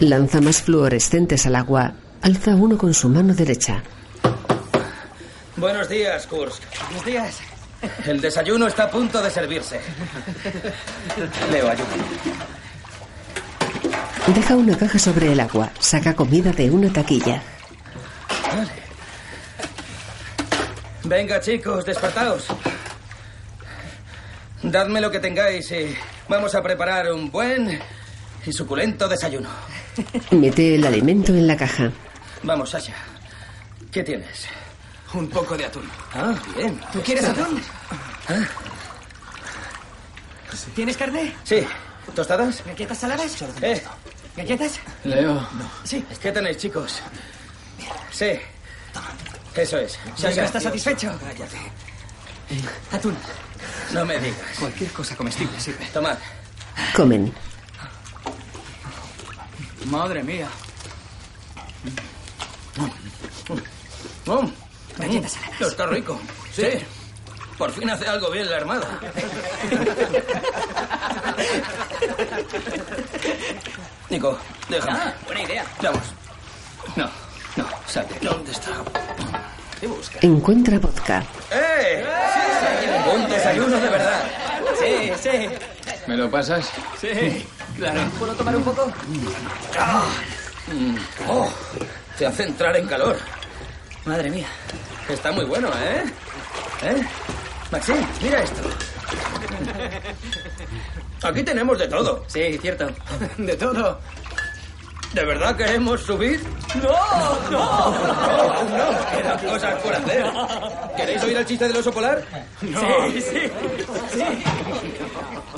[0.00, 1.92] Lanza más fluorescentes al agua.
[2.22, 3.82] Alza uno con su mano derecha.
[5.56, 6.62] Buenos días, Kursk.
[6.86, 7.38] Buenos días.
[8.06, 9.78] El desayuno está a punto de servirse.
[11.52, 12.02] Leo, ayúdame.
[14.34, 15.70] Deja una caja sobre el agua.
[15.78, 17.42] Saca comida de una taquilla.
[18.56, 18.70] Vale.
[21.04, 22.46] Venga, chicos, despertaos.
[24.62, 25.96] Dadme lo que tengáis y
[26.28, 27.80] vamos a preparar un buen
[28.44, 29.48] y suculento desayuno.
[30.30, 31.90] Mete el alimento en la caja.
[32.42, 32.94] Vamos, Sasha.
[33.90, 34.46] ¿Qué tienes?
[35.14, 35.88] Un poco de atún.
[36.14, 36.80] Ah, bien.
[36.92, 37.60] ¿Tú quieres atún?
[38.28, 38.46] Ah,
[40.74, 41.32] ¿Tienes carne?
[41.44, 41.66] Sí.
[42.14, 42.62] ¿Tostadas?
[42.64, 43.42] ¿Galletas saladas?
[43.62, 43.82] Eh,
[44.36, 44.80] ¿Galletas?
[45.04, 45.46] Leo.
[45.84, 46.04] Sí.
[46.20, 47.00] ¿qué tenéis, chicos?
[48.10, 48.32] Sí.
[49.54, 49.98] Eso es.
[50.16, 51.12] Sasha, ¿estás satisfecho?
[52.92, 53.16] Atún.
[53.92, 54.58] No me digas.
[54.58, 55.84] Cualquier cosa comestible sirve.
[55.86, 56.16] Tomad.
[56.94, 57.32] Comen.
[59.86, 60.48] Madre mía.
[64.98, 65.60] Galletas saladas.
[65.62, 66.20] Está rico.
[66.52, 66.68] Sí.
[67.58, 69.00] Por fin hace algo bien la Armada.
[74.08, 74.38] Nico,
[74.68, 74.98] déjame.
[74.98, 75.64] Ah, buena idea.
[75.82, 76.02] Vamos.
[76.96, 77.10] No,
[77.56, 78.18] no, salte.
[78.24, 78.70] ¿Dónde está?
[79.78, 80.18] ¿Qué busca?
[80.22, 81.22] Encuentra vodka.
[81.50, 82.04] ¡Eh!
[83.14, 84.22] Un desayuno de verdad.
[84.78, 85.48] Sí, sí.
[86.06, 86.70] ¿Me lo pasas?
[87.00, 87.46] Sí,
[87.76, 88.00] claro.
[88.18, 88.86] ¿Puedo tomar un poco?
[90.68, 90.96] Mm.
[91.28, 91.50] Oh,
[92.18, 93.16] te hace entrar en calor.
[94.04, 94.46] Madre mía.
[95.08, 96.04] Está muy bueno, ¿eh?
[96.82, 97.02] ¿Eh?
[97.70, 98.62] Maxi, mira esto.
[101.22, 102.24] Aquí tenemos de todo.
[102.28, 102.88] Sí, cierto.
[103.38, 104.00] De todo.
[105.12, 106.40] ¿De verdad queremos subir?
[106.82, 107.50] ¡No!
[107.50, 107.94] ¡No!
[108.60, 110.24] No, no, quedan cosas por hacer.
[110.96, 112.22] ¿Queréis oír el chiste del oso polar?
[112.60, 113.50] Sí, sí.
[114.12, 114.24] Sí.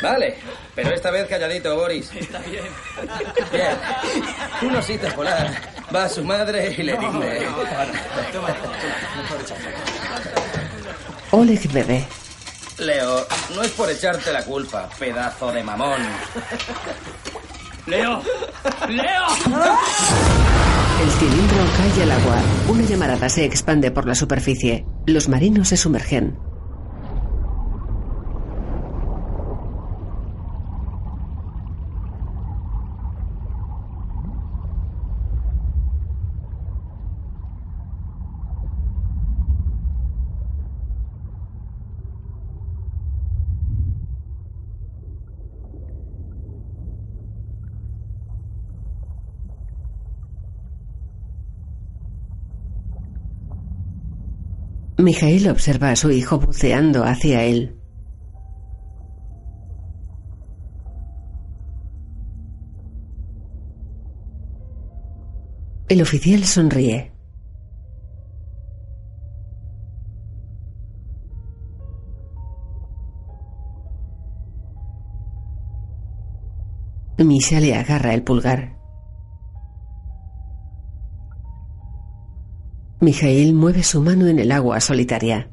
[0.03, 0.39] Vale,
[0.75, 2.11] pero esta vez calladito, Boris.
[2.15, 2.65] Está bien.
[3.53, 3.77] Bien.
[4.63, 5.51] Un osito polar
[5.95, 7.49] va a su madre y le dice...
[11.33, 12.07] Oleg bebe.
[12.79, 16.01] Leo, no es por echarte la culpa, pedazo de mamón.
[17.87, 18.23] ¡Leo!
[18.89, 19.27] ¡Leo!
[21.03, 22.37] El cilindro cae al agua.
[22.69, 24.87] Una llamarada se expande por la superficie.
[25.07, 26.39] Los marinos se sumergen.
[55.03, 57.77] Mijail observa a su hijo buceando hacia él.
[65.89, 67.13] El oficial sonríe.
[77.19, 78.82] Misha le agarra el pulgar.
[83.03, 85.51] Mijail mueve su mano en el agua solitaria.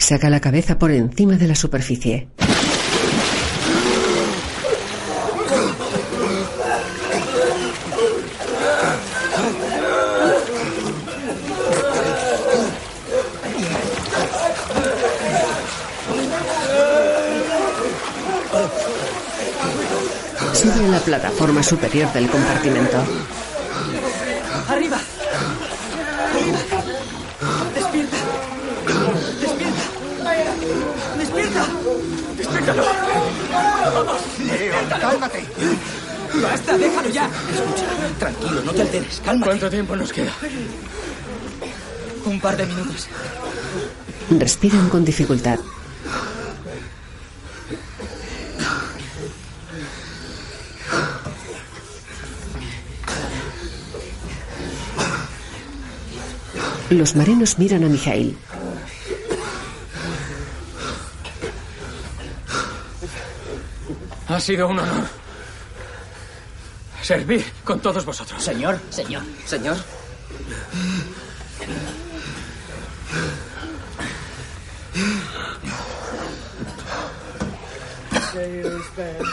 [0.00, 2.28] Saca la cabeza por encima de la superficie.
[21.06, 22.98] Plataforma superior del compartimento.
[24.68, 24.98] ¡Arriba!
[27.74, 28.16] ¡Despierta!
[29.40, 29.84] ¡Despierta!
[31.16, 31.66] ¡Despierta!
[32.36, 32.82] ¡Despiértalo!
[34.58, 35.46] Leo, cálmate.
[36.42, 37.30] ¡Basta, déjalo ya!
[37.54, 37.86] Escucha,
[38.18, 39.46] tranquilo, no te alteres, cálmate.
[39.50, 40.32] ¿Cuánto tiempo nos queda?
[42.24, 43.06] Un par de minutos.
[44.30, 45.60] Respiran con dificultad.
[56.90, 58.38] Los marinos miran a Mijail.
[64.28, 65.08] Ha sido un honor.
[67.02, 68.42] Servir con todos vosotros.
[68.42, 69.76] Señor, señor, señor.
[78.32, 79.26] Sailor's band.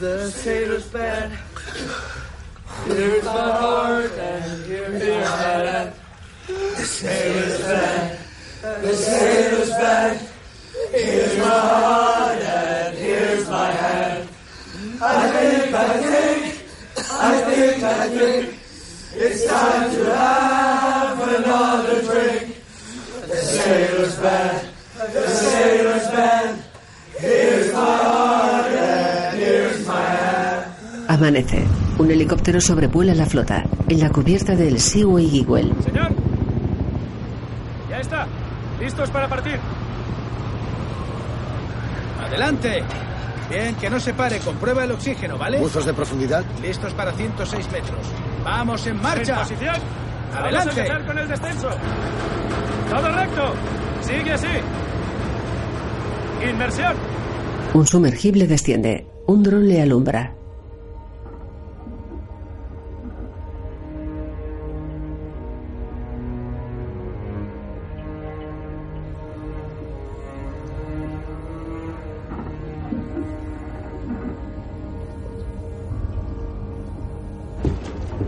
[0.00, 1.32] The sailor's band.
[2.86, 5.95] Here's my heart and here's my hand.
[6.96, 8.18] Sailor's band.
[8.62, 10.28] The sailor's band.
[10.92, 14.28] Here's my heart and here's my hand.
[15.02, 16.54] I think, I think,
[17.12, 18.54] I think, I think
[19.14, 22.56] it's time to have another drink.
[23.28, 24.68] The sailor's band.
[25.12, 26.62] The sailor's band.
[27.18, 30.72] Here's my heart and here's my hand.
[31.08, 31.62] Amanece.
[31.98, 33.64] Un helicóptero sobrevuela la flota.
[33.86, 35.74] En la cubierta del Seaway Eagle.
[35.84, 36.15] Señor.
[38.80, 39.58] Listos para partir.
[42.26, 42.82] ¡Adelante!
[43.48, 44.38] Bien, que no se pare.
[44.40, 45.58] Comprueba el oxígeno, ¿vale?
[45.58, 46.44] ¿Buzos de profundidad?
[46.60, 48.06] Listos para 106 metros.
[48.44, 49.34] ¡Vamos, en marcha!
[49.34, 49.76] En posición.
[50.34, 50.50] ¡Adelante!
[50.52, 51.68] Vamos a empezar con el descenso.
[52.90, 53.54] Todo recto.
[54.02, 54.46] Sigue así.
[56.48, 56.94] Inmersión.
[57.74, 59.06] Un sumergible desciende.
[59.26, 60.34] Un dron le alumbra.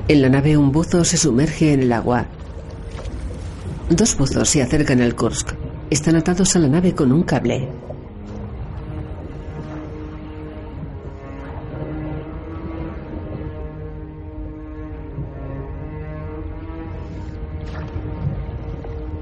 [0.08, 2.24] En la nave un buzo se sumerge en el agua.
[3.90, 5.52] Dos buzos se acercan al Kursk.
[5.90, 7.68] Están atados a la nave con un cable.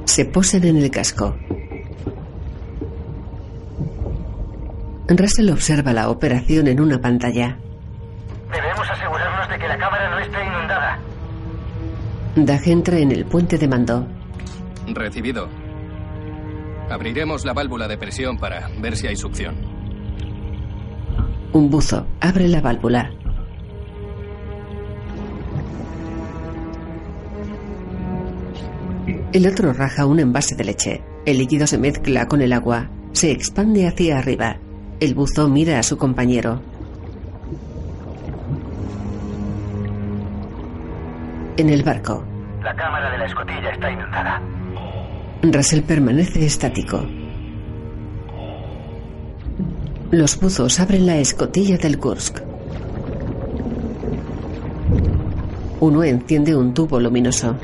[0.05, 1.35] Se posan en el casco.
[5.09, 7.59] Russell observa la operación en una pantalla.
[8.53, 8.87] Debemos
[9.47, 10.99] asegurarnos de que la cámara no esté inundada.
[12.37, 14.07] Dag entra en el puente de mando.
[14.89, 15.49] Recibido.
[16.91, 19.57] Abriremos la válvula de presión para ver si hay succión.
[21.53, 23.11] Un buzo abre la válvula.
[29.33, 31.05] El otro raja un envase de leche.
[31.25, 32.89] El líquido se mezcla con el agua.
[33.13, 34.59] Se expande hacia arriba.
[35.01, 36.61] El buzo mira a su compañero.
[41.59, 42.23] En el barco,
[42.63, 44.43] La cámara de la escotilla está inundada.
[45.43, 47.07] Russell permanece estático.
[50.11, 52.41] Los buzos abren la escotilla del Kursk.
[55.81, 57.57] Uno enciende un tubo luminoso.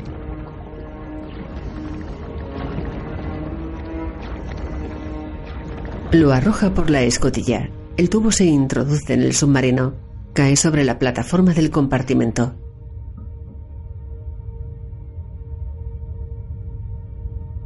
[6.11, 7.69] Lo arroja por la escotilla.
[7.97, 9.93] El tubo se introduce en el submarino.
[10.33, 12.55] Cae sobre la plataforma del compartimento.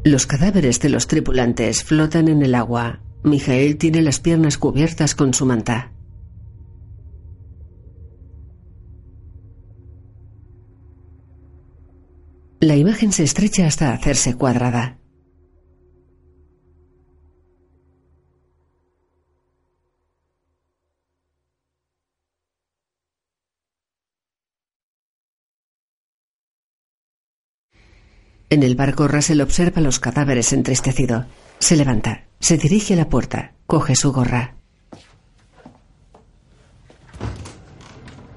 [0.08, 3.02] Los cadáveres de los tripulantes flotan en el agua.
[3.26, 5.92] Mijael tiene las piernas cubiertas con su manta.
[12.62, 14.98] La imagen se estrecha hasta hacerse cuadrada.
[28.50, 31.26] En el barco Russell observa los cadáveres entristecido.
[31.60, 34.56] Se levanta, se dirige a la puerta, coge su gorra.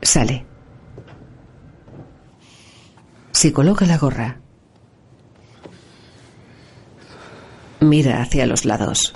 [0.02, 0.44] Sale.
[3.30, 4.40] Se coloca la gorra.
[7.78, 9.14] Mira hacia los lados.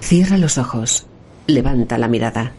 [0.00, 1.08] Cierra los ojos.
[1.48, 2.52] Levanta la mirada.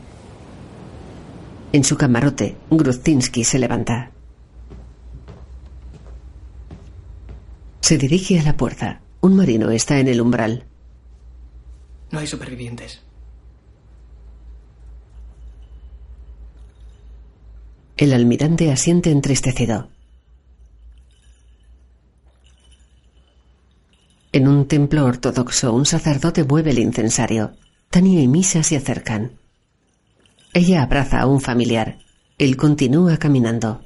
[1.72, 4.10] En su camarote, Gruztinsky se levanta.
[7.82, 9.02] Se dirige a la puerta.
[9.22, 10.66] Un marino está en el umbral.
[12.10, 13.04] No hay supervivientes.
[17.96, 19.90] El almirante asiente entristecido.
[24.32, 27.52] En un templo ortodoxo, un sacerdote mueve el incensario.
[27.90, 29.32] Tania y Misa se acercan.
[30.54, 31.98] Ella abraza a un familiar.
[32.38, 33.84] Él continúa caminando.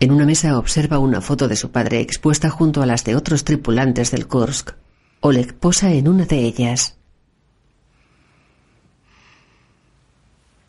[0.00, 3.44] En una mesa observa una foto de su padre expuesta junto a las de otros
[3.44, 4.72] tripulantes del Kursk.
[5.20, 6.98] Oleg posa en una de ellas.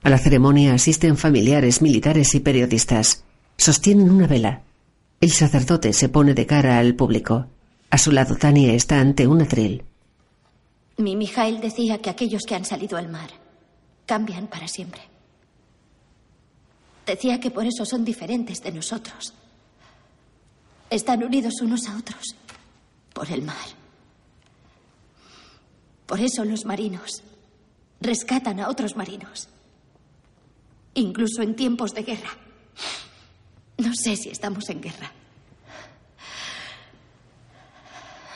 [0.01, 3.25] A la ceremonia asisten familiares, militares y periodistas.
[3.57, 4.63] Sostienen una vela.
[5.21, 7.47] El sacerdote se pone de cara al público.
[7.89, 9.83] A su lado Tania está ante un atril.
[10.95, 13.29] Mi Mijail decía que aquellos que han salido al mar
[14.05, 15.01] cambian para siempre.
[17.05, 19.33] Decía que por eso son diferentes de nosotros.
[20.89, 22.35] Están unidos unos a otros
[23.13, 23.55] por el mar.
[26.05, 27.23] Por eso los marinos
[27.99, 29.49] rescatan a otros marinos,
[30.93, 32.31] incluso en tiempos de guerra.
[33.80, 35.11] No sé si estamos en guerra.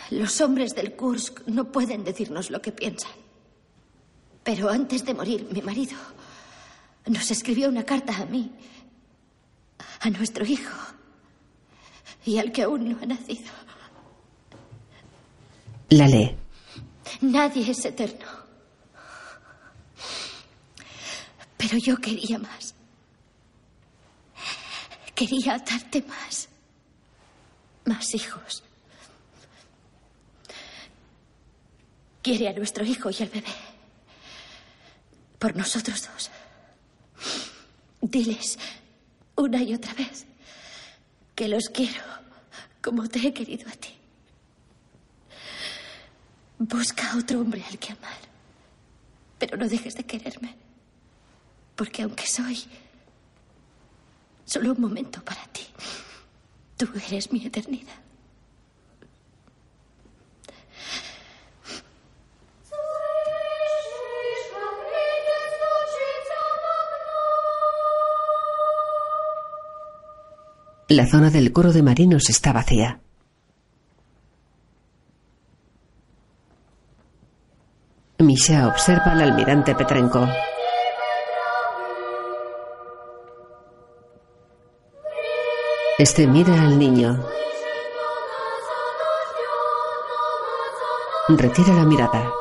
[0.09, 3.11] Los hombres del Kursk no pueden decirnos lo que piensan.
[4.43, 5.97] Pero antes de morir, mi marido
[7.07, 8.51] nos escribió una carta a mí,
[9.99, 10.77] a nuestro hijo
[12.25, 13.51] y al que aún no ha nacido.
[15.89, 16.35] La lee.
[17.21, 18.25] Nadie es eterno.
[21.57, 22.75] Pero yo quería más.
[25.23, 26.49] Quería darte más.
[27.85, 28.61] Más hijos.
[32.21, 33.53] Quiere a nuestro hijo y al bebé.
[35.39, 36.29] Por nosotros dos.
[38.01, 38.59] Diles
[39.37, 40.25] una y otra vez
[41.35, 42.03] que los quiero
[42.81, 43.95] como te he querido a ti.
[46.59, 48.19] Busca otro hombre al que amar.
[49.39, 50.57] Pero no dejes de quererme.
[51.77, 52.61] Porque aunque soy
[54.45, 55.65] solo un momento para ti,
[56.77, 58.03] tú eres mi eternidad.
[70.89, 72.99] La zona del coro de marinos está vacía.
[78.19, 80.27] Misha observa al almirante Petrenko.
[85.99, 87.23] Este mira al niño.
[91.29, 92.33] Retira la mirada.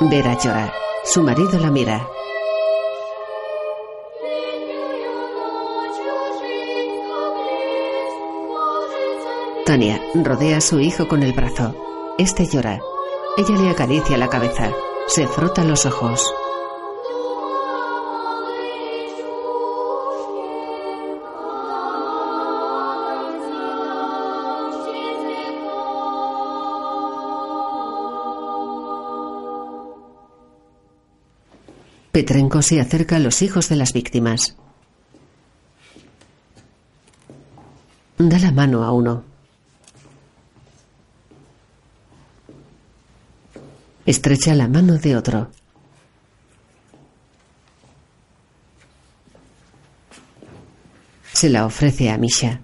[0.00, 0.74] Vera llora.
[1.04, 2.08] Su marido la mira.
[9.64, 11.74] Tania rodea a su hijo con el brazo.
[12.18, 12.80] Este llora.
[13.36, 14.72] Ella le acaricia la cabeza.
[15.08, 16.22] Se frota los ojos.
[32.12, 34.56] Petrenko se acerca a los hijos de las víctimas.
[38.18, 39.27] Da la mano a uno.
[44.08, 45.50] Estrecha la mano de otro.
[51.30, 52.62] Se la ofrece a Misha.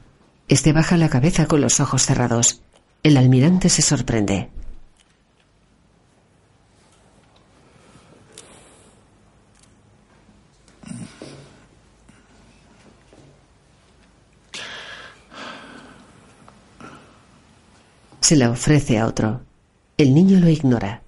[0.49, 2.63] Este baja la cabeza con los ojos cerrados.
[3.03, 4.49] El almirante se sorprende.
[18.21, 19.43] Se la ofrece a otro.
[19.99, 21.04] El niño lo ignora.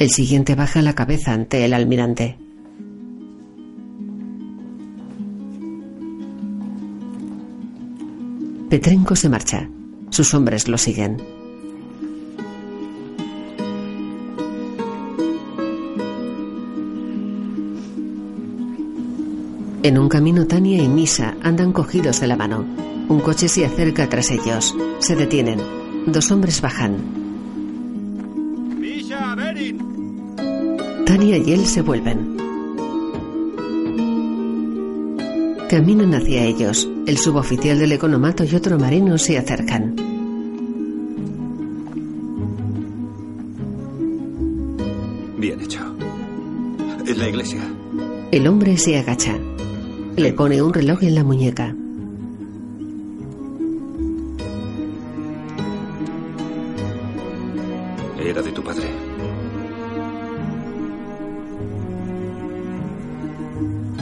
[0.00, 2.38] El siguiente baja la cabeza ante el almirante.
[8.70, 9.68] Petrenko se marcha.
[10.08, 11.18] Sus hombres lo siguen.
[19.82, 22.64] En un camino Tania y Misa andan cogidos de la mano.
[23.10, 24.74] Un coche se acerca tras ellos.
[25.00, 25.60] Se detienen.
[26.06, 27.19] Dos hombres bajan.
[31.10, 32.36] Tania y él se vuelven.
[35.68, 36.88] Caminan hacia ellos.
[37.04, 39.96] El suboficial del economato y otro marino se acercan.
[45.36, 45.80] Bien hecho.
[47.04, 47.60] En la iglesia.
[48.30, 49.36] El hombre se agacha.
[50.14, 51.74] Le pone un reloj en la muñeca.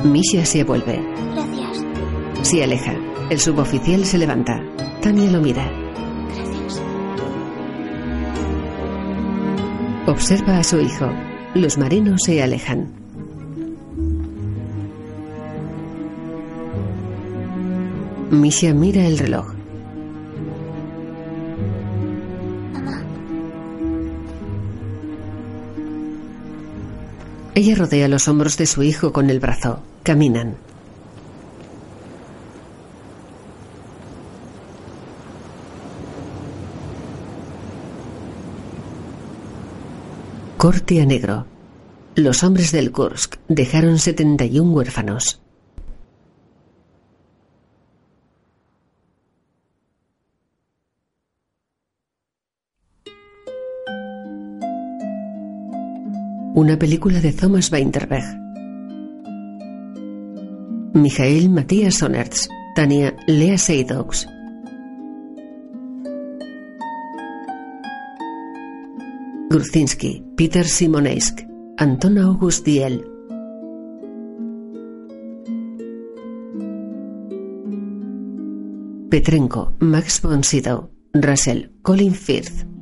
[0.08, 1.00] Misha se vuelve.
[1.34, 1.84] Gracias.
[2.42, 2.94] Se aleja.
[3.30, 4.62] El suboficial se levanta.
[5.02, 5.70] Tania lo mira.
[6.34, 6.82] Gracias.
[10.06, 11.10] Observa a su hijo.
[11.54, 12.88] Los marinos se alejan.
[18.30, 19.58] Misha mira el reloj.
[27.54, 29.82] Ella rodea los hombros de su hijo con el brazo.
[30.08, 30.56] Caminan.
[40.56, 41.44] Corte a negro.
[42.14, 45.42] Los hombres del Kursk dejaron 71 huérfanos.
[56.54, 58.47] Una película de Thomas Weinterberg.
[60.94, 62.48] Mijael Matías Sonerts.
[62.74, 64.24] Tania Lea Seydoux.
[69.50, 71.40] Grudzinski, Peter Simonesk,
[71.78, 73.04] Anton August Diel.
[79.10, 82.77] Petrenko, Max von Sydow, Russell, Colin Firth.